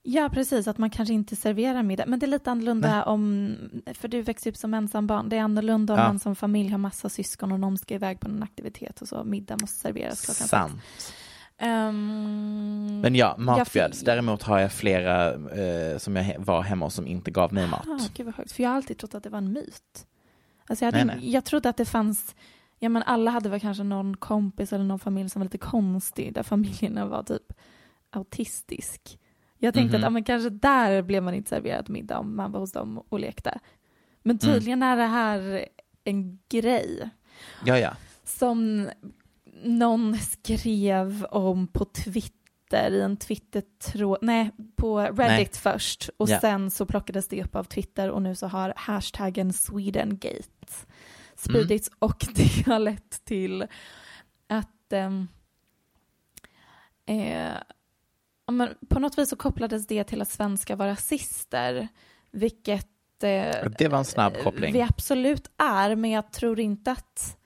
Ja, 0.09 0.31
precis. 0.33 0.69
Att 0.69 0.79
man 0.79 0.91
kanske 0.91 1.15
inte 1.15 1.37
serverar 1.37 1.83
middag. 1.83 2.05
Men 2.07 2.19
det 2.19 2.27
är 2.27 2.29
lite 2.29 2.51
annorlunda 2.51 3.05
om, 3.05 3.57
för 3.95 4.09
du 4.09 4.23
växer 4.23 4.51
upp 4.51 4.57
som 4.57 4.75
ensam 4.75 5.07
barn. 5.07 5.29
Det 5.29 5.37
är 5.37 5.41
annorlunda 5.43 5.95
om 5.95 6.01
Ja. 6.01 6.07
man 6.07 6.19
som 6.19 6.37
familj 6.37 6.69
har 6.71 6.79
massa 6.79 7.09
syskon 7.09 7.53
och 7.53 7.61
någon 7.61 7.79
ska 7.79 7.95
iväg 7.95 8.21
på 8.21 8.29
någon 8.29 8.43
aktivitet 8.43 9.03
och 9.03 9.09
så. 9.09 9.25
Middag 9.25 9.57
måste 9.61 9.79
serveras 9.79 10.25
klockan 10.25 10.71
sex. 10.79 11.13
Ehm, 11.59 13.01
Men 13.01 13.15
ja, 13.15 13.35
matbjöds. 13.39 13.99
fick- 13.99 14.07
Däremot 14.07 14.43
har 14.43 14.59
jag 14.59 14.73
flera 14.73 15.33
eh, 15.35 15.99
som 15.99 16.17
jag 16.17 16.25
he- 16.25 16.45
var 16.45 16.63
hemma 16.63 16.87
hos 16.87 16.95
som 16.95 17.07
inte 17.07 17.31
gav 17.31 17.53
mig 17.53 17.67
mat. 17.69 17.87
Ah, 17.89 17.99
gud 18.15 18.27
vad 18.27 18.35
sjukt. 18.35 18.53
För 18.53 18.63
jag 18.63 18.71
har 18.71 18.77
alltid 18.77 18.99
trott 18.99 19.15
att 19.15 19.23
det 19.23 19.31
var 19.31 19.39
en 19.39 19.53
myt. 19.53 20.07
Alltså 20.69 20.85
jag, 20.85 20.93
hade, 20.93 21.05
Nej, 21.05 21.17
nej. 21.17 21.33
jag 21.33 21.45
trodde 21.45 21.69
att 21.69 21.77
det 21.77 21.85
fanns, 21.85 22.35
ja 22.79 22.89
men 22.89 23.03
alla 23.03 23.31
hade 23.31 23.49
väl 23.49 23.61
kanske 23.61 23.83
någon 23.83 24.17
kompis 24.17 24.73
eller 24.73 24.85
någon 24.85 24.99
familj 24.99 25.31
som 25.31 25.41
var 25.41 25.45
lite 25.45 25.59
konstig, 25.59 26.35
där 26.35 26.43
familjerna 26.43 27.07
var 27.07 27.23
typ 27.23 27.53
autistisk. 28.11 29.19
Jag 29.59 29.75
tänkte 29.75 29.97
Mhm. 29.97 30.05
att 30.05 30.07
ja, 30.07 30.11
men 30.11 30.25
kanske 30.25 30.51
där 30.51 31.03
blev 31.03 31.23
man 31.23 31.35
inte 31.35 31.49
serverad 31.49 31.89
middag 31.91 32.19
om 32.19 32.37
man 32.37 32.53
var 32.53 32.61
hos 32.61 32.73
dem 32.73 32.99
och 33.09 33.21
lekte. 33.21 33.51
Mm. 33.51 33.61
Men 34.23 34.39
tydligen 34.39 34.83
är 34.83 34.97
det 34.97 35.07
här 35.07 35.67
en 36.05 36.39
grej 36.49 37.11
Ja, 37.65 37.79
ja. 37.79 37.91
som 38.25 38.89
någon 39.65 40.17
skrev 40.19 41.25
om 41.31 41.67
på 41.67 41.85
Twitter 41.85 42.91
i 42.91 43.01
en 43.03 43.17
Twitter-tråd, 43.17 44.19
nej, 44.23 44.51
på 44.77 44.99
Reddit 45.01 45.19
Nej. 45.21 45.49
först 45.53 46.11
och 46.17 46.29
Ja. 46.31 46.41
sen 46.41 46.71
så 46.71 46.87
plockades 46.87 47.29
det 47.29 47.43
upp 47.45 47.57
av 47.57 47.65
Twitter 47.65 48.11
och 48.11 48.23
nu 48.23 48.35
så 48.35 48.47
har 48.47 48.73
hashtaggen 48.77 49.53
Swedengate 49.53 50.47
spridits 51.37 51.89
Mm. 51.89 51.97
och 51.99 52.25
det 52.35 52.67
har 52.67 52.79
lett 52.79 53.25
till 53.25 53.67
att 54.49 54.93
ehm, 54.93 55.29
eh, 57.07 57.53
men 58.53 58.69
på 58.89 58.99
något 59.01 59.19
vis 59.19 59.31
så 59.31 59.37
kopplades 59.37 59.87
det 59.87 60.05
till 60.05 60.23
att 60.23 60.29
svenskar 60.31 60.77
var 60.77 60.87
rasister, 60.87 61.89
vilket 62.31 62.89
eh, 63.23 63.71
Det 63.79 63.89
var 63.89 63.99
en 63.99 64.05
snabb 64.05 64.37
koppling. 64.43 64.73
vi 64.73 64.83
absolut 64.83 65.51
är, 65.57 65.95
men 65.97 66.11
jag 66.11 66.33
tror 66.33 66.61
inte 66.61 66.93
att 66.93 67.37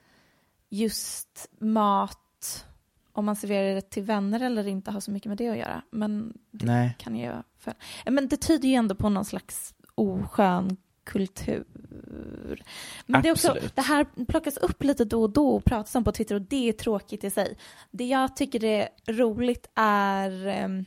just 0.71 1.49
mat, 1.59 2.67
om 3.13 3.25
man 3.25 3.37
serverar 3.37 3.75
det 3.75 3.91
till 3.91 4.03
vänner 4.03 4.41
eller 4.41 4.67
inte, 4.67 4.91
har 4.91 5.01
så 5.01 5.11
mycket 5.11 5.29
med 5.29 5.39
det 5.39 5.49
att 5.49 5.59
göra. 5.59 5.83
Men 5.91 6.33
det 6.51 6.67
Nej. 6.67 6.97
kan 6.99 7.17
ju... 7.17 7.33
För... 7.59 7.75
Men 8.07 8.29
det 8.29 8.37
tyder 8.37 8.69
ju 8.69 8.75
ändå 8.75 8.95
på 8.95 9.09
någon 9.09 9.25
slags 9.25 9.75
oskön 9.95 10.77
kultur. 11.05 12.65
Men 13.07 13.23
det, 13.23 13.29
är 13.29 13.33
också, 13.33 13.49
Absolut. 13.49 13.77
det 13.77 13.83
här 13.83 14.07
plockas 14.29 14.57
upp 14.57 14.85
lite 14.85 15.05
då 15.05 15.23
och 15.23 15.31
då 15.31 15.49
och 15.49 15.65
pratas 15.65 15.95
om 15.95 16.05
på 16.05 16.13
Twitter 16.13 16.35
och 16.35 16.43
det 16.43 16.69
är 16.69 16.73
tråkigt 16.73 17.25
i 17.25 17.31
sig. 17.31 17.57
Det 17.91 18.05
jag 18.05 18.37
tycker 18.37 18.65
är 18.65 18.89
roligt 19.07 19.67
är 19.75 20.47
ehm, 20.47 20.85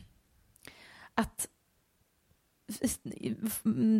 att 1.14 1.48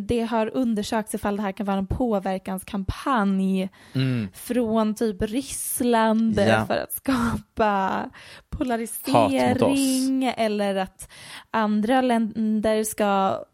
det 0.02 0.20
har 0.20 0.46
undersökts 0.56 1.14
ifall 1.14 1.36
det 1.36 1.42
här 1.42 1.52
kan 1.52 1.66
vara 1.66 1.78
en 1.78 1.86
påverkanskampanj 1.86 3.68
Mm. 3.92 4.28
från 4.34 4.94
typ 4.94 5.22
Ryssland 5.22 6.38
Ja. 6.38 6.66
för 6.66 6.74
att 6.76 6.92
skapa 6.92 8.10
polarisering 8.50 10.24
eller 10.36 10.74
att 10.76 11.08
andra 11.50 12.00
länder 12.00 12.84
ska 12.84 13.44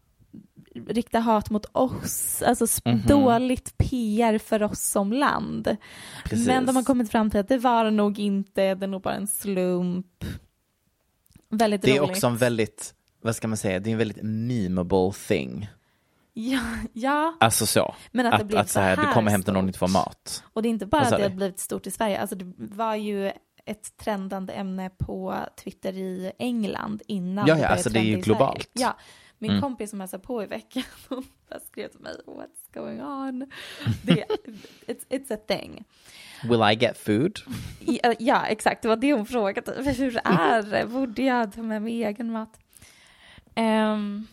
rikta 0.87 1.19
hat 1.19 1.49
mot 1.49 1.65
oss, 1.71 2.41
alltså 2.45 2.65
sp- 2.65 2.91
Mhm. 2.93 3.07
dåligt 3.07 3.77
PR 3.77 4.37
för 4.37 4.63
oss 4.63 4.81
som 4.89 5.13
land. 5.13 5.77
Precis. 6.25 6.47
Men 6.47 6.65
de 6.65 6.75
har 6.75 6.83
kommit 6.83 7.11
fram 7.11 7.29
till 7.29 7.39
att 7.39 7.47
det 7.47 7.57
var 7.57 7.91
nog 7.91 8.19
inte, 8.19 8.75
det 8.75 8.85
är 8.85 8.87
nog 8.87 9.01
bara 9.01 9.15
en 9.15 9.27
slump. 9.27 10.05
Väldigt 11.49 11.81
Det 11.81 11.91
är 11.95 11.99
roligt. 11.99 12.09
också 12.11 12.27
en 12.27 12.37
väldigt, 12.37 12.93
vad 13.21 13.35
ska 13.35 13.47
man 13.47 13.57
säga, 13.57 13.79
det 13.79 13.89
är 13.89 13.91
en 13.91 13.97
väldigt 13.97 14.23
memeable 14.23 15.11
thing. 15.27 15.67
Ja, 16.33 16.61
ja, 16.93 17.37
Alltså 17.39 17.65
så. 17.65 17.95
men 18.11 18.25
att, 18.25 18.39
det 18.39 18.45
blev 18.45 18.59
att 18.59 18.69
så 18.69 18.79
här, 18.79 18.95
du 18.97 19.07
kommer 19.13 19.31
hem 19.31 19.43
till 19.43 19.53
någon 19.53 19.63
och 19.63 19.69
inte 19.69 19.79
får 19.79 19.87
mat. 19.87 20.43
Och 20.53 20.61
det 20.61 20.67
är 20.67 20.69
inte 20.69 20.85
bara 20.85 21.01
att 21.01 21.09
det 21.17 21.21
har 21.23 21.29
blivit 21.29 21.59
stort 21.59 21.87
i 21.87 21.91
Sverige, 21.91 22.19
alltså 22.21 22.35
det 22.35 22.53
var 22.57 22.95
ju 22.95 23.31
ett 23.65 23.97
trendande 23.97 24.53
ämne 24.53 24.89
på 24.97 25.35
Twitter 25.63 25.93
i 25.93 26.31
England 26.39 27.01
innan 27.07 27.47
Ja, 27.47 27.53
ja, 27.53 27.55
började 27.55 27.73
alltså 27.73 27.89
det 27.89 27.99
är 27.99 28.03
ju 28.03 28.17
globalt. 28.17 28.69
Ja, 28.73 28.97
min 29.37 29.51
Mm. 29.51 29.61
kompis 29.61 29.89
som 29.89 29.99
hälsade 29.99 30.23
på 30.23 30.43
i 30.43 30.45
veckan, 30.45 30.83
hon 31.09 31.23
bara 31.49 31.59
skrev 31.59 31.87
till 31.87 31.99
mig, 31.99 32.13
what's 32.27 32.73
going 32.73 33.01
on? 33.01 33.39
Det, 34.03 34.25
it's, 34.87 35.05
it's 35.09 35.33
a 35.35 35.37
thing. 35.47 35.83
Will 36.43 36.61
I 36.71 36.75
get 36.75 36.97
food? 36.97 37.39
Ja, 37.79 38.13
Ja, 38.19 38.45
exakt, 38.45 38.81
det 38.81 38.87
var 38.87 38.95
det 38.95 39.13
hon 39.13 39.25
frågade. 39.25 39.91
Hur 39.93 40.17
är 40.23 40.61
det? 40.63 40.85
Borde 40.87 41.21
jag 41.23 41.53
ta 41.53 41.61
med 41.61 41.81
mig 41.81 42.03
egen 42.03 42.31
mat? 42.31 42.59
Ehm, 43.55 44.27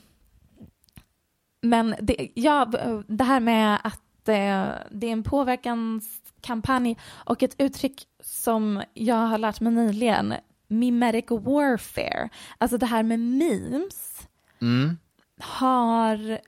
men 1.61 1.95
det, 2.01 2.29
ja, 2.35 2.65
det 3.07 3.25
här 3.25 3.41
med 3.41 3.79
att 3.85 4.29
eh, 4.29 4.69
det 4.91 5.07
är 5.07 5.13
en 5.13 5.23
påverkanskampanj 5.23 6.97
och 7.11 7.43
ett 7.43 7.55
uttryck 7.59 8.07
som 8.21 8.83
jag 8.95 9.27
har 9.27 9.39
lärt 9.39 9.61
mig 9.61 9.73
nyligen, 9.73 10.35
mimetic 10.69 11.25
warfare, 11.31 12.29
alltså 12.59 12.79
det 12.79 12.87
här 12.87 13.03
med 13.03 13.21
memes 13.21 14.29
Mm. 14.61 14.99
har 15.41 16.39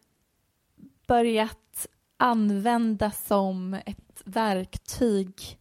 börjat 1.07 1.87
användas 2.16 3.27
som 3.27 3.75
ett 3.75 4.23
verktyg 4.25 5.59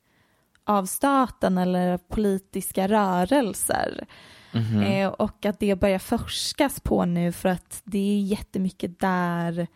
av 0.64 0.86
staten 0.86 1.58
eller 1.58 1.98
politiska 1.98 2.88
rörelser. 2.88 4.08
Mhm. 4.52 4.82
Eh, 4.82 5.08
och 5.08 5.46
att 5.46 5.60
det 5.60 5.80
börjar 5.80 6.00
forskas 6.00 6.80
på 6.80 7.06
nu 7.06 7.32
för 7.32 7.50
att 7.50 7.82
det 7.86 8.16
är 8.18 8.20
jättemycket 8.20 9.00
där 9.00 9.68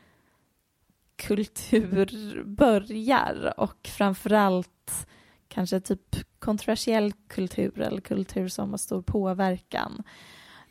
kultur 1.16 2.44
börjar 2.46 3.54
och 3.58 3.88
framförallt 3.88 5.08
kanske 5.48 5.80
typ 5.80 6.16
kontroversiell 6.40 7.14
kultur 7.28 7.82
eller 7.82 8.02
kultur 8.02 8.48
som 8.48 8.70
har 8.70 8.78
stor 8.78 9.02
påverkan. 9.02 10.04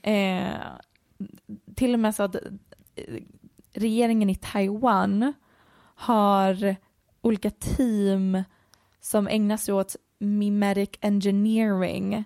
Eh, 0.02 0.56
till 1.74 1.94
och 1.94 2.00
med 2.00 2.14
så 2.14 2.22
att 2.22 2.34
eh, 2.34 3.22
regeringen 3.72 4.30
i 4.30 4.34
Taiwan 4.34 5.32
har 5.94 6.76
olika 7.20 7.50
team 7.50 8.42
som 9.00 9.28
ägnar 9.28 9.56
sig 9.56 9.74
åt 9.74 9.96
mimetic 10.18 10.90
engineering 11.00 12.24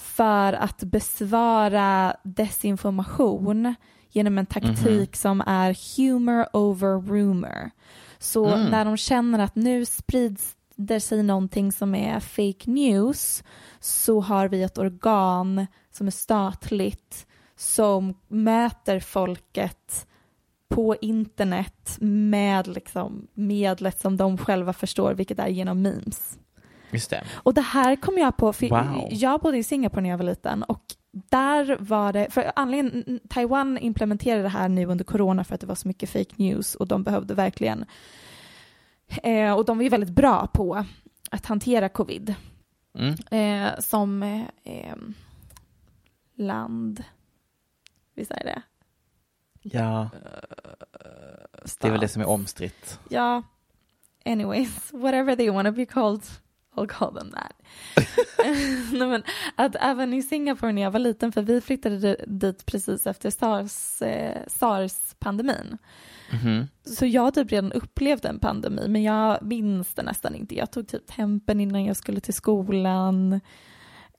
för 0.00 0.52
att 0.52 0.82
besvara 0.82 2.16
desinformation 2.22 3.74
genom 4.10 4.38
en 4.38 4.46
taktik 4.46 5.16
som 5.16 5.40
är 5.46 5.96
humor 5.96 6.46
over 6.52 7.00
rumor. 7.00 7.70
Så 8.18 8.46
Mm. 8.46 8.70
när 8.70 8.84
de 8.84 8.96
känner 8.96 9.38
att 9.38 9.56
nu 9.56 9.84
sprids 9.86 10.56
det 10.76 11.00
sig 11.00 11.22
någonting 11.22 11.72
som 11.72 11.94
är 11.94 12.20
fake 12.20 12.70
news 12.70 13.44
så 13.80 14.20
har 14.20 14.48
vi 14.48 14.62
ett 14.62 14.78
organ 14.78 15.66
som 15.90 16.06
är 16.06 16.10
statligt 16.10 17.26
som 17.56 18.14
möter 18.28 19.00
folket 19.00 20.06
på 20.68 20.96
internet 21.00 21.96
med 22.00 22.66
liksom 22.68 23.26
medlet 23.34 24.00
som 24.00 24.16
de 24.16 24.38
själva 24.38 24.72
förstår, 24.72 25.14
vilket 25.14 25.38
är 25.38 25.48
genom 25.48 25.82
memes. 25.82 26.38
Just 26.90 27.10
det. 27.10 27.24
Och 27.32 27.54
det 27.54 27.60
här 27.60 27.96
kom 27.96 28.18
jag 28.18 28.36
på, 28.36 28.52
för 28.52 28.68
Wow. 28.68 29.08
jag 29.10 29.40
bodde 29.40 29.58
i 29.58 29.62
Singapore 29.62 30.02
när 30.02 30.10
jag 30.10 30.18
var 30.18 30.24
liten 30.24 30.62
och 30.62 30.82
där 31.12 31.76
var 31.80 32.12
det, 32.12 32.26
för 32.30 32.52
anledningen, 32.56 33.20
Taiwan 33.28 33.78
implementerade 33.78 34.42
det 34.42 34.48
här 34.48 34.68
nu 34.68 34.86
under 34.86 35.04
corona 35.04 35.44
för 35.44 35.54
att 35.54 35.60
det 35.60 35.66
var 35.66 35.74
så 35.74 35.88
mycket 35.88 36.10
fake 36.10 36.34
news 36.36 36.74
och 36.74 36.88
de 36.88 37.02
behövde 37.02 37.34
verkligen, 37.34 37.84
eh, 39.22 39.52
och 39.52 39.64
de 39.64 39.76
var 39.78 39.82
ju 39.82 39.88
väldigt 39.88 40.10
bra 40.10 40.46
på 40.46 40.84
att 41.30 41.46
hantera 41.46 41.88
covid 41.88 42.34
Mm. 42.94 43.14
eh, 43.30 43.78
som 43.80 44.22
eh, 44.22 44.42
eh, 44.64 44.96
land. 46.36 47.04
Visst 48.14 48.30
är 48.30 48.44
det? 48.44 48.62
Ja, 49.62 50.10
det 51.80 51.86
är 51.88 51.90
väl 51.90 52.00
det 52.00 52.08
som 52.08 52.22
är 52.22 52.28
omstritt. 52.28 52.98
Ja, 53.08 53.42
anyways, 54.24 54.92
whatever 54.92 55.36
they 55.36 55.50
want 55.50 55.66
to 55.68 55.72
be 55.72 55.86
called, 55.86 56.22
I'll 56.76 56.86
call 56.86 57.14
them 57.14 57.30
that. 57.30 57.52
Nej, 58.92 59.08
men 59.08 59.22
att 59.56 59.76
även 59.80 60.14
i 60.14 60.22
Singapore 60.22 60.72
när 60.72 60.82
jag 60.82 60.90
var 60.90 61.00
liten, 61.00 61.32
för 61.32 61.42
vi 61.42 61.60
flyttade 61.60 61.98
di- 61.98 62.24
dit 62.26 62.66
precis 62.66 63.06
efter 63.06 63.30
SARS, 63.30 64.02
eh, 64.02 64.42
SARS-pandemin. 64.46 65.78
Mhm. 66.32 66.68
Så 66.84 67.06
jag 67.06 67.22
har 67.22 67.30
typ 67.30 67.52
redan 67.52 67.72
upplevt 67.72 68.24
en 68.24 68.38
pandemi, 68.38 68.88
men 68.88 69.02
jag 69.02 69.38
minns 69.42 69.94
det 69.94 70.02
nästan 70.02 70.34
inte. 70.34 70.56
Jag 70.56 70.70
tog 70.70 70.88
typ 70.88 71.06
tempen 71.06 71.60
innan 71.60 71.84
jag 71.84 71.96
skulle 71.96 72.20
till 72.20 72.34
skolan. 72.34 73.40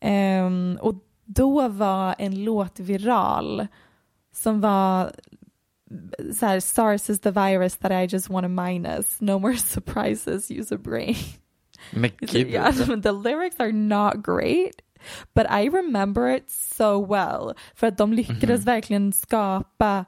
Ehm, 0.02 0.78
och 0.82 0.96
då 1.26 1.68
var 1.68 2.16
en 2.20 2.44
låt 2.44 2.80
viral 2.80 3.68
som 4.36 4.62
var 4.62 5.12
så 6.40 6.46
här, 6.46 6.60
SARS 6.60 7.10
is 7.10 7.20
the 7.22 7.32
virus 7.32 7.76
that 7.78 7.92
I 7.92 8.16
just 8.16 8.30
want 8.30 8.46
to 8.46 8.50
minus. 8.50 9.22
No 9.22 9.40
more 9.40 9.58
surprises, 9.58 10.52
use 10.52 10.76
a 10.76 10.78
brain. 10.84 11.16
Yeah, 12.34 12.72
the 13.02 13.12
lyrics 13.12 13.60
are 13.60 13.72
not 13.72 14.24
great. 14.24 14.82
But 15.34 15.50
I 15.50 15.68
remember 15.70 16.30
it 16.36 16.50
so 16.50 17.00
well. 17.00 17.56
För 17.76 17.88
att 17.88 17.98
de 17.98 18.14
lyckades 18.14 18.66
verkligen 18.66 19.14
skapa 19.14 20.06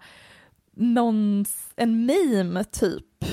någon, 0.76 1.46
en 1.76 2.06
meme 2.06 2.64
typ. 2.64 3.26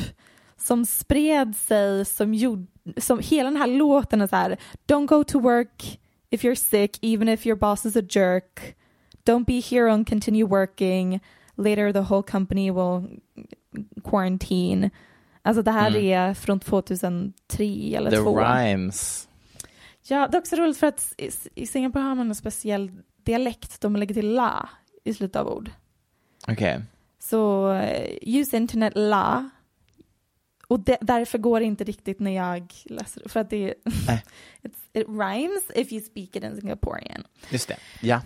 Som 0.56 0.86
spred 0.86 1.56
sig, 1.56 2.04
som 2.04 2.34
gjorde, 2.34 2.66
som 2.96 3.18
hela 3.18 3.50
den 3.50 3.60
här 3.60 3.66
låten 3.66 4.20
är 4.20 4.26
så 4.26 4.36
här. 4.36 4.56
Don't 4.86 5.06
go 5.06 5.24
to 5.24 5.40
work 5.40 6.00
if 6.30 6.44
you're 6.44 6.54
sick, 6.54 6.98
even 7.02 7.28
if 7.28 7.46
your 7.46 7.56
boss 7.56 7.86
is 7.86 7.96
a 7.96 8.02
jerk. 8.10 8.76
Don't 9.24 9.44
be 9.44 9.60
here 9.60 9.92
and 9.92 10.06
continue 10.06 10.44
working. 10.44 11.20
Later 11.56 11.92
the 11.92 12.02
whole 12.02 12.22
company 12.22 12.70
will 12.70 13.20
quarantine. 14.02 14.90
Alltså 15.50 15.62
det 15.62 15.70
här 15.70 15.88
Mm. 15.90 16.04
är 16.04 16.34
från 16.34 16.60
2003 16.60 17.94
eller 17.96 18.10
The 18.10 18.16
2002. 18.16 18.40
rhymes. 18.40 19.28
Ja, 20.02 20.28
det 20.28 20.36
är 20.36 20.40
också 20.40 20.56
roligt 20.56 20.76
för 20.78 20.86
att 20.86 21.14
i, 21.18 21.30
i 21.54 21.66
Singapore 21.66 22.02
har 22.04 22.14
man 22.14 22.28
en 22.28 22.34
speciell 22.34 22.90
dialekt. 23.16 23.80
De 23.80 23.96
lägger 23.96 24.14
till 24.14 24.34
la 24.34 24.68
i 25.04 25.14
slutet 25.14 25.36
av 25.36 25.48
ord. 25.48 25.70
Okej. 26.48 26.82
Så 27.18 27.72
eh, 27.72 28.18
use 28.22 28.56
internet 28.56 28.92
la. 28.96 29.50
Och 30.66 30.80
det, 30.80 30.98
därför 31.00 31.38
går 31.38 31.60
det 31.60 31.66
inte 31.66 31.84
riktigt 31.84 32.20
när 32.20 32.30
jag 32.30 32.72
läser 32.84 33.28
För 33.28 33.40
att 33.40 33.50
det 33.50 33.74
Nej. 34.06 34.24
it 34.92 35.08
rhymes 35.08 35.62
if 35.74 35.92
you 35.92 36.00
speak 36.02 36.36
it 36.36 36.44
in 36.44 36.60
Singaporean. 36.60 37.24
Just 37.50 37.68
det. 37.68 37.76
Ja. 38.02 38.20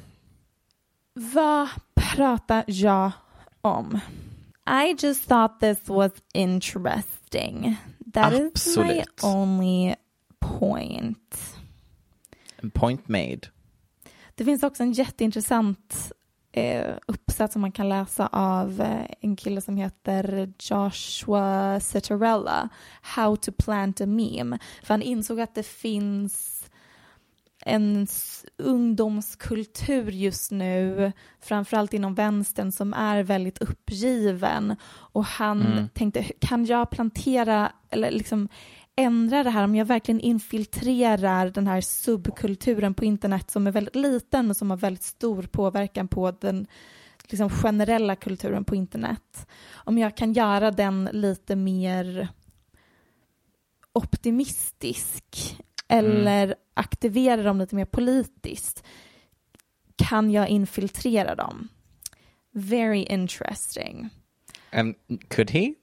Vad 1.14 1.68
pratar 1.95 2.64
jag 2.66 3.11
om? 3.61 4.01
I 4.67 4.95
just 4.99 5.29
thought 5.29 5.61
this 5.61 5.89
was 5.89 6.12
interesting. 6.33 7.77
That 8.12 8.33
is 8.33 8.41
my 8.41 8.47
Absolut. 8.47 9.25
only 9.25 9.95
point. 10.41 11.57
Point 12.75 13.09
made. 13.09 13.51
Det 14.35 14.45
finns 14.45 14.62
också 14.62 14.83
en 14.83 14.93
jätteintressant 14.93 16.12
eh, 16.53 16.95
uppsats 17.07 17.53
som 17.53 17.61
man 17.61 17.73
kan 17.73 17.89
läsa 17.89 18.27
av 18.33 18.81
eh, 18.81 19.07
en 19.21 19.37
kille 19.37 19.61
som 19.61 19.77
heter 19.77 20.53
Joshua 20.59 21.81
Citarella, 21.81 22.69
How 23.03 23.37
to 23.37 23.53
plant 23.53 24.01
a 24.01 24.07
meme. 24.07 24.59
För 24.83 24.95
han 24.95 25.03
insåg 25.03 25.41
att 25.41 25.55
det 25.55 25.67
finns 25.67 26.54
en 27.65 28.07
ungdomskultur 28.59 30.11
just 30.11 30.51
nu, 30.51 31.12
framförallt 31.41 31.95
inom 31.95 32.15
vänstern, 32.15 32.73
som 32.73 32.95
är 32.95 33.23
väldigt 33.23 33.59
uppgiven. 33.59 34.77
Och 34.87 35.25
han 35.25 35.62
Mm. 35.62 35.89
tänkte, 35.89 36.23
kan 36.23 36.67
jag 36.67 36.91
plantera, 36.91 37.73
eller 37.91 38.11
liksom 38.11 38.49
ändra 38.97 39.43
det 39.43 39.51
här 39.51 39.65
om 39.65 39.75
jag 39.75 39.85
verkligen 39.87 40.21
infiltrerar 40.21 41.51
den 41.51 41.67
här 41.67 41.81
subkulturen 41.81 42.95
på 42.95 43.05
internet 43.05 43.51
som 43.51 43.67
är 43.67 43.71
väldigt 43.73 43.97
liten 43.97 44.47
men 44.47 44.55
som 44.55 44.71
har 44.71 44.77
väldigt 44.77 45.03
stor 45.03 45.43
påverkan 45.43 46.09
på 46.09 46.31
den 46.31 46.67
liksom, 47.29 47.51
generella 47.51 48.17
kulturen 48.17 48.65
på 48.65 48.75
internet. 48.75 49.47
Om 49.75 49.99
jag 49.99 50.17
kan 50.17 50.33
göra 50.33 50.71
den 50.71 51.09
lite 51.12 51.57
mer 51.57 52.29
optimistisk 53.93 55.57
eller 55.89 56.55
aktivera 56.74 57.43
dem 57.43 57.59
lite 57.59 57.74
mer 57.74 57.85
politiskt 57.85 58.85
kan 59.97 60.30
jag 60.30 60.49
infiltrera 60.49 61.35
dem. 61.35 61.68
Very 62.53 63.03
interesting. 63.03 64.09
And 64.72 64.95
could 65.28 65.51
he? 65.51 65.74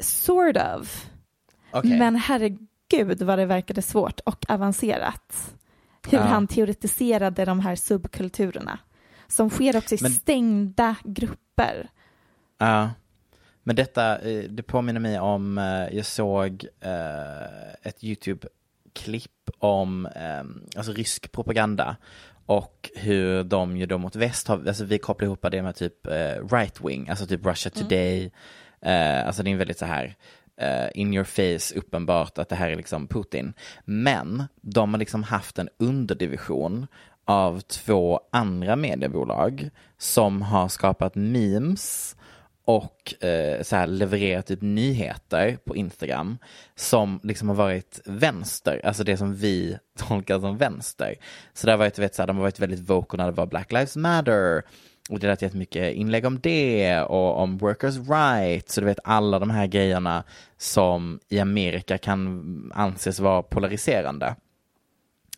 Sort 0.00 0.56
of. 0.56 1.06
Okej. 1.70 1.98
Men 1.98 2.16
herregud 2.16 3.22
vad 3.22 3.38
det 3.38 3.46
verkade 3.46 3.82
svårt 3.82 4.20
och 4.20 4.50
avancerat. 4.50 5.54
Hur 6.10 6.18
Ja. 6.18 6.24
han 6.24 6.46
teoretiserade 6.46 7.44
de 7.44 7.60
här 7.60 7.76
subkulturerna. 7.76 8.78
Som 9.28 9.50
sker 9.50 9.76
också 9.76 9.94
i 9.94 9.98
Men- 10.00 10.12
stängda 10.12 10.96
grupper. 11.04 11.90
Ja. 12.58 12.90
Men 13.66 13.76
detta, 13.76 14.18
eh, 14.18 14.44
det 14.44 14.62
påminner 14.62 15.00
mig 15.00 15.18
om, 15.18 15.58
eh, 15.58 15.96
jag 15.96 16.06
såg 16.06 16.66
eh, 16.80 17.72
ett 17.82 18.04
YouTube-klipp 18.04 19.50
om 19.58 20.06
eh, 20.06 20.44
alltså 20.76 20.92
rysk 20.92 21.32
propaganda 21.32 21.96
och 22.46 22.90
hur 22.94 23.44
de 23.44 23.76
ju 23.76 23.86
då 23.86 23.98
mot 23.98 24.16
väst 24.16 24.48
har, 24.48 24.66
alltså 24.68 24.84
vi 24.84 24.98
kopplar 24.98 25.26
ihop 25.26 25.46
det 25.50 25.62
med 25.62 25.76
typ 25.76 26.06
right 26.52 26.80
wing, 26.80 27.08
alltså 27.08 27.26
typ 27.26 27.46
Russia 27.46 27.70
Today, 27.70 28.32
eh, 28.80 29.26
alltså 29.26 29.42
det 29.42 29.50
är 29.50 29.52
en 29.52 29.58
väldigt 29.58 29.78
så 29.78 29.84
här 29.84 30.16
in 30.94 31.14
your 31.14 31.24
face 31.24 31.78
uppenbart 31.78 32.38
att 32.38 32.48
det 32.48 32.56
här 32.56 32.70
är 32.70 32.76
liksom 32.76 33.06
Putin. 33.08 33.52
Men 33.84 34.44
de 34.60 34.94
har 34.94 34.98
liksom 34.98 35.22
haft 35.22 35.58
en 35.58 35.68
underdivision 35.78 36.86
av 37.24 37.60
två 37.60 38.20
andra 38.32 38.76
mediebolag 38.76 39.70
som 39.98 40.42
har 40.42 40.68
skapat 40.68 41.14
memes 41.14 42.16
och 42.66 43.24
eh, 43.24 43.62
så 43.62 43.76
här 43.76 43.86
levererat 43.86 44.46
typ 44.46 44.62
nyheter 44.62 45.58
på 45.64 45.76
Instagram 45.76 46.38
som 46.74 47.20
liksom 47.22 47.48
har 47.48 47.56
varit 47.56 48.00
vänster, 48.04 48.80
alltså 48.84 49.04
det 49.04 49.16
som 49.16 49.34
vi 49.34 49.78
tolkar 49.98 50.40
som 50.40 50.56
vänster. 50.56 51.14
Så 51.54 51.66
det 51.66 51.72
har 51.72 51.78
varit, 51.78 51.98
vet, 51.98 52.14
så 52.14 52.22
här, 52.22 52.26
de 52.26 52.36
har 52.36 52.42
varit 52.42 52.60
väldigt 52.60 52.80
vocal 52.80 53.18
när 53.18 53.26
det 53.26 53.32
var 53.32 53.46
Black 53.46 53.72
Lives 53.72 53.96
Matter 53.96 54.62
och 55.10 55.18
det 55.18 55.26
har 55.26 55.36
varit 55.42 55.54
mycket 55.54 55.94
inlägg 55.94 56.24
om 56.24 56.40
det 56.40 57.00
och 57.00 57.38
om 57.38 57.58
workers 57.58 57.96
rights, 57.96 58.74
så 58.74 58.80
du 58.80 58.86
vet 58.86 58.98
alla 59.04 59.38
de 59.38 59.50
här 59.50 59.66
grejerna 59.66 60.24
som 60.56 61.20
i 61.28 61.38
Amerika 61.38 61.98
kan 61.98 62.72
anses 62.74 63.20
vara 63.20 63.42
polariserande. 63.42 64.36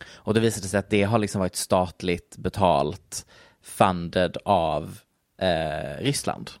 Och 0.09 0.33
då 0.33 0.39
visade 0.39 0.65
det 0.65 0.69
sig 0.69 0.79
att 0.79 0.89
det 0.89 1.03
har 1.03 1.19
liksom 1.19 1.39
varit 1.39 1.55
statligt 1.55 2.37
betalt, 2.37 3.25
funded 3.61 4.37
av 4.45 4.99
eh, 5.41 6.03
Ryssland. 6.03 6.51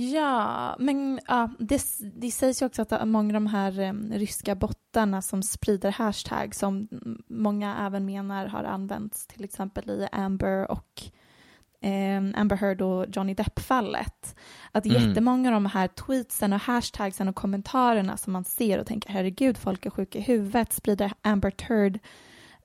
Ja, 0.00 0.76
men 0.78 1.20
ja, 1.28 1.50
det, 1.58 1.82
det 2.00 2.30
sägs 2.30 2.62
ju 2.62 2.66
också 2.66 2.82
att 2.82 3.08
många 3.08 3.28
av 3.28 3.32
de 3.32 3.46
här 3.46 3.94
ryska 4.18 4.54
bottarna 4.54 5.22
som 5.22 5.42
sprider 5.42 5.92
hashtag 5.92 6.54
som 6.54 6.88
många 7.26 7.86
även 7.86 8.04
menar 8.04 8.46
har 8.46 8.64
använts 8.64 9.26
till 9.26 9.44
exempel 9.44 9.90
i 9.90 10.08
Amber 10.12 10.70
och 10.70 11.02
eh, 11.80 12.40
Amber 12.40 12.56
Heard 12.56 12.82
och 12.82 13.06
Johnny 13.08 13.34
Depp-fallet. 13.34 14.36
Att 14.72 14.86
Mm. 14.86 15.02
jättemånga 15.02 15.48
av 15.48 15.54
de 15.54 15.66
här 15.66 15.88
tweetsen 15.88 16.52
och 16.52 16.60
hashtagsen 16.60 17.28
och 17.28 17.36
kommentarerna 17.36 18.16
som 18.16 18.32
man 18.32 18.44
ser 18.44 18.78
och 18.78 18.86
tänker 18.86 19.10
herregud, 19.10 19.58
folk 19.58 19.86
är 19.86 19.90
sjuka 19.90 20.18
i 20.18 20.22
huvudet, 20.22 20.72
sprider 20.72 21.12
Amber 21.22 21.52
Heard 21.58 21.98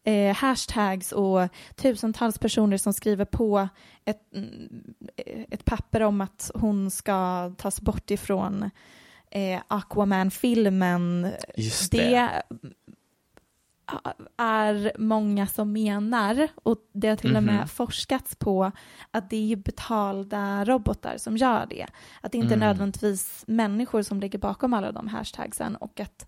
eh, 0.03 0.35
hashtags 0.35 1.11
och 1.11 1.47
tusentals 1.75 2.37
personer 2.37 2.77
som 2.77 2.93
skriver 2.93 3.25
på 3.25 3.67
ett, 4.05 4.33
mm, 4.35 4.93
ett 5.49 5.65
papper 5.65 6.01
om 6.01 6.21
att 6.21 6.51
hon 6.55 6.91
ska 6.91 7.51
tas 7.57 7.81
bort 7.81 8.11
ifrån 8.11 8.69
eh, 9.31 9.61
Aquaman-filmen. 9.67 11.31
Just 11.55 11.91
det. 11.91 12.29
är 14.37 14.91
många 14.97 15.47
som 15.47 15.71
menar, 15.73 16.47
och 16.63 16.77
det 16.93 17.07
har 17.09 17.15
till 17.15 17.35
och 17.37 17.43
med 17.43 17.55
Mhm. 17.55 17.67
forskats 17.67 18.35
på, 18.35 18.71
att 19.11 19.29
det 19.29 19.51
är 19.51 19.55
betalda 19.55 20.65
robotar 20.65 21.17
som 21.17 21.37
gör 21.37 21.65
det. 21.69 21.85
Att 22.21 22.31
det 22.31 22.37
inte 22.37 22.53
är 22.53 22.57
Mm. 22.57 22.67
nödvändigtvis 22.67 23.43
människor 23.47 24.01
som 24.01 24.19
ligger 24.19 24.39
bakom 24.39 24.73
alla 24.73 24.91
de 24.91 25.07
hashtagsen 25.07 25.75
och 25.75 25.99
att 25.99 26.27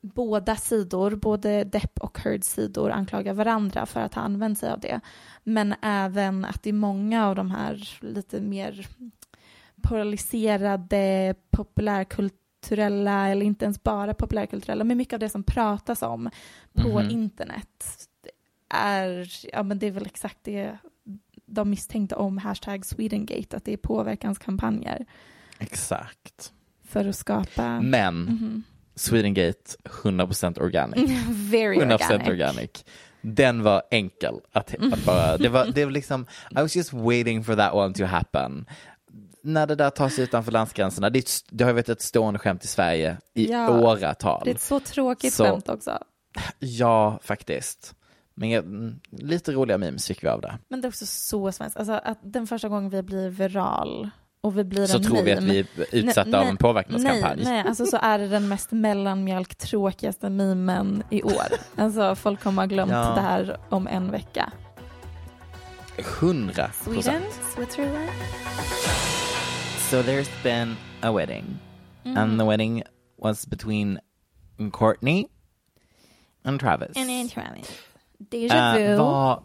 båda 0.00 0.56
sidor, 0.56 1.14
både 1.16 1.64
Depp 1.64 1.98
och 2.00 2.18
Heards 2.18 2.48
sidor 2.48 2.90
anklagar 2.90 3.34
varandra 3.34 3.86
för 3.86 4.00
att 4.00 4.14
ha 4.14 4.22
använt 4.22 4.58
sig 4.58 4.70
av 4.70 4.80
det. 4.80 5.00
Men 5.44 5.74
även 5.82 6.44
att 6.44 6.62
det 6.62 6.68
är 6.70 6.74
många 6.74 7.26
av 7.26 7.34
de 7.34 7.50
här 7.50 7.98
lite 8.00 8.40
mer 8.40 8.86
polariserade 9.82 11.34
populärkulturella, 11.50 13.28
eller 13.28 13.46
inte 13.46 13.64
ens 13.64 13.82
bara 13.82 14.14
populärkulturella, 14.14 14.84
men 14.84 14.96
mycket 14.98 15.12
av 15.12 15.20
det 15.20 15.28
som 15.28 15.42
pratas 15.42 16.02
om 16.02 16.30
på 16.74 16.88
Mhm. 17.00 17.10
internet 17.10 18.08
är, 18.74 19.26
ja 19.52 19.62
men 19.62 19.78
det 19.78 19.86
är 19.86 19.90
väl 19.90 20.06
exakt 20.06 20.38
det 20.42 20.78
de 21.46 21.70
misstänkte 21.70 22.14
om 22.14 22.38
hashtag 22.38 22.86
Swedengate, 22.86 23.56
att 23.56 23.64
det 23.64 23.72
är 23.72 23.76
påverkanskampanjer 23.76 25.06
Exakt. 25.58 26.52
för 26.84 27.04
att 27.08 27.16
skapa... 27.16 27.80
Men 27.80 28.14
Mhm. 28.22 28.62
Swedengate 29.00 29.76
100% 30.02 30.60
organic. 30.60 31.10
Very 31.50 31.76
100% 31.76 31.94
organic. 31.94 32.28
organic. 32.28 32.84
Den 33.22 33.62
var 33.62 33.82
enkel 33.90 34.34
att, 34.52 34.74
att 34.92 35.04
bara, 35.04 35.36
det 35.36 35.48
var, 35.48 35.66
det 35.74 35.84
var 35.84 35.92
liksom, 35.92 36.26
I 36.50 36.54
was 36.54 36.76
just 36.76 36.92
waiting 36.92 37.44
for 37.44 37.56
that 37.56 37.74
one 37.74 37.94
to 37.94 38.04
happen. 38.04 38.66
När 39.42 39.66
det 39.66 39.74
där 39.74 39.90
tas 39.90 40.18
utanför 40.18 40.52
landsgränserna, 40.52 41.10
det, 41.10 41.18
är 41.18 41.24
det 41.56 41.64
har 41.64 41.72
varit 41.72 41.88
ett 41.88 42.02
stående 42.02 42.38
skämt 42.40 42.64
i 42.64 42.66
Sverige 42.68 43.16
i 43.34 43.50
Ja, 43.52 43.80
åratal. 43.80 44.42
Det 44.44 44.50
är 44.50 44.54
ett 44.54 44.60
så 44.60 44.80
tråkigt 44.80 45.34
Så- 45.34 45.44
skämt 45.44 45.68
också. 45.68 45.98
Ja, 46.58 47.18
faktiskt. 47.22 47.94
Men 48.34 48.50
jag- 48.50 48.64
mm, 48.64 49.00
lite 49.10 49.52
roliga 49.52 49.78
memes 49.78 50.06
fick 50.06 50.24
vi 50.24 50.28
av 50.28 50.40
det. 50.40 50.58
Men 50.68 50.80
det 50.80 50.86
är 50.86 50.88
också 50.88 51.06
så 51.06 51.52
svenskt. 51.52 51.76
Alltså 51.76 51.92
att 51.92 52.18
den 52.22 52.46
första 52.46 52.68
gången 52.68 52.90
vi 52.90 53.02
blir 53.02 53.28
viral 53.28 54.10
och 54.40 54.58
vi 54.58 54.64
blir 54.64 54.86
Så 54.86 54.96
en 54.96 55.02
tror 55.02 55.22
vi 55.22 55.32
att 55.32 55.42
vi 55.42 55.58
är 55.58 55.66
utsatta 55.92 56.30
Nej, 56.30 56.40
av 56.40 56.46
en 56.46 56.56
påverkanskampanj. 56.56 57.36
Nej, 57.36 57.44
nej, 57.44 57.64
alltså 57.66 57.86
så 57.86 57.96
är 58.02 58.18
det 58.18 58.28
den 58.28 58.48
mest 58.48 58.72
mellanmjölk 58.72 59.54
tråkigaste 59.54 60.30
memen 60.30 61.02
i 61.10 61.22
år. 61.22 61.46
Alltså 61.76 62.14
folk 62.14 62.40
kommer 62.42 62.62
ha 62.62 62.66
glömt 62.66 62.92
Ja. 62.92 63.14
det 63.14 63.20
här 63.20 63.56
om 63.68 63.86
en 63.86 64.10
vecka. 64.10 64.52
100 66.20 66.70
Sweden, 66.72 67.22
Switzerland. 67.54 68.10
So 69.90 69.96
there's 70.02 70.42
been 70.42 70.76
a 71.02 71.12
wedding. 71.12 71.44
Mm. 72.04 72.18
And 72.18 72.40
the 72.40 72.46
wedding 72.46 72.82
was 73.18 73.46
between 73.46 73.98
Courtney 74.72 75.26
and 76.44 76.60
Travis. 76.60 76.96
En 76.96 77.10
inträning. 77.10 77.64
Déjà 78.18 78.74
vu. 78.76 78.84
Eh, 78.84 78.98
vad, 78.98 79.42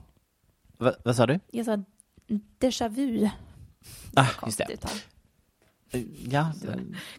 vad, 0.77 0.95
vad 1.05 1.15
sa 1.15 1.25
du? 1.27 1.39
Jag 1.51 1.65
sa 1.65 1.83
déjà 2.59 2.89
vu. 2.89 3.29
Ah, 4.15 4.45
just 4.45 4.57
det. 4.57 4.73
uttal. 4.73 4.91
Ja, 6.29 6.51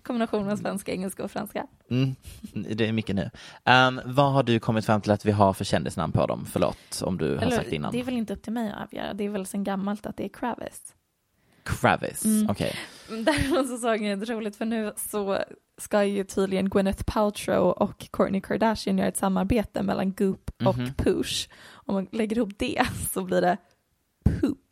Kombination 0.02 0.50
av 0.50 0.56
svenska, 0.56 0.92
engelska 0.92 1.24
och 1.24 1.30
franska. 1.30 1.66
mm, 1.90 2.14
det 2.52 2.88
är 2.88 2.92
mycket 2.92 3.16
nu. 3.16 3.30
Um, 3.64 4.00
vad 4.04 4.32
har 4.32 4.42
du 4.42 4.58
kommit 4.60 4.86
fram 4.86 5.00
till 5.00 5.10
att 5.12 5.24
vi 5.24 5.32
har 5.32 5.52
för 5.52 5.64
kändisnamn 5.64 6.12
på 6.12 6.26
dem? 6.26 6.46
Förlåt 6.52 7.02
om 7.04 7.18
du 7.18 7.34
har 7.34 7.42
Eller, 7.42 7.56
sagt 7.56 7.72
innan. 7.72 7.92
det 7.92 8.00
är 8.00 8.04
väl 8.04 8.16
inte 8.16 8.32
upp 8.32 8.42
till 8.42 8.52
mig 8.52 8.72
att 8.72 8.82
avgöra. 8.82 9.14
Det 9.14 9.24
är 9.24 9.28
väl 9.28 9.46
sen 9.46 9.64
gammalt 9.64 10.06
att 10.06 10.16
det 10.16 10.24
är 10.24 10.28
Kravis. 10.28 10.94
Kravis, 11.64 12.24
Mm. 12.24 12.50
okej. 12.50 12.74
Däremot 13.08 13.68
så 13.68 13.76
såg 13.78 14.02
jag 14.02 14.18
det 14.20 14.26
roligt 14.34 14.56
för 14.56 14.64
nu 14.64 14.92
så 14.96 15.38
ska 15.78 16.04
ju 16.04 16.24
tydligen 16.24 16.68
Gwyneth 16.68 17.04
Paltrow 17.06 17.70
och 17.70 18.06
Kourtney 18.10 18.40
Kardashian 18.40 18.98
göra 18.98 19.08
ett 19.08 19.16
samarbete 19.16 19.82
mellan 19.82 20.12
Goop 20.12 20.50
och 20.66 20.78
Mhm. 20.78 20.94
Push. 20.94 21.48
Om 21.68 21.94
man 21.94 22.08
lägger 22.12 22.36
ihop 22.36 22.52
det 22.58 22.86
så 23.12 23.24
blir 23.24 23.40
det 23.40 23.56
Poop. 24.40 24.65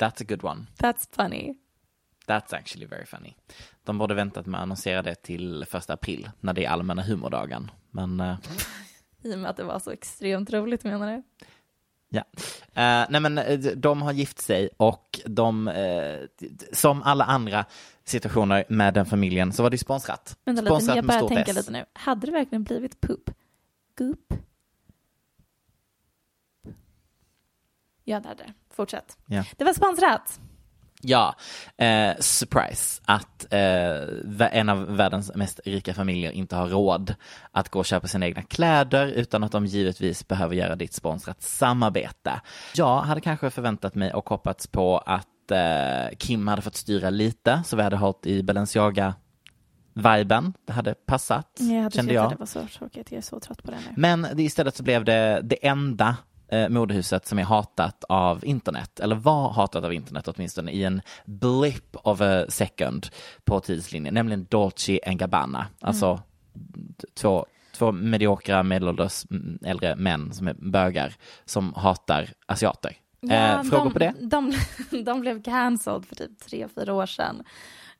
That's 0.00 0.22
a 0.22 0.24
good 0.28 0.44
one. 0.44 0.66
That's 0.78 1.08
funny. 1.16 1.54
That's 2.26 2.56
actually 2.56 2.86
very 2.86 3.06
funny. 3.06 3.36
De 3.84 3.98
borde 3.98 4.14
väntat 4.14 4.46
med 4.46 4.58
att 4.58 4.62
annonsera 4.62 5.02
det 5.02 5.14
till 5.14 5.64
första 5.68 5.92
april 5.92 6.30
när 6.40 6.52
det 6.52 6.64
är 6.64 6.70
allmänna 6.70 7.02
humordagen. 7.02 7.70
Men 7.90 8.20
eh, 8.20 8.36
I 9.22 9.34
och 9.34 9.38
med 9.38 9.50
att 9.50 9.56
det 9.56 9.64
var 9.64 9.78
så 9.78 9.90
extremt 9.90 10.52
roligt 10.52 10.84
menar 10.84 11.12
du? 11.12 11.22
Ja. 12.08 12.24
Eh, 12.74 13.06
nej 13.10 13.20
men 13.20 13.38
eh, 13.38 13.58
de 13.58 14.02
har 14.02 14.12
gift 14.12 14.38
sig 14.38 14.68
och 14.76 15.20
de, 15.24 15.68
eh, 15.68 16.20
som 16.72 17.02
alla 17.02 17.24
andra 17.24 17.64
situationer 18.04 18.64
med 18.68 18.94
den 18.94 19.06
familjen 19.06 19.52
så 19.52 19.62
var 19.62 19.70
det 19.70 19.78
sponsrat. 19.78 20.38
Vänta 20.44 20.62
lite, 20.62 20.74
sponsrat 20.74 20.96
jag 20.96 21.28
tänka 21.28 21.50
S. 21.50 21.56
lite 21.56 21.72
nu. 21.72 21.84
Hade 21.92 22.26
det 22.26 22.32
verkligen 22.32 22.62
blivit 22.64 23.00
Poop? 23.00 23.30
Goop? 23.98 24.34
Ja, 28.04 28.20
det 28.20 28.28
hade 28.28 28.42
det. 28.42 28.52
Fortsätt. 28.80 29.16
Ja. 29.26 29.44
Det 29.56 29.64
var 29.64 29.72
sponsrat. 29.72 30.40
Ja, 31.02 31.34
eh, 31.78 32.12
surprise 32.20 33.02
att 33.04 33.52
eh, 33.52 34.58
en 34.58 34.68
av 34.68 34.96
världens 34.96 35.34
mest 35.34 35.60
rika 35.64 35.94
familjer 35.94 36.32
inte 36.32 36.56
har 36.56 36.68
råd 36.68 37.14
att 37.52 37.68
gå 37.68 37.78
och 37.78 37.84
köpa 37.84 38.08
sina 38.08 38.26
egna 38.26 38.42
kläder 38.42 39.06
utan 39.06 39.44
att 39.44 39.52
de 39.52 39.66
givetvis 39.66 40.28
behöver 40.28 40.54
göra 40.54 40.76
ditt 40.76 40.92
sponsrat 40.94 41.42
samarbete. 41.42 42.40
Jag 42.74 43.00
hade 43.00 43.20
kanske 43.20 43.50
förväntat 43.50 43.94
mig 43.94 44.12
och 44.12 44.28
hoppats 44.28 44.66
på 44.66 44.98
att 44.98 45.50
eh, 45.50 46.16
Kim 46.18 46.48
hade 46.48 46.62
fått 46.62 46.76
styra 46.76 47.10
lite 47.10 47.62
så 47.66 47.76
vi 47.76 47.82
hade 47.82 47.96
hållit 47.96 48.26
i 48.26 48.42
Balenciaga 48.42 49.14
viben. 49.94 50.52
Det 50.66 50.72
hade 50.72 50.94
passat, 50.94 51.46
Jag 51.58 51.82
hade 51.82 51.96
kände 51.96 52.12
jag. 52.14 52.30
det 52.30 52.36
var 52.36 52.46
så 52.46 52.66
tråkigt. 52.78 53.12
Jag 53.12 53.18
är 53.18 53.22
så 53.22 53.40
trött 53.40 53.62
på 53.62 53.70
det 53.70 53.76
nu. 53.76 53.94
Men 53.96 54.26
det, 54.34 54.42
istället 54.42 54.76
så 54.76 54.82
blev 54.82 55.04
det 55.04 55.40
det 55.44 55.66
enda 55.66 56.16
eh, 56.50 56.68
modehuset 56.68 57.26
som 57.26 57.38
är 57.38 57.44
hatat 57.44 58.04
av 58.08 58.44
internet, 58.44 59.00
eller 59.00 59.16
var 59.16 59.50
hatat 59.50 59.84
av 59.84 59.92
internet 59.92 60.28
åtminstone 60.28 60.72
i 60.72 60.84
en 60.84 61.00
blip 61.24 61.96
of 62.02 62.20
a 62.20 62.44
second 62.48 63.06
på 63.44 63.60
tidslinjen, 63.60 64.14
nämligen 64.14 64.46
Dolce 64.50 64.98
Gabbana. 65.06 65.66
Alltså 65.80 66.20
två, 67.14 67.46
två 67.72 67.92
mediokra 67.92 68.62
medelålders 68.62 69.26
mm, 69.30 69.58
äldre 69.64 69.96
män 69.96 70.32
som 70.32 70.48
är 70.48 70.54
bögar 70.54 71.14
som 71.44 71.74
hatar 71.74 72.28
asiater. 72.46 72.96
eh, 73.30 73.62
frågor 73.62 73.84
de, 73.84 73.92
på 73.92 73.98
det? 73.98 74.14
De, 74.20 74.52
de 75.04 75.20
blev 75.20 75.42
cancelled 75.42 76.04
för 76.04 76.16
typ 76.16 76.38
tre, 76.38 76.68
fyra 76.74 76.94
år 76.94 77.06
sedan. 77.06 77.42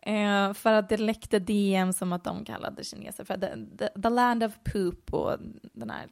Eh, 0.02 0.52
för 0.52 0.72
att 0.72 0.88
det 0.88 0.96
läckte 0.96 1.38
DM 1.38 1.92
som 1.92 2.12
att 2.12 2.24
de 2.24 2.44
kallade 2.44 2.84
kineser 2.84 3.24
för 3.24 3.34
the, 3.34 3.76
the, 3.78 4.00
the 4.02 4.08
land 4.08 4.44
of 4.44 4.52
poop 4.72 5.14
och 5.14 5.36
den 5.72 5.90
här 5.90 6.06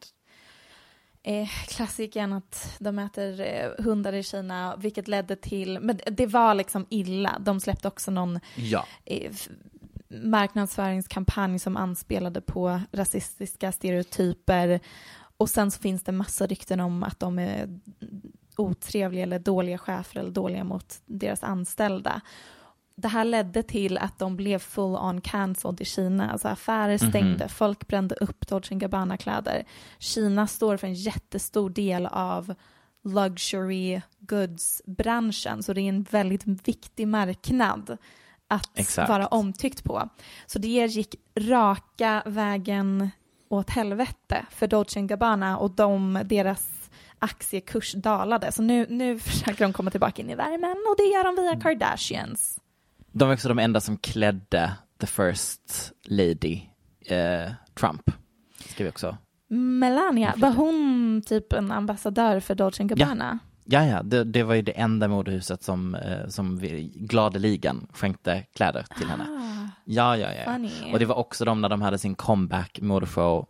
eh, 1.23 1.49
klassikern 1.69 2.33
att 2.33 2.77
de 2.79 2.99
äter 2.99 3.41
eh, 3.41 3.85
hundar 3.85 4.13
i 4.13 4.23
Kina, 4.23 4.77
vilket 4.77 5.09
ledde 5.09 5.37
till, 5.37 5.81
men 5.81 6.01
det 6.11 6.27
var 6.27 6.55
liksom 6.55 6.87
illa. 6.91 7.39
De 7.41 7.61
släppte 7.61 7.89
också 7.89 8.11
någon 8.11 8.41
Ja. 8.57 8.87
eh, 9.05 9.33
marknadsföringskampanj 10.09 11.59
som 11.59 11.77
anspelade 11.77 12.41
på 12.41 12.81
rasistiska 12.93 13.73
stereotyper. 13.73 14.81
Och 15.37 15.51
sen 15.51 15.71
så 15.71 15.81
finns 15.81 16.03
det 16.03 16.13
massa 16.13 16.47
rykten 16.47 16.81
om 16.81 17.03
att 17.03 17.21
de 17.21 17.39
är 17.39 17.81
otrevliga 18.57 19.23
eller 19.23 19.39
dåliga 19.39 19.79
chefer 19.79 20.21
eller 20.21 20.31
dåliga 20.31 20.65
mot 20.65 21.01
deras 21.07 21.43
anställda. 21.43 22.21
Det 23.01 23.09
här 23.09 23.25
ledde 23.25 23.63
till 23.63 23.99
att 23.99 24.19
de 24.19 24.37
blev 24.37 24.59
full 24.59 24.97
on 24.97 25.21
cancelled 25.21 25.81
i 25.81 25.85
Kina. 25.85 26.31
Alltså 26.31 26.49
affärer 26.49 26.99
stängde, 26.99 27.49
folk 27.49 27.89
brände 27.89 28.15
upp 28.15 28.49
Dolce 28.49 28.75
Gabbana-kläder. 28.75 29.65
Kina 29.99 30.47
står 30.47 30.77
för 30.77 30.87
en 30.87 30.95
jättestor 30.95 31.71
del 31.71 32.07
av 32.07 32.55
luxury 33.05 34.01
goods-branschen, 34.19 35.63
så 35.63 35.73
det 35.73 35.81
är 35.81 35.89
en 35.89 36.03
väldigt 36.03 36.69
viktig 36.69 37.09
marknad 37.09 37.97
att 38.49 38.79
Exakt. 38.79 39.09
vara 39.09 39.27
omtyckt 39.27 39.85
på. 39.85 40.09
Så 40.47 40.59
det 40.59 40.69
gick 40.69 41.15
raka 41.37 42.23
vägen 42.27 43.11
åt 43.49 43.71
helvete 43.71 44.47
för 44.51 44.67
Dolce 44.67 45.01
Gabbana 45.01 45.59
och 45.59 45.71
de, 45.71 46.23
deras 46.25 46.91
aktiekurs 47.19 47.93
dalade. 47.93 48.53
Så 48.53 48.63
nu, 48.63 48.87
nu 48.89 49.19
försöker 49.19 49.65
de 49.65 49.73
komma 49.73 49.91
tillbaka 49.91 50.23
in 50.23 50.31
i 50.31 50.35
värmen 50.35 50.77
och 50.89 50.97
det 50.97 51.03
gör 51.03 51.25
de 51.25 51.43
via 51.43 51.61
Kardashians. 51.61 52.58
De 53.13 53.29
var 53.29 53.35
också 53.35 53.49
de 53.49 53.59
enda 53.59 53.81
som 53.81 53.97
klädde 53.99 54.73
the 55.01 55.07
first 55.07 55.93
lady, 56.05 56.61
eh, 57.07 57.53
Trump. 57.75 58.11
Ska 58.69 58.85
vi 58.85 58.91
också 58.91 59.17
Melania, 59.51 60.35
var 60.37 60.53
hon 60.53 61.23
typ 61.27 61.53
en 61.53 61.73
ambassadör 61.73 62.41
för 62.41 62.55
Dolce 62.55 62.85
Gabbana? 62.85 63.39
Ja, 63.65 63.87
ja, 63.87 64.03
det, 64.03 64.25
det 64.25 64.43
var 64.43 64.55
ju 64.55 64.63
det 64.63 64.73
enda 64.73 65.09
modehuset 65.09 65.63
som, 65.63 65.95
eh, 65.95 66.29
som 66.29 66.59
vi, 66.59 66.93
gladeligen 66.97 67.87
skänkte 67.93 68.45
kläder 68.55 68.87
till 68.99 69.07
henne. 69.07 69.27
Ja, 69.85 70.17
ja, 70.17 70.29
ja. 70.33 70.53
Funny. 70.53 70.93
Och 70.93 70.99
det 70.99 71.05
var 71.05 71.15
också 71.15 71.45
de 71.45 71.61
när 71.61 71.69
de 71.69 71.83
hade 71.83 71.99
sin 71.99 72.15
comeback 72.15 72.79
modeshow 72.83 73.47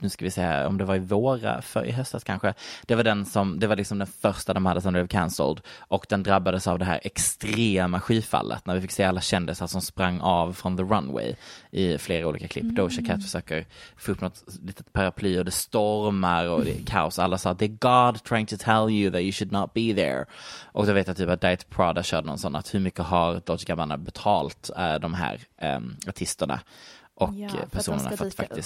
nu 0.00 0.08
ska 0.08 0.24
vi 0.24 0.30
se 0.30 0.42
här, 0.42 0.66
om 0.66 0.78
det 0.78 0.84
var 0.84 0.96
i 0.96 0.98
våra, 0.98 1.62
för 1.62 1.84
i 1.84 1.92
höstas 1.92 2.24
kanske. 2.24 2.54
Det 2.86 2.94
var 2.94 3.04
den 3.04 3.26
som, 3.26 3.58
det 3.58 3.66
var 3.66 3.76
liksom 3.76 3.98
den 3.98 4.06
första 4.06 4.54
de 4.54 4.66
hade 4.66 4.80
som 4.80 4.92
blev 4.92 5.06
cancelled. 5.06 5.60
Och 5.78 6.06
den 6.08 6.22
drabbades 6.22 6.66
av 6.66 6.78
det 6.78 6.84
här 6.84 7.00
extrema 7.02 8.00
skyfallet 8.00 8.66
när 8.66 8.74
vi 8.74 8.80
fick 8.80 8.90
se 8.90 9.04
alla 9.04 9.20
kändisar 9.20 9.66
som 9.66 9.80
sprang 9.80 10.20
av 10.20 10.52
från 10.52 10.76
the 10.76 10.82
runway 10.82 11.34
i 11.70 11.98
flera 11.98 12.26
olika 12.26 12.48
klipp. 12.48 12.76
Doja 12.76 13.02
Cat 13.02 13.22
försöker 13.22 13.66
få 13.96 14.12
upp 14.12 14.20
något 14.20 14.44
litet 14.62 14.92
paraply 14.92 15.38
och 15.38 15.44
det 15.44 15.50
stormar 15.50 16.48
och 16.48 16.64
det 16.64 16.80
är 16.80 16.84
kaos. 16.86 17.18
Alla 17.18 17.38
sa 17.38 17.54
det 17.54 17.64
är 17.64 17.68
God 17.68 18.24
trying 18.24 18.46
to 18.46 18.56
tell 18.58 18.90
you 18.90 19.12
that 19.12 19.20
you 19.20 19.32
should 19.32 19.52
not 19.52 19.74
be 19.74 19.94
there. 19.94 20.24
Och 20.64 20.86
då 20.86 20.92
vet 20.92 21.06
jag 21.06 21.16
typ 21.16 21.28
att 21.28 21.40
Diet 21.40 21.70
Prada 21.70 22.02
körde 22.02 22.26
någon 22.26 22.38
sån 22.38 22.56
att 22.56 22.74
hur 22.74 22.80
mycket 22.80 23.04
har 23.04 23.42
Dolce 23.46 23.66
Gabbana 23.66 23.98
betalt 23.98 24.70
eh, 24.76 24.94
de 24.94 25.14
här 25.14 25.40
eh, 25.60 25.80
artisterna 26.08 26.60
och 27.14 27.34
Ja, 27.34 27.46
eh, 27.46 27.50
för 27.50 27.62
att 27.62 27.72
personerna 27.72 28.10
för 28.16 28.26
att 28.26 28.36
dyka 28.36 28.54
upp. 28.54 28.64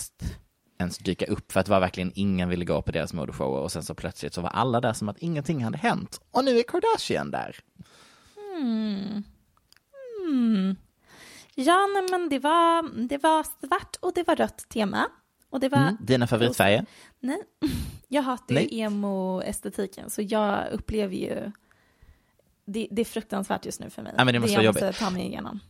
Ens 0.79 0.99
dyka 0.99 1.27
upp 1.27 1.53
för 1.53 1.61
att 1.61 1.67
det 1.67 1.73
var 1.73 1.81
verkligen 1.81 2.13
ingen 2.15 2.49
ville 2.49 2.65
gå 2.65 2.83
på 2.83 2.93
deras 2.93 3.13
modeshower 3.13 3.61
och 3.61 3.73
sen 3.73 3.83
så 3.83 3.95
plötsligt 3.95 4.35
så 4.35 4.41
var 4.41 4.51
alla 4.51 4.81
där 4.81 4.93
som 4.93 5.09
att 5.09 5.19
ingenting 5.19 5.65
hade 5.65 5.79
hänt 5.79 6.21
och 6.31 6.45
nu 6.45 6.59
är 6.59 6.63
Kardashian 6.63 7.31
där. 7.31 7.57
Ja, 11.55 11.87
nej, 11.95 12.07
men 12.11 12.29
det 12.29 12.39
var, 12.39 12.91
det 13.09 13.19
var 13.19 13.43
svart 13.67 13.97
och 14.01 14.13
det 14.15 14.27
var 14.27 14.37
rött 14.37 14.69
tema. 14.69 15.07
Och 15.51 15.61
det 15.61 15.69
var, 15.69 15.79
Mm. 15.79 15.97
Dina 16.01 16.27
favoritfärger? 16.27 16.87
nej, 17.21 17.39
jag 18.09 18.23
hatar 18.23 18.55
ju 18.55 18.79
emo-estetiken 18.81 20.11
så 20.11 20.23
jag 20.23 20.69
upplever 20.73 21.15
ju, 21.15 21.53
det, 22.67 22.89
det 22.91 23.03
är 23.03 23.05
fruktansvärt 23.05 23.65
just 23.67 23.81
nu 23.81 23.91
för 23.91 24.03
mig. 24.03 24.15
Ja, 24.17 24.25
men 24.25 24.35
det 24.35 24.41
måste 24.41 24.55
jag 24.55 24.61
vara 24.63 24.69
måste 24.73 24.85
jobbigt. 24.85 24.99
ta 24.99 25.11
mig 25.11 25.27
igenom. 25.27 25.61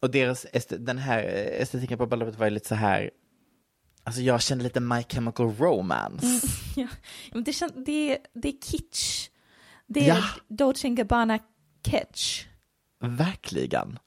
Och 0.00 0.10
deras, 0.10 0.46
den 0.68 0.98
här 0.98 1.18
eh, 1.18 1.62
estetiken 1.62 1.98
på 1.98 2.06
bröllopet 2.06 2.38
var 2.38 2.46
ju 2.46 2.50
lite 2.50 2.68
så 2.68 2.74
här, 2.74 3.10
alltså 4.04 4.20
jag 4.20 4.42
kände 4.42 4.64
lite 4.64 4.80
My 4.80 5.02
Chemical 5.08 5.54
Romance. 5.58 6.46
Ja, 6.76 6.88
men 7.32 7.44
det, 7.44 7.52
kän, 7.52 7.70
det, 7.86 8.18
det 8.34 8.48
är 8.48 8.52
kitsch. 8.62 9.28
Det 9.86 10.00
är 10.10 10.16
Ja. 10.16 10.22
Dolce 10.48 10.88
Gabbana 10.88 11.38
kitsch. 11.86 12.44
Verkligen. 13.00 13.98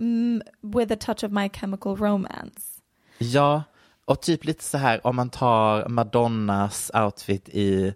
Mm, 0.00 0.42
with 0.62 0.92
a 0.92 0.96
touch 1.00 1.24
of 1.24 1.30
My 1.32 1.48
Chemical 1.48 1.96
Romance. 1.96 2.60
Ja, 3.18 3.62
och 4.04 4.22
typ 4.22 4.44
lite 4.44 4.64
så 4.64 4.78
här 4.78 5.06
om 5.06 5.16
man 5.16 5.30
tar 5.30 5.88
Madonnas 5.88 6.90
outfit 6.94 7.48
i 7.48 7.94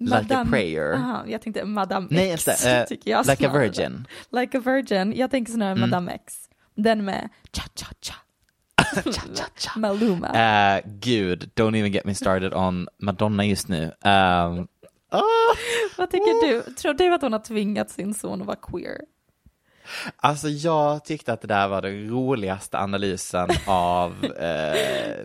Like 0.00 0.36
a 0.36 0.46
prayer. 0.50 0.94
Aha, 0.94 1.24
jag 1.26 1.42
tänkte 1.42 1.64
Madame 1.64 2.06
Nej, 2.10 2.30
X. 2.32 2.48
inte. 2.48 2.70
eh, 2.78 2.84
tycker 2.86 3.10
jag 3.10 3.26
like 3.26 3.32
a 3.32 3.36
snarare. 3.50 3.58
virgin. 3.68 4.06
Like 4.32 4.58
a 4.58 4.60
Virgin. 4.64 5.12
Jag 5.16 5.30
tänker 5.30 5.52
snarare 5.52 5.72
Mm. 5.72 5.90
Madame 5.90 6.12
X. 6.12 6.48
Den 6.74 7.04
med 7.04 7.28
cha-cha-cha. 7.52 8.14
Maluma. 9.76 10.28
Eh, 10.28 10.82
gud, 10.84 11.50
don't 11.54 11.78
even 11.78 11.92
get 11.92 12.04
me 12.04 12.14
started 12.14 12.54
on 12.54 12.88
Madonna 12.98 13.44
just 13.44 13.68
nu. 13.68 13.84
Um, 13.84 14.68
Vad 15.96 16.10
tycker 16.10 16.46
du? 16.46 16.74
Tror 16.74 16.94
du 16.94 17.14
att 17.14 17.22
hon 17.22 17.32
har 17.32 17.40
tvingat 17.40 17.90
sin 17.90 18.14
son 18.14 18.40
att 18.40 18.46
vara 18.46 18.56
queer? 18.56 19.00
Alltså 20.16 20.48
jag 20.48 21.04
tyckte 21.04 21.32
att 21.32 21.40
det 21.40 21.48
där 21.48 21.68
var 21.68 21.82
den 21.82 22.10
roligaste 22.10 22.78
analysen 22.78 23.48
av 23.66 24.24
eh, 24.38 24.76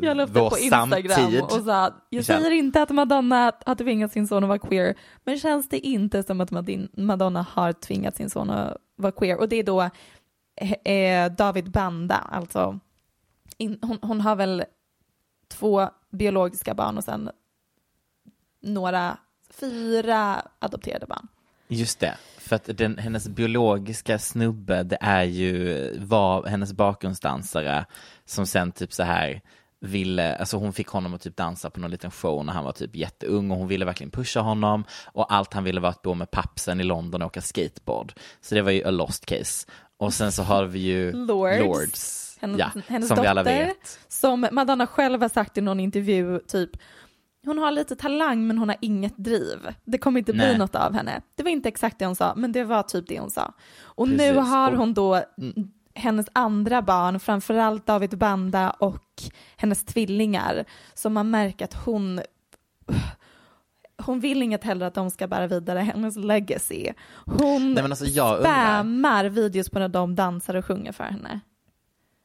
Jag 0.02 0.18
la 0.18 0.24
upp 0.24 0.30
vår 0.30 0.44
det 0.44 0.50
på 0.50 0.58
Instagram 0.58 1.10
samtid. 1.10 1.42
och 1.42 1.52
sa, 1.52 1.94
jag 2.10 2.26
säger 2.26 2.52
inte 2.52 2.82
att 2.82 2.90
Madonna 2.90 3.52
har 3.66 3.76
tvingat 3.76 4.12
sin 4.12 4.28
son 4.28 4.44
att 4.44 4.48
vara 4.48 4.60
queer, 4.60 4.96
men 5.24 5.40
känns 5.40 5.70
det 5.70 5.80
inte 5.80 6.24
som 6.24 6.42
att 6.42 6.52
Madonna 6.98 7.46
har 7.50 7.74
tvingat 7.74 8.16
sin 8.16 8.30
son 8.30 8.50
att 8.50 8.78
vara 8.96 9.12
queer? 9.12 9.40
Och 9.40 9.50
det 9.50 9.56
är 9.56 9.64
då 9.64 9.82
eh, 10.92 11.32
David 11.32 11.72
Banda, 11.72 12.28
alltså 12.32 12.80
in, 13.58 13.80
hon, 13.82 14.00
hon 14.02 14.22
har 14.22 14.36
väl 14.36 14.64
två 15.48 15.90
biologiska 16.12 16.74
barn 16.74 16.98
och 16.98 17.04
sen 17.04 17.30
några, 18.62 19.18
fyra 19.50 20.48
adopterade 20.60 21.06
barn. 21.06 21.28
Just 21.68 22.00
det, 22.00 22.18
för 22.38 22.56
att 22.56 22.70
den, 22.78 22.98
hennes 22.98 23.28
biologiska 23.28 24.20
snubbe, 24.20 24.84
det 24.84 24.98
är 25.02 25.24
ju, 25.24 25.90
var 26.00 26.46
hennes 26.46 26.74
bakgrundsdansare 26.74 27.86
som 28.26 28.48
sen 28.48 28.72
typ 28.72 28.94
så 28.94 29.04
här 29.04 29.42
ville, 29.80 30.36
alltså 30.36 30.58
hon 30.58 30.74
fick 30.74 30.88
honom 30.88 31.14
att 31.14 31.22
typ 31.22 31.38
dansa 31.38 31.70
på 31.70 31.80
någon 31.80 31.92
liten 31.92 32.12
show 32.12 32.46
när 32.46 32.54
han 32.54 32.64
var 32.64 32.72
typ 32.72 32.96
jätteung 32.96 33.52
och 33.52 33.58
hon 33.58 33.68
ville 33.68 33.86
verkligen 33.86 34.12
pusha 34.12 34.40
honom 34.40 34.84
och 35.06 35.34
allt 35.34 35.54
han 35.54 35.64
ville 35.64 35.80
var 35.80 35.90
att 35.90 36.02
bo 36.02 36.14
med 36.14 36.32
pappsen 36.32 36.80
i 36.80 36.84
London 36.84 37.22
och 37.22 37.26
åka 37.26 37.42
skateboard. 37.42 38.14
Så 38.42 38.56
det 38.56 38.62
var 38.62 38.72
ju 38.72 38.84
a 38.84 38.92
lost 38.92 39.26
case. 39.26 39.68
Och 39.98 40.14
sen 40.14 40.32
så 40.32 40.44
har 40.44 40.66
vi 40.66 40.80
ju 40.80 41.12
Lords. 41.12 41.60
Lords 41.60 42.23
Hennes, 42.44 42.60
ja, 42.60 42.82
hennes 42.88 43.08
som 43.08 43.18
dotter, 43.18 43.74
som 44.08 44.48
Madonna 44.52 44.88
själv 44.88 45.22
har 45.22 45.30
sagt 45.30 45.58
i 45.58 45.62
någon 45.62 45.80
intervju, 45.80 46.40
typ 46.40 46.70
hon 47.46 47.58
har 47.58 47.72
lite 47.72 47.96
talang 47.96 48.48
men 48.48 48.58
hon 48.58 48.70
har 48.70 48.78
inget 48.82 49.18
driv. 49.18 49.60
Det 49.86 49.98
kommer 49.98 50.20
inte 50.20 50.34
bli 50.34 50.42
Nej. 50.46 50.58
något 50.58 50.76
av 50.76 50.94
henne. 50.94 51.22
Det 51.36 51.44
var 51.44 51.50
inte 51.52 51.70
exakt 51.70 52.00
det 52.00 52.06
hon 52.06 52.16
sa, 52.16 52.34
men 52.36 52.52
det 52.52 52.64
var 52.64 52.84
typ 52.84 53.08
det 53.08 53.20
hon 53.20 53.32
sa. 53.32 53.54
Och 53.84 54.08
nu 54.08 54.18
Precis. 54.18 54.36
har 54.52 54.72
Och- 54.72 54.78
hon 54.78 54.94
då 54.94 55.24
hennes 55.96 56.28
andra 56.34 56.82
barn, 56.82 57.20
framförallt 57.20 57.86
David 57.86 58.18
Banda 58.18 58.70
och 58.70 59.04
hennes 59.58 59.86
tvillingar, 59.86 60.66
som 60.94 61.14
man 61.14 61.30
märker 61.30 61.66
att 61.66 61.74
hon 61.86 62.22
hon 64.06 64.20
vill 64.20 64.44
inget 64.44 64.64
hellre 64.64 64.88
att 64.88 64.94
de 64.94 65.12
ska 65.12 65.28
bära 65.28 65.48
vidare 65.48 65.80
hennes 65.80 66.16
legacy. 66.16 66.92
Hon 67.26 67.74
Nej, 67.74 67.84
alltså, 67.84 68.06
spammar 68.06 69.26
videos 69.26 69.70
på 69.70 69.80
när 69.80 69.88
de 69.90 70.16
dansar 70.16 70.54
och 70.56 70.66
sjunger 70.66 70.92
för 70.92 71.04
henne. 71.04 71.40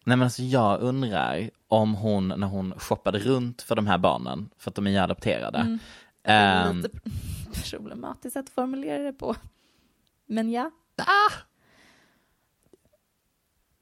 Nej 0.09 0.17
men 0.17 0.25
alltså 0.25 0.43
jag 0.43 0.81
undrar 0.81 1.51
om 1.69 1.95
hon, 1.95 2.29
när 2.29 2.47
hon 2.47 2.75
shoppade 2.79 3.19
runt 3.19 3.63
för 3.63 3.77
de 3.77 3.87
här 3.87 3.99
barnen, 3.99 4.51
för 4.59 4.71
att 4.71 4.75
de 4.75 4.87
är 4.87 4.91
ju 4.91 4.97
adopterade. 4.97 5.59
Mm. 5.59 5.79
Det 6.23 6.31
är 6.31 6.71
ehm, 6.71 6.77
lite 6.77 6.91
problematiskt 7.71 8.37
att 8.37 8.51
formulera 8.51 9.03
det 9.03 9.13
på. 9.13 9.35
Men 10.27 10.51
ja. 10.51 10.71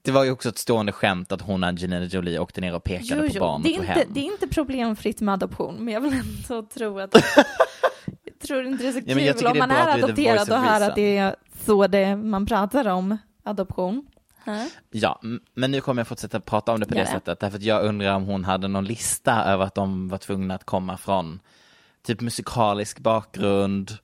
det 0.03 0.11
var 0.11 0.25
ju 0.25 0.31
också 0.31 0.49
ett 0.49 0.59
stående 0.59 0.93
skämt 0.93 1.33
att 1.33 1.41
hon 1.41 1.65
Angelina 1.65 2.05
Jolie 2.05 2.39
åkte 2.39 2.61
ner 2.61 2.75
och 2.75 2.85
pekade 2.85 3.21
Jo, 3.23 3.29
på 3.29 3.35
jo. 3.35 3.41
barnet 3.41 3.65
Det, 3.65 3.75
är 3.75 3.79
och 3.79 3.85
inte, 3.85 3.93
hem. 3.93 4.09
det 4.11 4.21
är 4.21 4.25
inte 4.25 4.49
problemfritt 4.49 5.21
med 5.21 5.33
adoption, 5.33 5.85
men 5.85 5.95
jag 5.95 6.01
vill 6.01 6.13
ändå 6.13 6.63
tro 6.63 6.99
att 6.99 7.15
tror 8.47 8.67
inte 8.67 8.83
det 8.83 8.89
är 8.89 8.93
så 8.93 9.01
Ja, 9.05 9.19
jag 9.19 9.35
kul 9.35 9.39
tycker 9.39 9.53
om 9.53 9.59
man 9.59 9.71
är 9.71 9.89
är 9.89 10.05
adopterad 10.05 10.51
och 10.51 10.59
hör 10.59 10.81
att 10.81 10.95
det 10.95 11.17
är 11.17 11.37
så 11.65 11.87
det 11.87 12.17
man 12.17 12.47
pratar 12.47 12.89
om 12.89 13.19
adoption. 13.43 14.07
Hä? 14.47 14.71
Ja, 14.91 15.21
men 15.55 15.71
nu 15.71 15.81
kommer 15.81 16.01
jag 16.01 16.07
fortsätta 16.09 16.41
prata 16.41 16.73
om 16.73 16.81
det 16.81 16.87
på 16.87 16.95
det 16.95 17.07
sättet, 17.07 17.41
därför 17.41 17.57
att 17.59 17.63
jag 17.63 17.85
undrar 17.85 18.15
om 18.15 18.25
hon 18.25 18.45
hade 18.45 18.69
någon 18.69 18.85
lista 18.85 19.45
över 19.45 19.65
att 19.65 19.75
de 19.75 20.09
var 20.09 20.19
tvungna 20.19 20.55
att 20.55 20.65
komma 20.65 20.97
från 20.97 21.41
typ 22.03 22.21
musikalisk 22.21 22.99
bakgrund. 22.99 23.99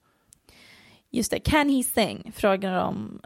Just 1.11 1.30
det, 1.30 1.40
can 1.40 1.68
he 1.68 1.82
sing? 1.82 2.32
Frågar 2.34 2.74
de. 2.74 3.20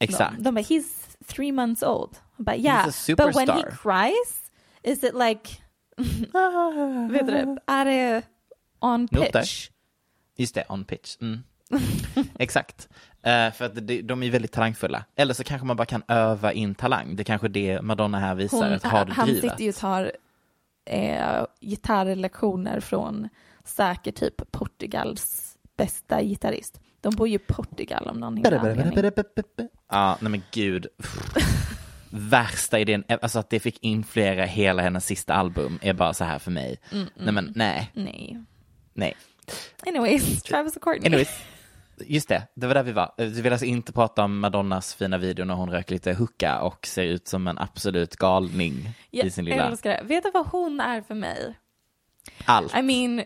Exakt. 0.00 0.36
De, 0.36 0.42
de 0.42 0.54
bara, 0.54 0.60
he's 0.60 1.16
three 1.26 1.52
months 1.52 1.82
old. 1.82 2.16
Bara, 2.36 2.56
yeah, 2.56 2.86
but 2.86 3.18
when 3.18 3.48
he 3.48 3.62
superstar." 3.62 3.76
cries, 3.82 4.50
is 4.82 5.04
it 5.04 5.14
like, 5.14 5.50
vet 7.10 7.26
du 7.26 7.32
det, 7.32 7.56
är 7.66 7.84
det 7.84 8.22
on 8.80 9.08
Noter. 9.12 9.40
pitch? 9.40 9.70
Just 10.36 10.54
det, 10.54 10.64
on 10.68 10.84
pitch. 10.84 11.16
Mm. 11.20 11.44
Exakt. 12.38 12.88
Eh, 13.22 13.50
för 13.52 13.64
att 13.64 13.86
det, 13.86 14.02
de 14.02 14.22
är 14.22 14.30
väldigt 14.30 14.52
talangfulla. 14.52 15.04
Eller 15.16 15.34
så 15.34 15.44
kanske 15.44 15.66
man 15.66 15.76
bara 15.76 15.86
kan 15.86 16.02
öva 16.08 16.52
in 16.52 16.74
talang. 16.74 17.16
Det 17.16 17.22
är 17.22 17.24
kanske 17.24 17.48
det 17.48 17.82
Madonna 17.82 18.18
här 18.18 18.34
visar, 18.34 18.64
Hon, 18.64 18.72
att 18.72 18.82
har 18.84 19.04
du 19.04 19.12
han 19.12 19.26
drivet. 19.26 19.50
sitter 19.50 19.64
ju 19.64 19.68
och 19.70 19.76
tar 19.76 20.12
eh, 20.90 21.44
gitarrlektioner 21.60 22.80
från 22.80 23.28
säkert 23.64 24.14
typ 24.14 24.52
Portugals 24.52 25.56
bästa 25.76 26.22
gitarrist. 26.22 26.80
De 27.00 27.14
bor 27.14 27.28
ju 27.28 27.34
i 27.34 27.38
Portugal 27.38 28.08
om 28.08 28.20
någon 28.20 28.36
himla 28.36 28.50
anledning. 28.60 28.84
Ja, 29.90 30.18
nej 30.20 30.30
men 30.30 30.42
gud. 30.52 30.86
Värsta 32.10 32.78
idén, 32.78 33.04
alltså 33.22 33.38
att 33.38 33.50
det 33.50 33.60
fick 33.60 33.78
influera 33.84 34.44
hela 34.44 34.82
hennes 34.82 35.06
sista 35.06 35.34
album 35.34 35.78
är 35.82 35.92
bara 35.92 36.14
så 36.14 36.24
här 36.24 36.38
för 36.38 36.50
mig. 36.50 36.78
Nej 37.14 37.32
men 37.32 37.52
nej, 37.56 37.90
Nej. 37.94 38.44
nej. 38.92 39.16
Anyways, 39.86 40.42
Travis 40.42 40.76
och 40.76 40.82
Courtney. 40.82 41.06
Anyways, 41.06 41.28
just 41.98 42.28
det, 42.28 42.42
det 42.54 42.66
var 42.66 42.74
där 42.74 42.82
vi 42.82 42.92
var. 42.92 43.14
Vi 43.16 43.40
vill 43.40 43.52
alltså 43.52 43.66
inte 43.66 43.92
prata 43.92 44.24
om 44.24 44.40
Madonnas 44.40 44.94
fina 44.94 45.18
video 45.18 45.44
när 45.44 45.54
hon 45.54 45.70
röker 45.70 45.92
lite 45.92 46.12
hucka 46.12 46.60
och 46.60 46.86
ser 46.86 47.04
ut 47.04 47.28
som 47.28 47.46
en 47.46 47.58
absolut 47.58 48.16
galning 48.16 48.94
Jag 49.10 49.26
i 49.26 49.30
sin 49.30 49.44
lilla 49.44 49.68
älskar 49.68 49.90
det. 49.90 50.02
Vet 50.04 50.24
du 50.24 50.30
vad 50.30 50.46
hon 50.46 50.80
är 50.80 51.02
för 51.02 51.14
mig? 51.14 51.54
allt. 52.44 52.76
I 52.76 52.82
mean, 52.82 53.16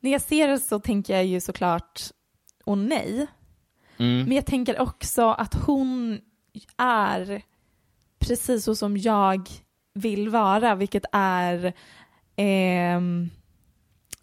när 0.00 0.10
jag 0.10 0.20
ser 0.20 0.48
det 0.48 0.58
så 0.58 0.80
tänker 0.80 1.14
jag 1.14 1.26
ju 1.26 1.40
såklart, 1.40 2.00
och 2.64 2.78
nej. 2.78 3.26
Mm. 3.96 4.22
Men 4.22 4.32
jag 4.32 4.46
tänker 4.46 4.80
också 4.80 5.30
att 5.30 5.54
hon 5.54 6.20
är 6.76 7.42
precis 8.18 8.64
så 8.64 8.74
som 8.74 8.96
jag 8.96 9.48
vill 9.94 10.28
vara, 10.28 10.74
vilket 10.74 11.04
är 11.12 11.72
ehm, 12.36 13.30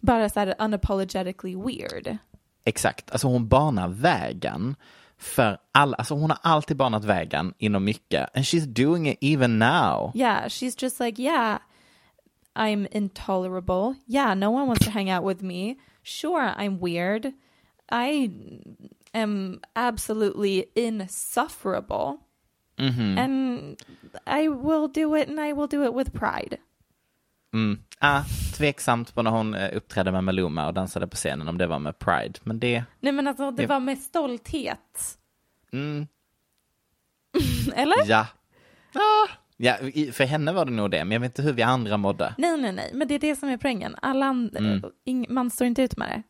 bara 0.00 0.28
så 0.28 0.40
här 0.40 0.54
unapologetically 0.58 1.56
weird. 1.56 2.18
Exakt, 2.68 3.10
alltså 3.10 3.26
hon 3.28 3.48
banar 3.48 3.88
vägen 3.88 4.76
för 5.18 5.58
alla, 5.72 5.96
alltså 5.96 6.14
hon 6.14 6.30
har 6.30 6.38
alltid 6.42 6.76
banat 6.76 7.04
vägen 7.04 7.54
inom 7.58 7.84
mycket 7.84 8.36
and 8.36 8.44
she's 8.44 8.66
doing 8.66 9.08
it 9.08 9.18
even 9.20 9.58
now. 9.58 10.12
Yeah, 10.14 10.48
she's 10.48 10.82
just 10.82 11.00
like, 11.00 11.22
yeah, 11.22 11.58
I'm 12.54 12.88
intolerable. 12.90 13.94
Yeah, 14.06 14.34
no 14.34 14.50
one 14.50 14.66
wants 14.66 14.84
to 14.84 14.90
hang 14.90 15.10
out 15.10 15.24
with 15.24 15.42
me. 15.42 15.76
Sure, 16.02 16.52
I'm 16.56 16.78
weird. 16.80 17.32
I 17.92 18.30
am 19.14 19.60
absolutely 19.74 20.64
insufferable. 20.74 22.18
And 22.78 23.82
I 24.26 24.48
will 24.48 24.88
do 24.88 25.14
it 25.14 25.28
and 25.28 25.40
I 25.40 25.52
will 25.54 25.66
do 25.66 25.84
it 25.84 25.94
with 25.94 26.12
pride. 26.12 26.58
Mm. 27.56 27.78
Ah, 27.98 28.22
tveksamt 28.56 29.14
på 29.14 29.22
när 29.22 29.30
hon 29.30 29.54
eh, 29.54 29.76
uppträdde 29.76 30.12
med 30.12 30.24
Maluma 30.24 30.66
och 30.66 30.74
dansade 30.74 31.06
på 31.06 31.16
scenen 31.16 31.48
om 31.48 31.58
det 31.58 31.66
var 31.66 31.78
med 31.78 31.98
Pride, 31.98 32.38
men 32.42 32.60
det, 32.60 32.84
Nej 33.00 33.12
men 33.12 33.26
alltså 33.28 33.50
det 33.50 33.62
Det- 33.62 33.66
var 33.66 33.80
med 33.80 33.98
stolthet. 33.98 35.18
mm, 35.72 36.06
Eller? 37.74 37.96
ja. 38.06 38.26
Ah. 38.94 39.28
Ja, 39.56 39.76
för 40.12 40.24
henne 40.24 40.52
var 40.52 40.64
det 40.64 40.70
nog 40.70 40.90
det, 40.90 41.04
men 41.04 41.12
jag 41.12 41.20
vet 41.20 41.30
inte 41.30 41.42
hur 41.42 41.52
vi 41.52 41.62
andra 41.62 41.96
mådde. 41.96 42.34
Nej, 42.38 42.56
nej, 42.60 42.72
nej. 42.72 42.90
Men 42.94 43.08
det 43.08 43.14
är 43.14 43.18
det 43.18 43.36
som 43.36 43.48
är 43.48 43.56
poängen. 43.56 43.96
Alla 44.02 44.26
and- 44.26 44.56
Mm. 44.56 44.82
ing- 45.06 45.26
man 45.28 45.50
står 45.50 45.66
inte 45.66 45.82
ut 45.82 45.96
med 45.96 46.08
det. 46.08 46.22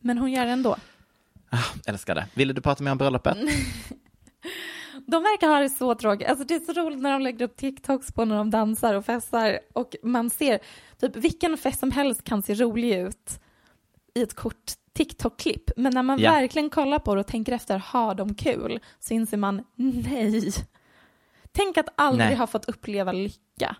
Men 0.00 0.18
hon 0.18 0.32
gör 0.32 0.44
det 0.46 0.50
ändå. 0.52 0.76
Älskar 1.86 2.14
det. 2.14 2.26
Ville 2.34 2.52
du 2.52 2.60
prata 2.60 2.84
mer 2.84 2.92
om 2.92 2.98
bröllopet? 2.98 3.36
De 5.10 5.22
verkar 5.22 5.48
ha 5.48 5.58
det 5.58 5.68
så 5.70 5.94
tråkigt. 5.94 6.28
Alltså 6.28 6.44
det 6.44 6.54
är 6.54 6.60
så 6.60 6.72
roligt 6.72 6.98
när 7.00 7.12
de 7.12 7.22
lägger 7.22 7.44
upp 7.44 7.56
TikToks 7.56 8.12
på 8.12 8.24
när 8.24 8.36
de 8.36 8.50
dansar 8.50 8.94
och 8.94 9.04
festar 9.04 9.58
och 9.74 9.96
man 10.02 10.30
ser 10.30 10.58
typ 11.00 11.16
vilken 11.16 11.56
fest 11.58 11.80
som 11.80 11.90
helst 11.90 12.24
kan 12.24 12.42
se 12.42 12.54
rolig 12.54 12.98
ut 12.98 13.40
i 14.14 14.22
ett 14.22 14.34
kort 14.34 14.72
TikTok-klipp. 14.92 15.70
Men 15.76 15.94
när 15.94 16.02
man 16.02 16.18
Ja. 16.18 16.30
verkligen 16.32 16.70
kollar 16.70 16.98
på 16.98 17.14
det 17.14 17.20
och 17.20 17.26
tänker 17.26 17.52
efter, 17.52 17.78
har 17.78 18.14
de 18.14 18.34
kul? 18.34 18.80
Så 19.00 19.14
inser 19.14 19.36
man, 19.36 19.64
nej. 19.74 20.52
Tänk 21.52 21.78
att 21.78 21.88
aldrig 21.96 22.28
Nej. 22.28 22.36
ha 22.36 22.46
fått 22.46 22.64
uppleva 22.68 23.12
lycka. 23.12 23.76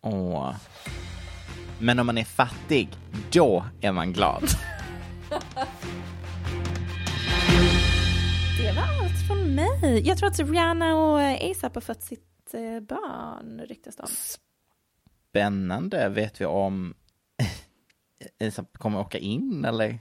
Åh. 0.00 0.54
Men 1.80 1.98
om 1.98 2.06
man 2.06 2.18
är 2.18 2.24
fattig, 2.24 2.88
då 3.32 3.64
är 3.80 3.92
man 3.92 4.12
glad. 4.12 4.44
mig. 9.56 10.06
Jag 10.06 10.18
tror 10.18 10.28
att 10.28 10.38
Rihanna 10.38 10.96
och 10.96 11.20
ASAP 11.20 11.74
har 11.74 11.80
fått 11.80 12.02
sitt 12.02 12.54
eh, 12.54 12.80
barn, 12.80 13.60
ryktas 13.60 13.98
om. 13.98 14.06
Spännande. 14.06 16.08
Vet 16.08 16.40
vi 16.40 16.44
om 16.44 16.94
Isab 18.38 18.78
kommer 18.78 19.00
åka 19.00 19.18
in 19.18 19.64
eller? 19.64 19.98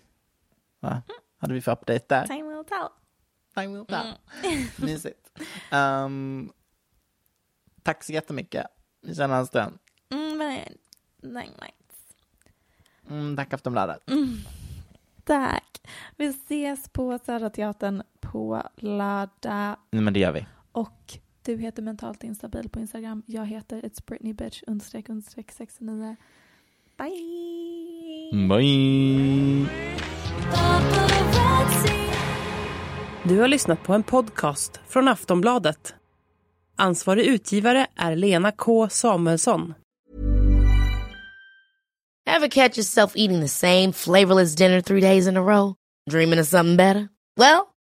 Va? 0.80 1.02
Hade 1.38 1.54
vi 1.54 1.62
för 1.62 1.72
update 1.72 2.06
där? 2.08 2.28
Time 2.28 2.44
will 2.44 2.66
tell. 2.66 2.88
Time 3.56 3.78
will 3.78 3.86
tell. 3.86 4.14
Mysigt. 4.86 5.40
Um, 5.72 6.52
tack 7.84 8.04
så 8.04 8.14
jättemycket. 8.14 8.68
Vi 9.02 9.22
en 9.22 9.48
stund. 9.48 9.80
Mm, 10.10 10.38
nej, 10.38 10.78
nej. 11.60 11.74
Mm, 13.10 13.38
tack 13.38 13.54
Aftonbladet. 13.54 14.04
Tack. 15.24 15.82
Vi 16.18 16.26
ses 16.26 16.90
på 16.90 17.20
Södra 17.20 17.50
Teatern 17.50 18.04
på 18.32 18.64
lördag. 18.76 19.76
Men 19.92 20.14
det 20.14 20.20
gör 20.20 20.32
vi. 20.32 20.46
Och 20.72 21.18
du 21.46 21.58
heter 21.58 21.82
mentalt 21.84 22.24
instabil 22.24 22.70
på 22.70 22.80
Instagram. 22.80 23.24
Jag 23.26 23.46
heter 23.46 23.82
It's 23.82 24.06
Britney 24.06 24.34
Bitch 24.34 24.64
understreck 24.68 25.10
understreck 25.10 25.52
69. 25.52 26.16
Bye! 26.98 28.48
Bye. 28.50 29.66
Du 33.24 33.40
har 33.40 33.48
lyssnat 33.48 33.84
på 33.84 33.94
en 33.94 34.04
podcast 34.04 34.80
från 34.88 35.08
Aftonbladet. 35.08 35.96
Ansvarig 36.76 37.26
utgivare 37.26 37.88
är 37.96 38.16
Lena 38.16 38.52
K 38.52 38.90
Samuelsson. 38.90 39.74
Ever 42.28 42.48
catch 42.48 42.78
yourself 42.78 43.12
eating 43.16 43.42
the 43.42 43.48
same 43.48 43.94
flavorless 43.94 44.56
dinner 44.56 44.82
three 44.82 45.02
days 45.02 45.28
in 45.28 45.38
a 45.38 45.42
row? 45.42 45.76
Dreaming 46.10 46.40
of 46.40 46.48
something 46.48 46.78
better? 46.78 47.08
Well, 47.38 47.66